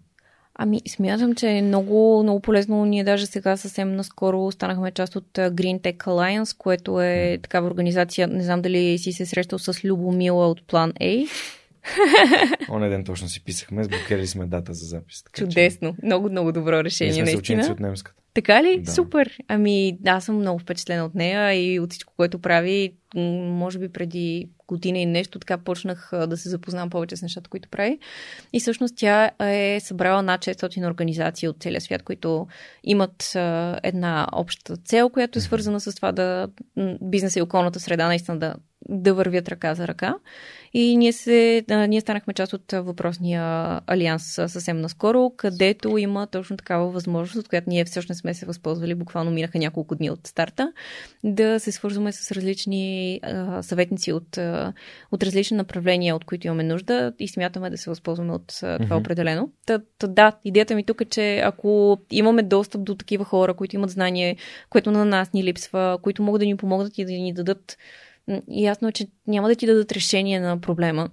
[0.54, 2.84] Ами, смятам, че е много, много полезно.
[2.84, 8.28] Ние даже сега съвсем наскоро станахме част от Green Tech Alliance, което е такава организация.
[8.28, 11.28] Не знам дали си се срещал с Любомила от План A.
[12.70, 15.22] Оне ден точно си писахме, сблокирали сме дата за запис.
[15.22, 15.94] Така, Чудесно.
[15.94, 16.06] Че...
[16.06, 17.64] Много, много добро решение, Ние сме наистина.
[17.64, 18.19] Се от немската.
[18.34, 18.80] Така ли?
[18.80, 18.90] Да.
[18.90, 19.38] Супер!
[19.48, 22.94] Ами, аз съм много впечатлена от нея и от всичко, което прави.
[23.14, 27.68] Може би преди година и нещо, така почнах да се запознавам повече с нещата, които
[27.68, 27.98] прави.
[28.52, 32.46] И всъщност тя е събрала над 600 организации от целия свят, които
[32.84, 33.32] имат
[33.82, 36.48] една обща цел, която е свързана с това да
[37.00, 38.54] бизнеса и околната среда наистина да,
[38.88, 40.14] да вървят ръка за ръка.
[40.74, 43.42] И ние, се, а, ние станахме част от въпросния
[43.86, 48.94] алианс съвсем наскоро, където има точно такава възможност, от която ние всъщност сме се възползвали.
[48.94, 50.72] Буквално минаха няколко дни от старта,
[51.24, 54.72] да се свързваме с различни а, съветници от, а,
[55.12, 58.96] от различни направления, от които имаме нужда и смятаме да се възползваме от а, това
[58.96, 59.50] определено.
[59.66, 63.76] Та, та, да, идеята ми тук е, че ако имаме достъп до такива хора, които
[63.76, 64.36] имат знание,
[64.70, 67.76] което на нас ни липсва, които могат да ни помогнат и да ни дадат
[68.48, 71.10] Ясно е, че няма да ти дадат решение на проблема,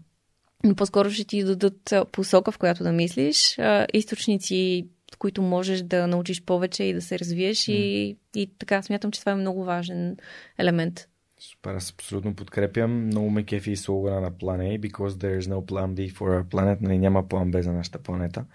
[0.64, 3.60] но по-скоро ще ти дадат посока, в която да мислиш,
[3.94, 4.88] източници,
[5.20, 9.32] които можеш да научиш повече и да се развиеш и, и така смятам, че това
[9.32, 10.18] е много важен
[10.58, 11.08] елемент.
[11.40, 13.06] Супер, аз абсолютно подкрепям.
[13.06, 16.42] Много ме кефи и слогана на план A, because there is no plan B for
[16.42, 16.82] our planet.
[16.82, 18.46] Нали, няма план Б за нашата планета.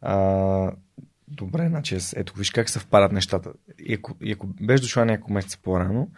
[0.00, 0.72] А,
[1.28, 3.52] добре, значи, ето виж как съвпадат нещата.
[3.78, 6.08] И ако, и ако беше дошла няколко месеца по-рано,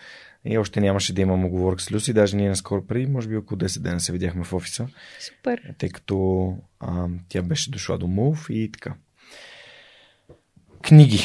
[0.44, 3.58] и още нямаше да имам оговорка с Люси, даже ние наскоро преди, може би около
[3.58, 4.88] 10 дена се видяхме в офиса,
[5.20, 5.74] Супер.
[5.78, 8.94] тъй като а, тя беше дошла до Move и така.
[10.82, 11.20] Книги.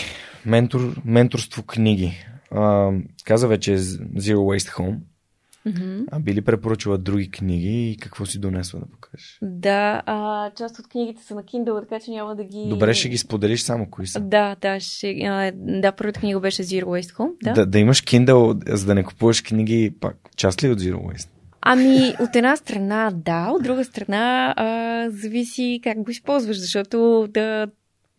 [0.46, 2.26] Ментор, менторство книги.
[2.52, 2.92] А,
[3.26, 4.98] каза вече Zero Waste Home.
[5.66, 6.04] Мгм.
[6.12, 9.40] А би ли препоръчала други книги и какво си донесла да покажеш?
[9.42, 12.66] Да, а, част от книгите са на Kindle, така че няма да ги...
[12.70, 14.20] Добре, ще ги споделиш само кои са.
[14.20, 17.32] Да, да, ще, а, да, първата книга беше Zero Waste Home.
[17.44, 17.54] Да.
[17.54, 21.30] Да, да имаш Kindle, за да не купуваш книги, пак част ли от Zero Waste?
[21.62, 27.68] Ами, от една страна да, от друга страна а, зависи как го използваш, защото да,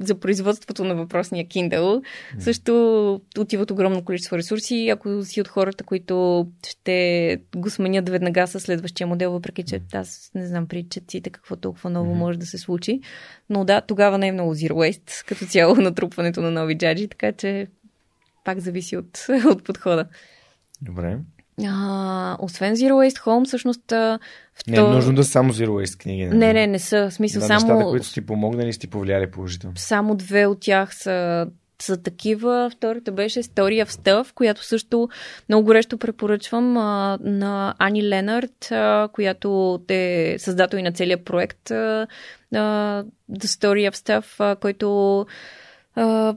[0.01, 2.05] за производството на въпросния Kindle
[2.39, 4.89] също отиват огромно количество ресурси.
[4.89, 10.31] Ако си от хората, които ще го сменят веднага с следващия модел, въпреки че аз
[10.35, 12.19] не знам при четците какво толкова ново Мгм.
[12.19, 13.01] може да се случи.
[13.51, 17.33] Но да, тогава не е много zero waste, като цяло натрупването на нови джаджи, така
[17.33, 17.67] че
[18.45, 20.07] пак зависи от, от подхода.
[20.83, 21.19] Добре.
[21.67, 23.93] А, освен Zero Waste Home, всъщност
[24.69, 26.27] Не е нужно да са само Zero Waste книги.
[26.27, 26.39] нали?
[26.39, 27.11] Не, не, не са.
[27.11, 29.77] В смисъл, да, само, нещата, които ти помогнали, са ти повлияли положително.
[29.77, 31.47] само две от тях са,
[31.83, 32.71] са такива.
[32.77, 35.09] Втората беше Story of Stuff, която също
[35.49, 41.71] много горещо препоръчвам а, на Ани Ленард, а, която е създател и на целият проект
[41.71, 42.07] а,
[43.33, 45.21] The Story of Stuff, а, който
[45.95, 46.35] а,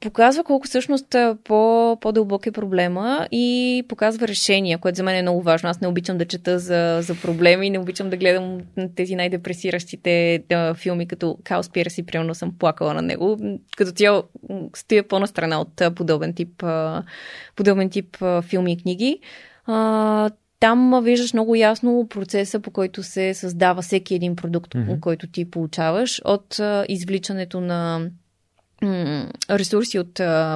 [0.00, 5.42] показва колко всъщност по, по-дълбок е проблема и показва решения, което за мен е много
[5.42, 5.68] важно.
[5.68, 8.60] Аз не обичам да чета за, за проблеми, не обичам да гледам
[8.96, 13.38] тези най-депресиращите да, филми, като Каоспира примерно съм плакала на него.
[13.76, 16.64] Като цяло м, стоя по-настрана от подобен тип,
[17.56, 19.20] подобен тип филми и книги.
[20.60, 25.00] Там виждаш много ясно процеса, по който се създава всеки един продукт, mm-hmm.
[25.00, 28.10] който ти получаваш, от извличането на
[29.50, 30.14] ресурси от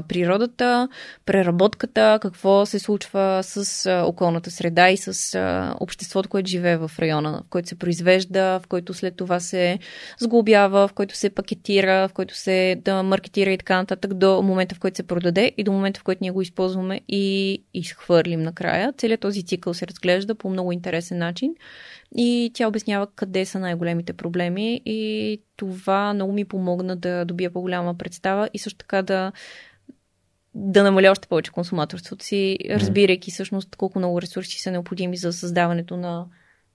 [0.08, 0.88] природата,
[1.26, 5.38] преработката, какво се случва с околната среда и с
[5.80, 9.78] обществото, което живее в района, в който се произвежда, в който след това се
[10.18, 14.74] сглобява, в който се пакетира, в който се да маркетира и така нататък до момента,
[14.74, 18.92] в който се продаде и до момента, в който ние го използваме и изхвърлим накрая.
[18.98, 21.54] Целият този цикъл се разглежда по много интересен начин
[22.16, 27.98] и тя обяснява къде са най-големите проблеми и това много ми помогна да добия по-голяма
[27.98, 29.32] представа и също така да
[30.54, 35.96] да намаля още повече консуматорството си, разбирайки всъщност колко много ресурси са необходими за създаването
[35.96, 36.26] на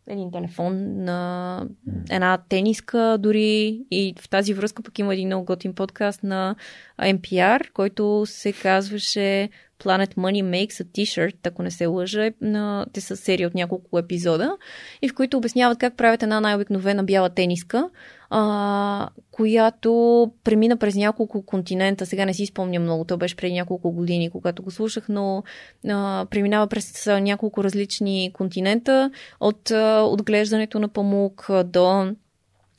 [0.07, 1.67] един телефон, на
[2.09, 3.81] една тениска дори.
[3.91, 6.55] И в тази връзка пък има един много готин подкаст на
[7.01, 9.49] NPR, който се казваше
[9.83, 12.31] Planet Money Makes a T-shirt, ако не се лъжа.
[12.41, 12.85] На...
[12.93, 14.57] Те са серия от няколко епизода
[15.01, 17.89] и в които обясняват как правят една най-обикновена бяла тениска,
[18.29, 22.05] а, която премина през няколко континента.
[22.05, 25.43] Сега не си спомням много, то беше преди няколко години, когато го слушах, но
[25.87, 32.13] а, преминава през няколко различни континента, от а, отглеждането на памук до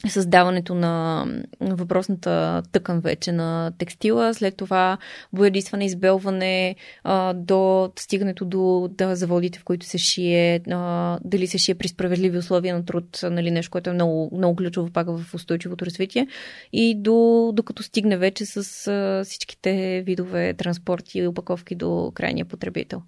[0.07, 1.27] създаването на
[1.61, 4.99] въпросната тъкан вече на текстила, след това
[5.33, 11.59] боядисване, избелване, а, до стигането до да, заводите, в които се шие, а, дали се
[11.59, 15.35] шие при справедливи условия на труд, нали, нещо, което е много, много ключово пак в
[15.35, 16.27] устойчивото развитие,
[16.73, 23.03] и до, докато стигне вече с а, всичките видове транспорти и опаковки до крайния потребител.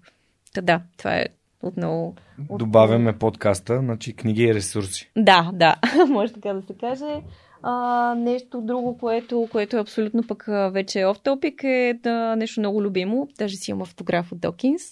[0.53, 1.25] Та да, това е
[1.63, 2.15] отново
[2.49, 5.11] Добавяме подкаста, значи книги и ресурси.
[5.17, 5.75] да, да,
[6.09, 7.21] може така да се каже.
[7.63, 12.59] А, нещо друго, което, което е абсолютно пък вече е оф топик е да, нещо
[12.59, 13.27] много любимо.
[13.37, 14.83] Даже си има фотограф от Докинс.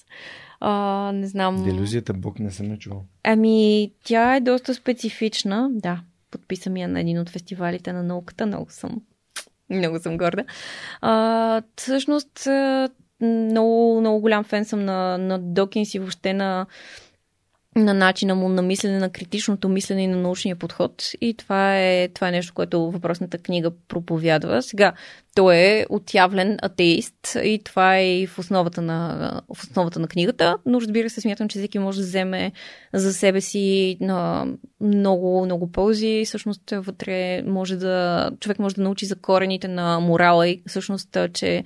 [0.59, 1.63] А, не знам.
[1.63, 3.05] Делюзията Бог не съм не чувал.
[3.23, 5.69] Ами, тя е доста специфична.
[5.71, 6.01] Да,
[6.31, 8.45] подписам я на един от фестивалите на науката.
[8.45, 9.01] Много съм,
[9.69, 10.45] много съм горда.
[11.01, 12.47] А, всъщност,
[13.21, 16.65] много, много голям фен съм на, на Докинс и въобще на
[17.75, 21.11] на начина му на мислене, на критичното мислене и на научния подход.
[21.21, 24.61] И това е, това е нещо, което въпросната книга проповядва.
[24.61, 24.93] Сега,
[25.35, 30.57] той е отявлен атеист и това е и в основата на, в основата на книгата,
[30.65, 32.51] но разбира се, смятам, че всеки може да вземе
[32.93, 34.47] за себе си на
[34.81, 36.23] много, много ползи.
[36.25, 41.63] Всъщност, вътре може да, човек може да научи за корените на морала и всъщност, че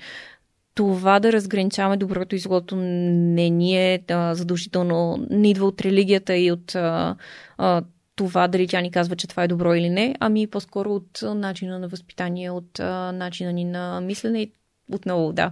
[0.75, 6.37] това да разграничаваме доброто и злото не ни е да, задължително, не идва от религията
[6.37, 7.15] и от а,
[7.57, 7.83] а,
[8.15, 11.79] това дали тя ни казва, че това е добро или не, ами по-скоро от начина
[11.79, 14.51] на възпитание, от а, начина ни на мислене и
[14.91, 15.51] отново, да.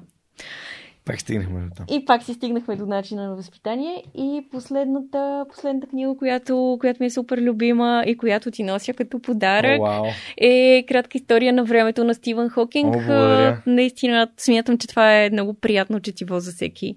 [1.05, 1.85] Пак стигнахме до там.
[1.91, 4.03] И пак си стигнахме до начина на възпитание.
[4.15, 9.19] И последната, последната книга, която, която ми е супер любима и която ти нося като
[9.21, 10.05] подарък, О, вау.
[10.37, 12.87] е кратка история на времето на Стивън Хокинг.
[12.87, 13.61] О, благодаря.
[13.65, 16.95] Наистина смятам, че това е много приятно четиво за всеки.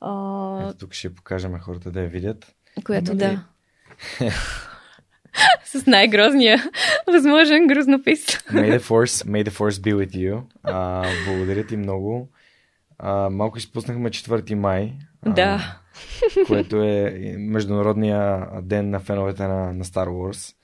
[0.00, 2.54] А, Ето тук ще покажем хората да я видят.
[2.84, 3.44] която ли- да.
[5.64, 6.62] С най-грозния
[7.06, 8.26] възможен грознопис.
[8.26, 10.40] May the force, may the force be with you.
[10.62, 12.28] А, благодаря ти много.
[13.06, 14.92] А, малко изпуснахме 4 май.
[15.22, 15.80] А, Да.
[16.46, 20.56] което е Международния ден на феновете на, на Star Wars.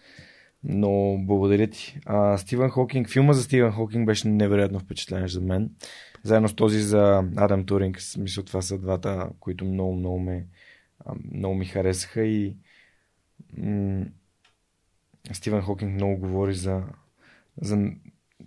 [0.65, 1.99] Но благодаря ти.
[2.07, 5.71] А, Стивен Хокинг, филма за Стивен Хокинг беше невероятно впечатляващ за мен.
[6.23, 8.01] Заедно с този за Адам Туринг.
[8.01, 10.47] Смисъл, това са двата, които много, много, ме,
[11.01, 12.57] а, много ми харесаха и
[13.59, 14.05] м-
[15.33, 16.83] Стивен Хокинг много говори за,
[17.61, 17.91] за,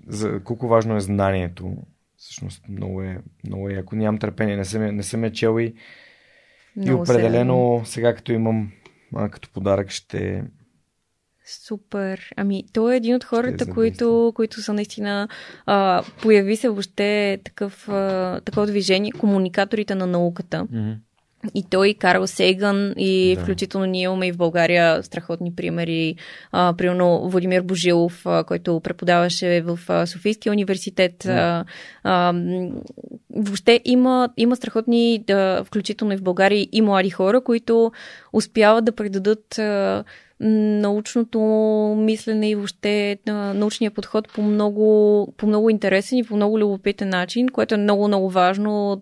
[0.08, 1.78] за колко важно е знанието.
[2.24, 3.18] Всъщност много е,
[3.48, 3.96] много е яко.
[3.96, 5.74] Нямам търпение, не съм, не съм я чел и, и
[6.76, 8.72] Много се определено сега като имам
[9.16, 10.44] а, като подарък ще...
[11.46, 12.34] Супер.
[12.36, 15.28] Ами, той е един от хората, които, които са наистина...
[15.66, 20.68] А, появи се въобще такъв, а, такова движение, комуникаторите на науката.
[21.56, 23.42] И той, и Карл Сейган, и Да.
[23.42, 26.16] включително ние имаме и в България страхотни примери.
[26.52, 31.16] А, примерно Владимир Божилов, а, който преподаваше в а, Софийския университет.
[31.26, 31.66] Да.
[32.04, 32.34] А, а,
[33.36, 37.92] въобще има, има страхотни, да, включително и в България, и млади хора, които
[38.34, 40.04] успяват да предадат а,
[40.40, 41.40] научното
[41.98, 47.50] мислене и въобще научния подход по много, по много интересен и по много любопитен начин,
[47.50, 49.02] което е много, много важно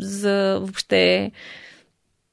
[0.00, 1.32] за въобще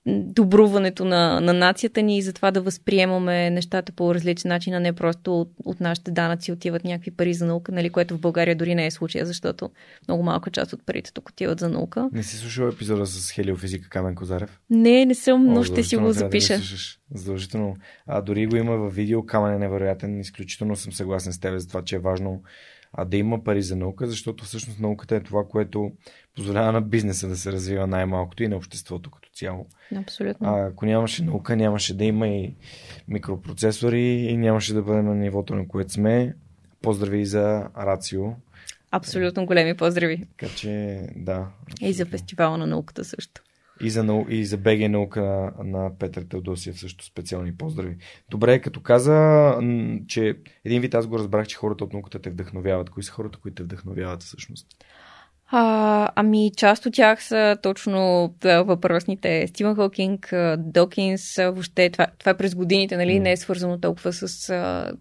[0.07, 4.79] добруването на, на нацията ни и за това да възприемаме нещата по различен начин, а
[4.79, 8.55] не просто от, от нашите данъци отиват някакви пари за наука, нали, което в България
[8.55, 9.69] дори не е случая, защото
[10.07, 12.09] много малка част от парите тук отиват за наука.
[12.13, 14.59] Не си слушал епизода с хелиофизика Камен Козарев?
[14.69, 16.57] Не, не съм, но О, ще си го да запиша.
[16.57, 16.99] слушаш.
[17.13, 17.75] Задължително.
[18.07, 20.19] А, дори го има във видео, Камен е невероятен.
[20.19, 22.41] Изключително съм съгласен с теб за това, че е важно
[22.93, 25.91] а, да има пари за наука, защото всъщност науката е това, което
[26.35, 29.65] позволява на бизнеса да се развива най-малкото и на обществото като цяло.
[29.95, 30.47] Абсолютно.
[30.47, 32.55] А, ако нямаше наука, нямаше да има и
[33.07, 36.35] микропроцесори и нямаше да бъдем на нивото, на което сме.
[36.81, 38.25] Поздрави за Рацио.
[38.91, 40.25] Абсолютно големи поздрави.
[40.37, 41.47] Така че, да.
[41.81, 43.41] И за фестивала на науката също.
[43.81, 44.25] И за, нау...
[44.29, 47.97] и за БГ наука на, на Петър Теодосиев също специални поздрави.
[48.29, 49.51] Добре, като каза,
[50.07, 50.35] че
[50.65, 52.89] един вид аз го разбрах, че хората от науката те вдъхновяват.
[52.89, 54.67] Кои са хората, които те вдъхновяват всъщност?
[55.51, 62.29] А, ами, част от тях са точно да, въпросните Стивен Хокинг, Докинс, въобще това, това
[62.29, 63.23] е през годините, нали, М.
[63.23, 64.91] не е свързано толкова с, а,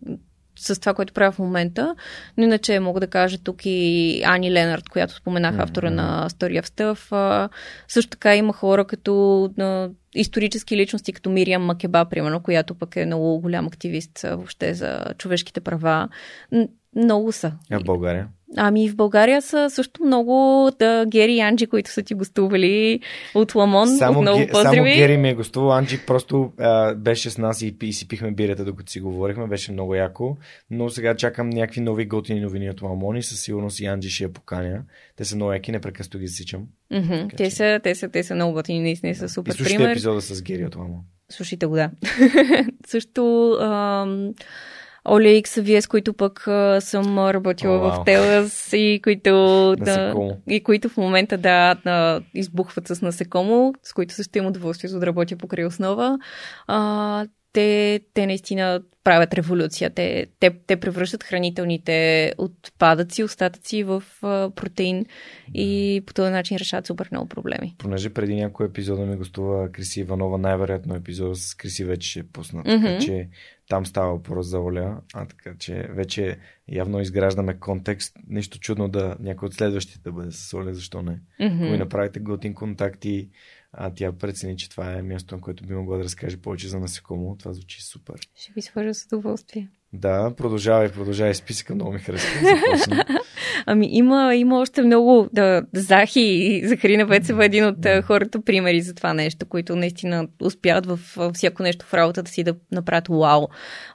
[0.61, 1.95] с това, което правя в момента,
[2.37, 6.63] но иначе мога да кажа тук и Ани Ленард, която споменах, М, автора на Story
[6.63, 7.49] of Stuff.
[7.89, 13.07] Също така има хора като а, исторически личности, като Мириам Макеба, примерно, която пък е
[13.07, 16.09] много голям активист въобще за човешките права.
[16.97, 17.53] Много са.
[17.71, 18.29] А в България?
[18.57, 20.33] Ами в България са също много
[20.79, 23.01] да, Гери и Анджи, които са ти гостували
[23.35, 23.89] от Ламон.
[23.89, 24.83] Само, Отново Ге- само.
[24.85, 25.73] Гери ми е гостувал.
[25.73, 29.47] Анджи просто а, беше с нас и, и си пихме бирата, докато си говорихме.
[29.47, 30.37] Беше много яко.
[30.71, 33.23] Но сега чакам някакви нови готини новини от Мамони.
[33.23, 34.83] Със сигурност и Анджи ще я поканя.
[35.17, 36.63] Те са много яки, непрекъснато ги засичам.
[36.93, 39.77] Така Те, че- са, те, са, те са много готини, наистина са супер и слушайте
[39.77, 39.91] пример.
[39.91, 41.01] епизода с Гери от Мамон.
[41.31, 41.91] Слушайте го, да.
[42.87, 44.35] Също ам,
[45.17, 48.05] И Ксавие, с които пък а, съм работила О, в вау.
[48.05, 49.31] Телас и които,
[49.79, 50.15] да,
[50.51, 55.07] и които в момента да, да избухват с насекомо, с които също имам удоволствието да
[55.07, 56.19] работя покрай основа.
[56.67, 59.91] А, те, те наистина правят революция.
[59.91, 65.07] Те, те, те превръщат хранителните отпадъци, остатъци в а, протеин
[65.55, 67.75] и по този начин решават супер много проблеми.
[67.79, 72.23] Понеже преди някой епизода ми гостува Криси Иванова, най-вероятно епизод с Криси вече ще е
[72.33, 72.67] пуснат.
[72.67, 72.87] Mm-hmm.
[72.87, 73.29] Така че
[73.69, 76.39] там става въпрос за Оля, а така че вече
[76.69, 78.17] явно изграждаме контекст.
[78.29, 81.21] Нищо чудно да някой от следващите да бъде с Оля, защо не?
[81.41, 81.67] Mm-hmm.
[81.67, 83.31] Ако направите готин контакти,
[83.73, 86.81] а тя прецени, че това е място, на което би могла да разкаже повече за
[86.81, 87.37] насекомо.
[87.37, 88.21] Това звучи супер.
[88.35, 89.69] Ще ви свържа с удоволствие.
[89.93, 91.35] Да, продължавай, продължавай.
[91.35, 92.31] Списъка много ми харесва.
[93.67, 95.29] ами има, има още много.
[95.33, 98.03] Да, Захи и Захарина Вецева е един от да.
[98.03, 100.99] хората примери за това нещо, които наистина успяват в
[101.35, 103.47] всяко нещо в работата си да направят вау.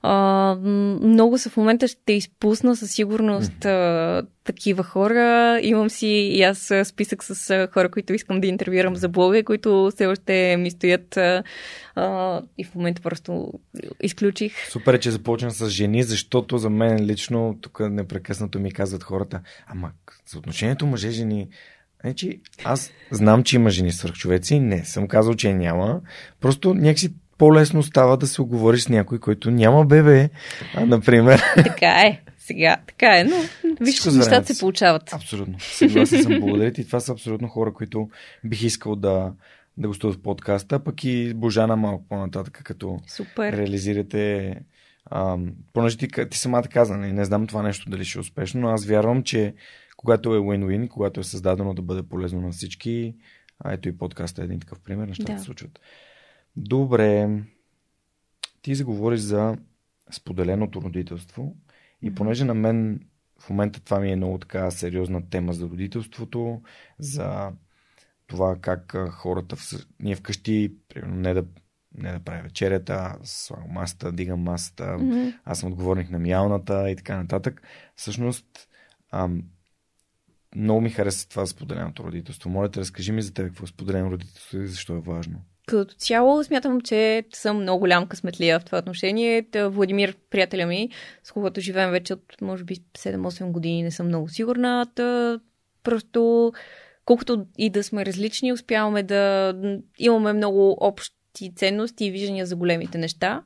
[0.02, 0.56] А,
[1.02, 5.60] много са в момента ще изпусна със сигурност а, такива хора.
[5.64, 10.08] Имам си и аз списък с хора, които искам да интервюирам за блога, които все
[10.08, 13.54] още ми стоят а, и в момента просто
[14.04, 14.70] изключих.
[14.70, 19.92] Супер че започна с жени, защото за мен лично тук непрекъснато ми казват хората, ама
[20.28, 21.48] за отношението мъже-жени,
[22.04, 26.02] Значи, аз знам, че има жени свърхчовеци, не съм казал, че няма.
[26.42, 30.30] Просто някакси по-лесно става да се оговори с някой, който няма бебе,
[30.76, 31.42] а, например.
[31.56, 32.22] Така е.
[32.46, 33.36] Сега, така е, но
[33.82, 35.14] виж, нещата се получават.
[35.14, 35.60] Абсолютно.
[35.60, 36.88] Съгласен съм, благодаря ти.
[36.88, 38.10] Това са абсолютно хора, които
[38.44, 39.34] бих искал да,
[39.78, 43.54] да гостуват в подкаста, пък и Божана малко по-нататък, като Супер.
[43.54, 44.56] реализирате
[45.12, 48.62] Ам, понеже ти, ти самата каза, не, не знам това нещо дали ще е успешно,
[48.62, 49.54] но аз вярвам, че
[49.98, 53.16] когато е win-win, когато е създадено да бъде полезно на всички,
[53.60, 55.40] а ето и подкаста е един такъв пример, нещата да.
[55.40, 55.80] се случват.
[56.56, 57.30] Добре.
[58.62, 59.58] Ти заговори за
[60.12, 61.56] споделеното родителство
[62.04, 63.00] и понеже на мен
[63.40, 66.62] в момента това ми е много така сериозна тема за родителството,
[67.00, 67.52] за
[68.28, 69.74] това как хората, в...
[70.00, 71.46] ние вкъщи, примерно, не да,
[71.98, 75.40] не да правя вечерята, слагам масата, дигам масата, mm-hmm.
[75.44, 77.62] аз съм отговорник на мялната и така нататък.
[77.96, 78.48] Всъщност,
[79.12, 79.44] ам,
[80.56, 82.50] много ми хареса това споделеното родителство.
[82.50, 85.42] Моля те, разкажи ми за теб какво е споделено родителство и защо е важно.
[85.68, 89.46] Като цяло смятам, че съм много голям късметлия в това отношение.
[89.56, 90.90] Владимир, приятеля ми,
[91.24, 94.86] с когото живеем вече от може би 7-8 години, не съм много сигурна.
[94.96, 95.40] Та
[95.84, 96.54] просто
[97.06, 99.54] колкото и да сме различни, успяваме да
[100.00, 103.44] имаме много общи ценности и виждания за големите неща.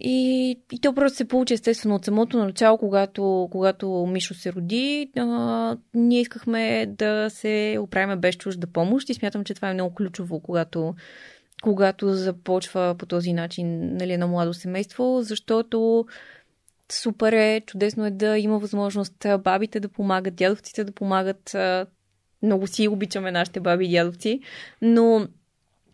[0.00, 5.10] И, и то просто се получи естествено от самото начало, когато, когато Мишо се роди.
[5.16, 9.94] А, ние искахме да се оправим без чужда помощ и смятам, че това е много
[9.94, 10.94] ключово, когато,
[11.62, 16.06] когато започва по този начин нали, едно младо семейство, защото
[16.92, 21.56] супер е, чудесно е да има възможност бабите да помагат, дядовците да помагат.
[22.42, 24.40] Много си обичаме нашите баби и дядовци,
[24.82, 25.28] но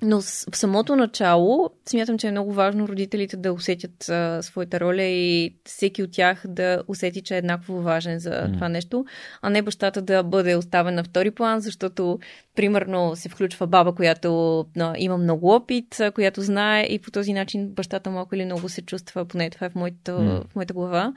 [0.02, 5.02] но в самото начало смятам, че е много важно родителите да усетят а, своята роля
[5.02, 8.52] и всеки от тях да усети, че е еднакво важен за mm.
[8.52, 9.04] това нещо,
[9.42, 12.18] а не бащата да бъде оставен на втори план, защото
[12.54, 17.32] примерно се включва баба, която а, има много опит, а, която знае и по този
[17.32, 20.48] начин бащата малко или много се чувства, поне това е в моята, mm.
[20.48, 21.12] в моята глава,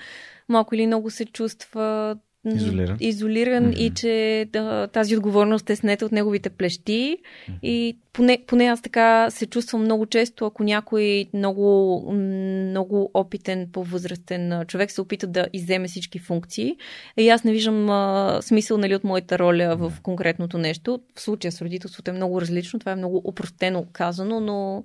[0.49, 2.97] малко или много се чувства Изолиран.
[2.99, 3.77] Изолиран mm-hmm.
[3.77, 7.17] и че да, тази отговорност е снета от неговите плещи.
[7.17, 7.59] Mm-hmm.
[7.61, 14.65] И поне, поне аз така се чувствам много често, ако някой много, много опитен, по-възрастен
[14.67, 16.75] човек се опита да изземе всички функции.
[17.17, 20.99] И аз не виждам а, смисъл нали, от моята роля в конкретното нещо.
[21.15, 22.79] В случая с родителството е много различно.
[22.79, 24.83] Това е много опростено казано, но,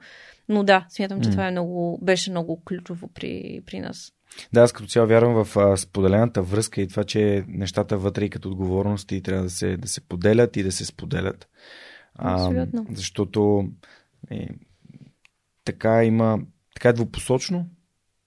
[0.48, 1.32] но да, смятам, че mm-hmm.
[1.32, 4.12] това е много, беше много ключово при, при нас.
[4.52, 8.30] Да, аз като цяло вярвам в а, споделената връзка и това, че нещата вътре и
[8.30, 11.48] като отговорности трябва да се, да се поделят и да се споделят.
[12.14, 13.68] А, защото
[14.30, 14.48] е,
[15.64, 16.38] така има,
[16.74, 17.66] така е двупосочно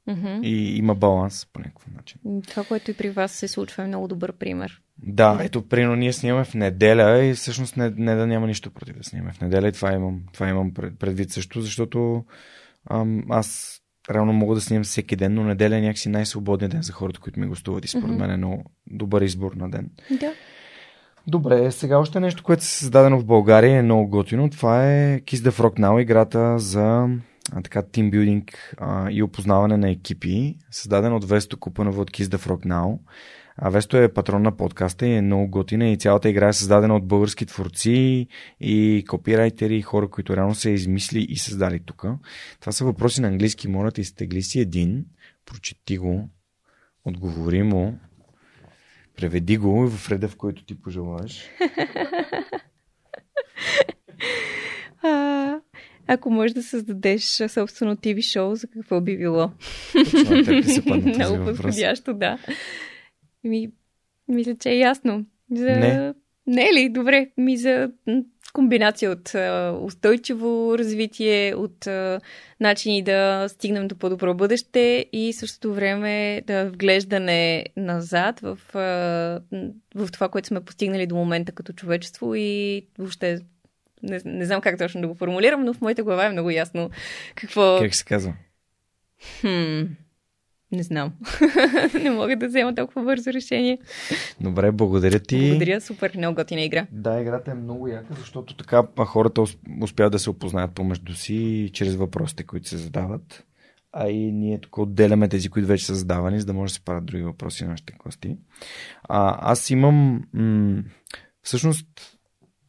[0.09, 0.43] mm-hmm.
[0.43, 2.19] и има баланс по някакъв начин.
[2.47, 4.81] Това, което и при вас се случва е много добър пример.
[4.97, 8.97] Да, ето, примерно ние снимаме в неделя и всъщност не, не да няма нищо против
[8.97, 12.25] да снимаме в неделя и това имам, това имам предвид също, защото
[12.89, 13.78] ам, аз
[14.11, 17.39] реално мога да снимам всеки ден, но неделя е някакси най-свободният ден за хората, които
[17.39, 18.19] ми гостуват и според mm-hmm.
[18.19, 19.89] мен е много добър избор на ден.
[20.19, 20.33] Да.
[21.27, 24.49] Добре, сега още нещо, което е създадено в България е много готино.
[24.49, 27.07] Това е Kiss the Frog Now, играта за
[27.51, 28.75] а, така тимбилдинг
[29.09, 32.97] и опознаване на екипи, създадена от Весто Купанова от Kiss the Frog Now.
[33.61, 36.95] А Весто е патрон на подкаста и е много готина и цялата игра е създадена
[36.95, 38.27] от български творци
[38.59, 42.05] и копирайтери и хора, които реално са измисли и създали тук.
[42.59, 43.67] Това са въпроси на английски.
[43.67, 45.05] Моля ти, стегли си един,
[45.45, 46.29] прочети го,
[47.05, 47.99] отговори му,
[49.15, 51.49] преведи го в реда, в който ти пожелаеш.
[56.07, 59.51] Ако можеш да създадеш собствено TV шоу, за какво би било?
[61.15, 62.37] Много подходящо, да.
[63.43, 63.71] Ми,
[64.27, 65.25] мисля, че е ясно.
[65.51, 65.65] За...
[65.65, 66.13] Не.
[66.47, 66.89] Не е ли?
[66.89, 67.29] Добре.
[67.37, 67.91] Ми за
[68.53, 72.19] комбинация от а, устойчиво развитие, от а,
[72.59, 78.79] начини да стигнем до по-добро бъдеще и същото време да вглеждане назад в, а,
[79.95, 83.39] в това, което сме постигнали до момента като човечество и въобще
[84.03, 86.89] не, не знам как точно да го формулирам, но в моята глава е много ясно
[87.35, 87.77] какво...
[87.81, 88.33] Как се казва?
[89.41, 89.83] Хм...
[90.71, 91.13] Не знам.
[92.03, 93.77] не мога да взема толкова бързо решение.
[94.41, 95.49] Добре, благодаря ти.
[95.49, 96.87] Благодаря, супер, много готина игра.
[96.91, 99.43] Да, играта е много яка, защото така хората
[99.81, 103.45] успяват да се опознаят помежду си чрез въпросите, които се задават.
[103.91, 106.85] А и ние тук отделяме тези, които вече са задавани, за да може да се
[106.85, 108.37] правят други въпроси на нашите гости.
[109.03, 110.23] А, аз имам...
[110.33, 110.83] М-
[111.41, 111.87] всъщност,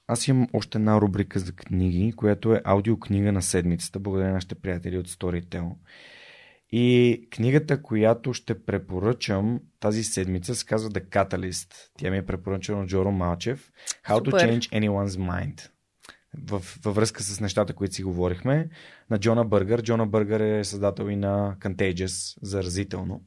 [0.06, 4.54] аз имам още една рубрика за книги, която е аудиокнига на седмицата, благодаря на нашите
[4.54, 5.70] приятели от Storytel.
[6.72, 11.74] И книгата, която ще препоръчам тази седмица, се казва The Catalyst.
[11.98, 13.72] Тя ми е препоръчана от Джоро Малчев.
[14.08, 14.30] How Супер.
[14.30, 15.70] to Change Anyone's Mind.
[16.38, 18.68] В, във връзка с нещата, които си говорихме,
[19.10, 19.82] на Джона Бъргър.
[19.82, 23.22] Джона Бъргър е създател и на Contagious, заразително.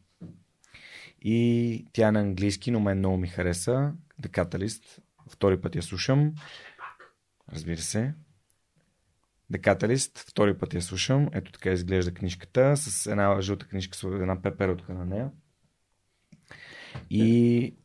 [1.22, 3.94] И тя е на английски, но мен много ми хареса.
[4.22, 5.00] The Catalyst.
[5.30, 6.34] Втори път я слушам.
[7.54, 8.14] Разбира се.
[9.54, 11.30] Декаталист, втори път я слушам.
[11.34, 15.30] Ето така изглежда книжката, с една жълта книжка, с една пеперотка на нея.
[17.10, 17.76] И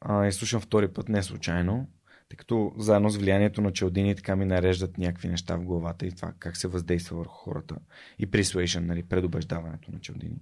[0.00, 1.88] а, я слушам втори път, не случайно,
[2.28, 6.12] тъй като заедно с влиянието на Чалдини така ми нареждат някакви неща в главата и
[6.12, 7.76] това как се въздейства върху хората.
[8.18, 10.40] И persuasion, нали, предубеждаването на Чалдини.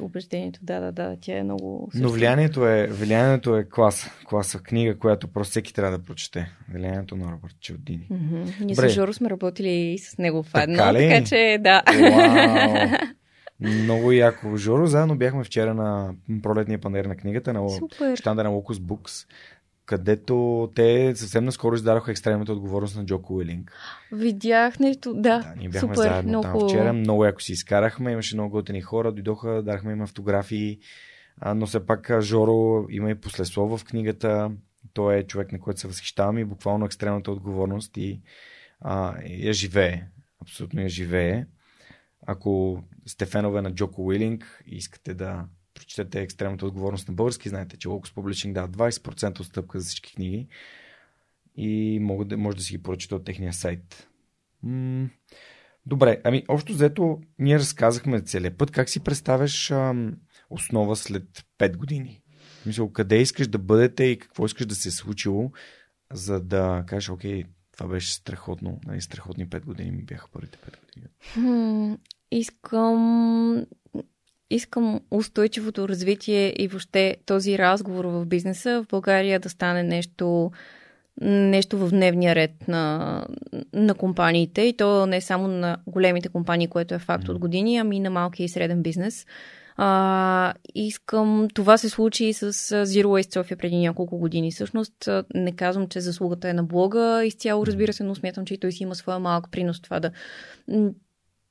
[0.00, 1.90] Убеждението, да, да, да, тя е много...
[1.94, 6.50] Но влиянието е, влиянието е класа, класа книга, която просто всеки трябва да прочете.
[6.74, 8.08] Влиянието на Робърт Челдини.
[8.12, 8.64] Mm-hmm.
[8.64, 11.08] Ние с Жоро сме работили с него в едно, така, ли?
[11.08, 11.82] така че да.
[12.02, 12.88] Уау.
[13.82, 14.56] Много яко.
[14.56, 17.68] Жоро, заедно бяхме вчера на пролетния панер на книгата на
[18.16, 19.26] Штанда на Locus Books
[19.90, 23.72] където те съвсем наскоро издадоха екстремната отговорност на Джоко Уилинг.
[24.12, 25.20] Видях нещо, да.
[25.20, 26.58] да ние бяхме Супер, заедно много...
[26.58, 30.78] там вчера, много яко си изкарахме, имаше много готини хора, дойдоха, дарахме им автографии,
[31.54, 34.50] но все пак Жоро има и послеслово в книгата,
[34.92, 38.20] той е човек, на който се възхищавам и буквално екстремната отговорност и
[38.80, 40.04] а, я живее,
[40.42, 41.46] абсолютно я живее.
[42.26, 45.44] Ако сте фенове на Джоко Уилинг и искате да
[45.90, 50.48] прочетете екстремната отговорност на български, знаете, че Locus Publishing дава 20% отстъпка за всички книги
[51.56, 54.08] и могат да, може да си ги поръчате от техния сайт.
[54.62, 55.08] М-
[55.86, 58.70] Добре, ами общо взето ние разказахме целият път.
[58.70, 60.16] Как си представяш ам,
[60.50, 62.22] основа след 5 години?
[62.66, 65.50] Мисля, къде искаш да бъдете и какво искаш да се е случило,
[66.12, 68.80] за да кажеш, окей, това беше страхотно.
[68.86, 71.06] Нали, страхотни 5 години ми бяха първите 5 години.
[71.32, 71.94] Хм,
[72.30, 73.66] искам
[74.50, 80.50] искам устойчивото развитие и въобще този разговор в бизнеса в България да стане нещо,
[81.20, 83.24] нещо в дневния ред на,
[83.72, 87.96] на компаниите и то не само на големите компании, което е факт от години, ами
[87.96, 89.26] и на малкия и среден бизнес.
[89.82, 91.48] А, искам.
[91.54, 92.52] Това се случи и с
[92.86, 94.52] Zero Waste Sofia преди няколко години.
[94.52, 98.58] Всъщност, не казвам, че заслугата е на блога изцяло, разбира се, но смятам, че и
[98.58, 100.10] той си има своя малък принос това да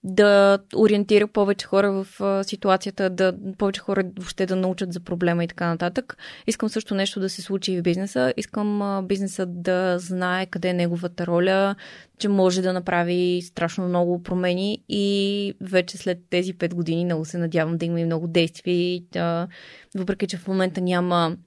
[0.04, 5.44] да ориентира повече хора в а, ситуацията, да повече хора въобще да научат за проблема
[5.44, 6.18] и така нататък.
[6.48, 8.34] Искам също нещо да се случи и в бизнеса.
[8.38, 11.76] Искам а, бизнеса да знае къде е неговата роля,
[12.18, 17.38] че може да направи страшно много промени и вече след тези пет години много се
[17.38, 19.02] надявам да има и много действия.
[19.12, 19.48] Да,
[19.96, 21.38] въпреки, че в момента няма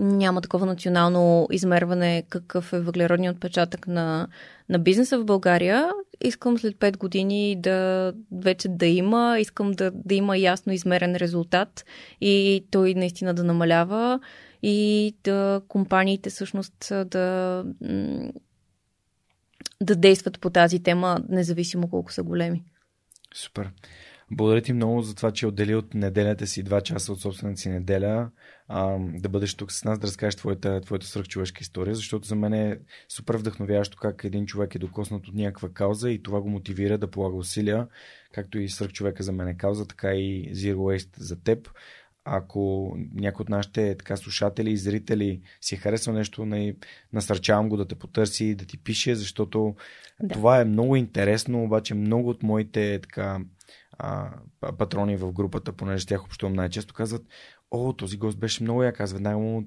[0.00, 4.28] няма такова национално измерване какъв е въглеродният отпечатък на,
[4.68, 5.90] на бизнеса в България.
[6.20, 11.84] Искам след 5 години да вече да има, искам да, да има ясно измерен резултат
[12.20, 14.20] и той наистина да намалява
[14.62, 17.64] и да компаниите всъщност да,
[19.80, 22.62] да действат по тази тема, независимо колко са големи.
[23.34, 23.70] Супер.
[24.32, 27.68] Благодаря ти много за това, че отдели от неделята си два часа от собствената си
[27.68, 28.30] неделя
[28.68, 32.52] а, да бъдеш тук с нас, да разкажеш твоята, твоята свръхчовешка история, защото за мен
[32.52, 32.78] е
[33.08, 37.10] супер вдъхновяващо как един човек е докоснат от някаква кауза и това го мотивира да
[37.10, 37.86] полага усилия,
[38.32, 41.68] както и свръхчовека за мен е кауза, така и Zero Waste за теб.
[42.24, 46.74] Ако някой от нашите така, слушатели и зрители си е харесал нещо,
[47.12, 49.74] насърчавам го да те потърси, да ти пише, защото
[50.22, 50.34] да.
[50.34, 53.40] това е много интересно, обаче много от моите така,
[54.02, 54.30] а,
[54.78, 57.22] патрони в групата, понеже тях общувам най-често, казват,
[57.70, 59.00] о, този гост беше много як.
[59.00, 59.64] Аз веднага му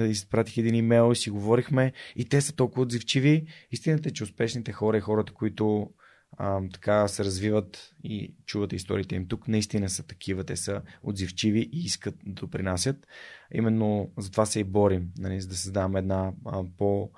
[0.00, 3.46] изпратих един имейл и си говорихме и те са толкова отзивчиви.
[3.70, 5.90] Истината е, че успешните хора и хората, които
[6.38, 11.68] а, така се развиват и чувате историите им тук, наистина са такива, те са отзивчиви
[11.72, 13.06] и искат да допринасят.
[13.54, 17.10] Именно за това се и борим, нали, за да създаваме една а, по,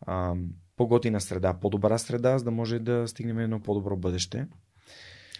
[0.00, 0.34] а,
[0.76, 4.46] по-готина среда, по-добра среда, за да може да стигнем едно по-добро бъдеще.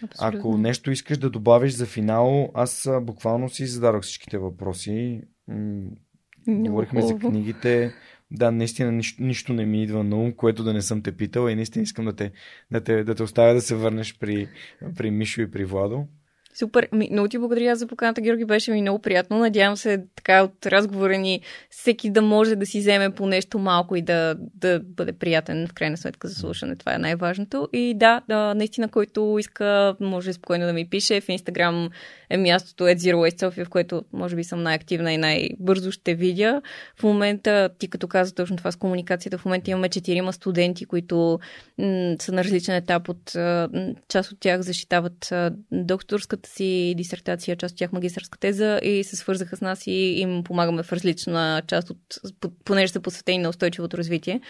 [0.03, 0.39] Абсолютно.
[0.39, 5.21] Ако нещо искаш да добавиш за финал, аз буквално си зададох всичките въпроси.
[6.47, 7.93] Говорихме за книгите.
[8.31, 11.49] Да, наистина нищо, нищо не ми идва на ум, което да не съм те питал
[11.49, 12.31] и наистина искам да те,
[12.71, 14.49] да те, да те оставя да се върнеш при,
[14.95, 16.07] при Мишо и при Владо.
[16.53, 16.87] Супер.
[16.91, 18.45] Ми, много ти благодаря за поканата, Георги.
[18.45, 19.39] Беше ми много приятно.
[19.39, 23.95] Надявам се така от разговора ни всеки да може да си вземе по нещо малко
[23.95, 26.75] и да, да бъде приятен в крайна сметка за слушане.
[26.75, 27.69] Това е най-важното.
[27.73, 31.21] И да, да наистина, който иска, може спокойно да ми пише.
[31.21, 31.89] В Инстаграм
[32.29, 36.15] е мястото at Zero Waste Sofia, в което може би съм най-активна и най-бързо ще
[36.15, 36.61] видя.
[36.99, 41.39] В момента, ти като каза точно това с комуникацията, в момента имаме четирима студенти, които
[41.77, 43.31] м- са на различен етап от
[44.07, 45.33] част от тях защитават
[45.71, 50.19] докторската докторската си дисертация, част от тях магистърска теза и се свързаха с нас и
[50.19, 51.97] им помагаме в различна част от,
[52.65, 54.41] понеже са посветени на устойчивото развитие.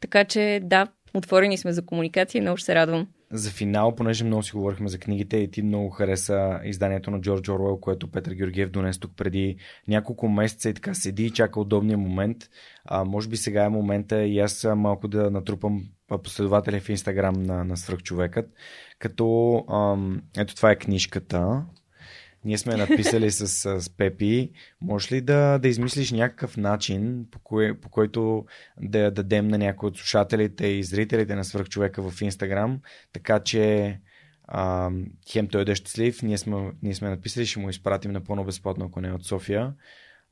[0.00, 3.06] Така че да, отворени сме за комуникация и много ще се радвам.
[3.32, 7.48] За финал, понеже много си говорихме за книгите и ти много хареса изданието на Джордж
[7.48, 9.56] Оруел, което Петър Георгиев донес тук преди
[9.88, 12.36] няколко месеца и така седи и чака удобния момент.
[12.84, 15.84] А, може би сега е момента и аз малко да натрупам
[16.18, 18.50] последователи в Инстаграм на, на свръхчовекът,
[18.98, 21.64] като ам, ето това е книжката.
[22.44, 23.48] Ние сме написали с,
[23.80, 24.50] с Пепи.
[24.80, 28.44] Може ли да, да измислиш някакъв начин, по, кое, по който
[28.80, 32.80] да дадем на някои от слушателите и зрителите на свръхчовека в Инстаграм,
[33.12, 33.98] така че
[34.44, 34.90] а,
[35.30, 38.84] хем той да е щастлив, ние сме, ние сме написали, ще му изпратим напълно безплатно,
[38.84, 39.74] ако не е от София,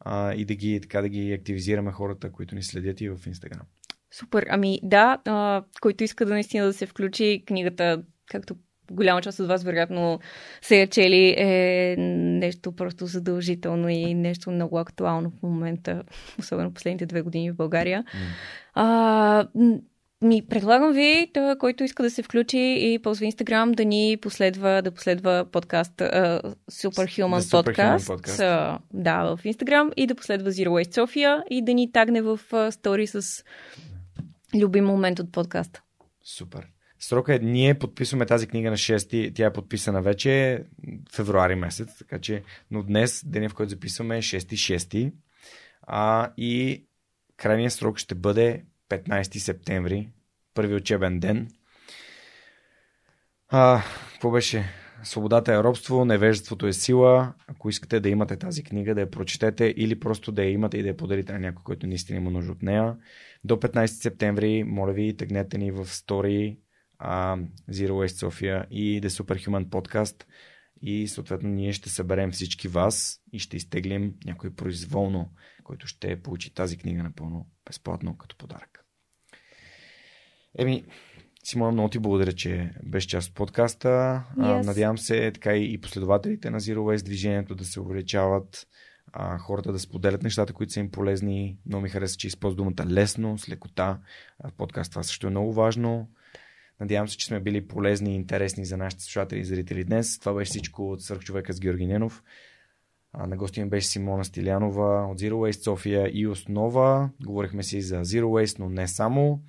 [0.01, 3.66] а, и да ги, така да ги активизираме хората, които ни следят и в Инстаграм.
[4.12, 4.47] Супер.
[4.51, 8.57] Ами да, а, който иска да наистина да се включи книгата, както
[8.91, 10.20] голяма част от вас вероятно
[10.62, 16.03] се е чели, е нещо просто задължително и нещо много актуално в момента,
[16.39, 18.05] особено последните две години в България.
[18.05, 18.07] Mm.
[18.74, 19.49] А,
[20.23, 24.82] ми, предлагам ви, да, който иска да се включи и ползва Инстаграм, да ни последва,
[24.82, 27.99] да последва подкаст uh, Superhuman The Podcast.
[27.99, 32.41] Superhuman да, в Инстаграм и да последва Zero Waste Sofia и да ни тагне в
[32.70, 33.45] стори с
[34.55, 35.82] любим момент от подкаста.
[36.24, 36.66] Супер.
[36.98, 40.64] Срока е, ние подписваме тази книга на 6, тя е подписана вече
[41.12, 45.12] февруари месец, така че, но днес, деня в който записваме е 6-6
[45.82, 46.85] а, и
[47.36, 50.09] крайният срок ще бъде 15 септември,
[50.55, 51.48] първи учебен ден.
[53.48, 53.82] А,
[54.12, 54.64] какво беше?
[55.02, 57.35] Свободата е робство, невежеството е сила.
[57.47, 60.82] Ако искате да имате тази книга, да я прочетете или просто да я имате и
[60.82, 62.97] да я подарите на някой, който наистина има нужда от нея.
[63.44, 66.58] До 15 септември, моля ви, тъгнете ни в стори
[67.02, 70.24] uh, Zero Waste Sofia и The Superhuman Podcast
[70.82, 75.30] и съответно ние ще съберем всички вас и ще изтеглим някой произволно,
[75.64, 78.84] който ще получи тази книга напълно безплатно като подарък.
[80.58, 80.84] Еми,
[81.44, 83.88] Симона, много ти благодаря, че беше част от подкаста.
[84.38, 84.66] Yes.
[84.66, 88.66] Надявам се така и последователите на Zero Waste движението да се увеличават,
[89.12, 91.59] а, хората да споделят нещата, които са им полезни.
[91.66, 93.99] Много ми хареса, че използва думата лесно, с лекота.
[94.45, 96.09] В подкаст това също е много важно.
[96.81, 100.19] Надявам се, че сме били полезни и интересни за нашите слушатели и зрители днес.
[100.19, 102.23] Това беше всичко от Свърхчовека с Георги Ненов.
[103.12, 107.11] А, на гости ми беше Симона Стилянова от Zero Waste София и Основа.
[107.24, 109.43] Говорихме си за Zero Waste, но не само.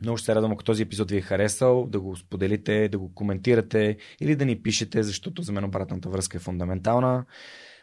[0.00, 3.14] Много ще се радвам, ако този епизод ви е харесал, да го споделите, да го
[3.14, 7.24] коментирате или да ни пишете, защото за мен обратната връзка е фундаментална.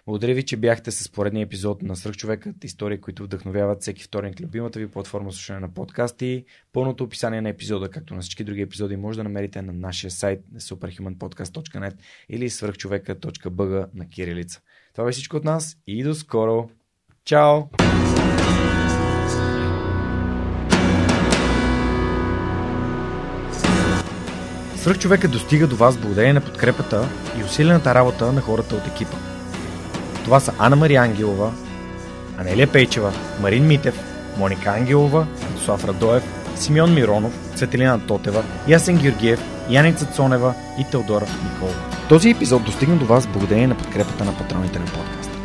[0.09, 4.79] Благодаря ви, че бяхте с поредния епизод на Свърхчовекът, истории, които вдъхновяват всеки вторник любимата
[4.79, 6.45] ви платформа слушане на подкасти.
[6.73, 10.41] Пълното описание на епизода, както на всички други епизоди, може да намерите на нашия сайт
[10.57, 11.93] superhumanpodcast.net
[12.29, 14.61] или свърхчовека.bg на кирилица.
[14.93, 16.69] Това беше всичко от нас и до скоро!
[17.25, 17.61] Чао!
[24.75, 27.09] Свръхчовека достига до вас благодарение на подкрепата
[27.39, 29.38] и усилената работа на хората от екипа.
[30.23, 31.51] Това са Анна Мария Ангелова,
[32.37, 33.99] Анелия Пейчева, Марин Митев,
[34.37, 35.27] Моника Ангелова,
[35.65, 36.23] Слав Радоев,
[36.55, 39.39] Симеон Миронов, Цветелина Тотева, Ясен Георгиев,
[39.69, 41.79] Яница Цонева и Теодора Николова.
[42.09, 45.37] Този епизод достигна до вас благодарение на подкрепата на патроните на подкаста.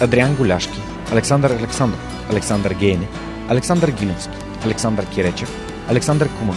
[0.00, 0.80] Адриан Голяшки,
[1.12, 3.08] Александър Александров, Александър Гейне,
[3.48, 5.50] Александър Гиновски, Александър Киречев,
[5.88, 6.56] Александър Куман,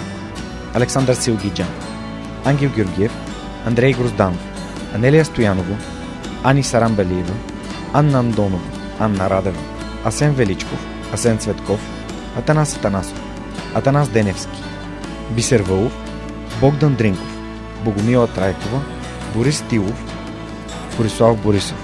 [0.74, 1.68] Александър Силгиджан,
[2.46, 3.12] Ангел Георгиев,
[3.66, 4.40] Андрей Грозданов,
[4.96, 5.76] Анелия Стоянова,
[6.44, 7.34] Ани Сарамбелиева,
[7.94, 8.60] Анна Андонова,
[9.00, 9.60] Анна Радева,
[10.06, 10.80] Асен Величков,
[11.14, 11.80] Асен Цветков,
[12.38, 13.22] Атанас Атанасов,
[13.76, 14.64] Атанас Деневски,
[15.32, 15.92] Бисер Вълов,
[16.62, 17.38] Богдан Дринков,
[17.86, 18.82] Богомила Трайкова,
[19.36, 20.04] Борис Тилов,
[20.98, 21.78] Борислав Борисов,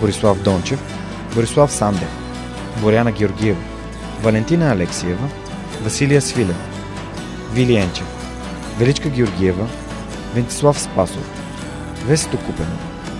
[0.00, 0.80] Борислав Дончев,
[1.34, 2.08] Борислав Сандев,
[2.80, 3.60] Боряна Георгиева,
[4.22, 5.28] Валентина Алексиева,
[5.82, 6.56] Василия Свилев,
[7.52, 8.06] Вили Енчев,
[8.78, 9.66] Величка Георгиева,
[10.34, 11.30] Вентислав Спасов,
[12.06, 12.95] Весето Купенов,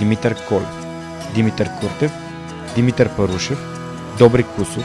[0.00, 0.86] Димитър Колев,
[1.34, 2.12] Димитър Куртев,
[2.74, 3.58] Димитър Парушев,
[4.18, 4.84] Добри Кусов,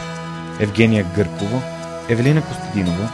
[0.60, 1.62] Евгения Гъркова,
[2.08, 3.08] Евелина Костадинова,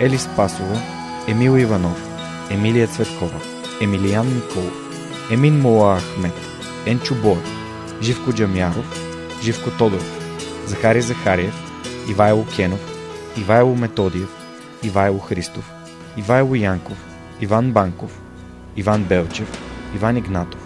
[0.00, 0.80] Ели Спасова,
[1.28, 2.08] Емил Иванов,
[2.50, 3.40] Емилия Цветкова,
[3.82, 4.74] Емилиян Николов,
[5.30, 6.32] Емин Мола Ахмет,
[6.86, 7.48] Енчо Боев,
[8.02, 9.00] Живко Джамяров,
[9.42, 10.20] Живко Тодоров,
[10.66, 11.54] Захари Захариев,
[12.10, 12.80] Ивайло Кенов,
[13.38, 14.28] Ивайло Методиев,
[14.82, 15.72] Ивайло Христов,
[16.16, 16.98] Ивайло Янков,
[17.40, 18.20] Иван Банков,
[18.76, 19.48] Иван Белчев,
[19.94, 20.65] Иван Игнатов,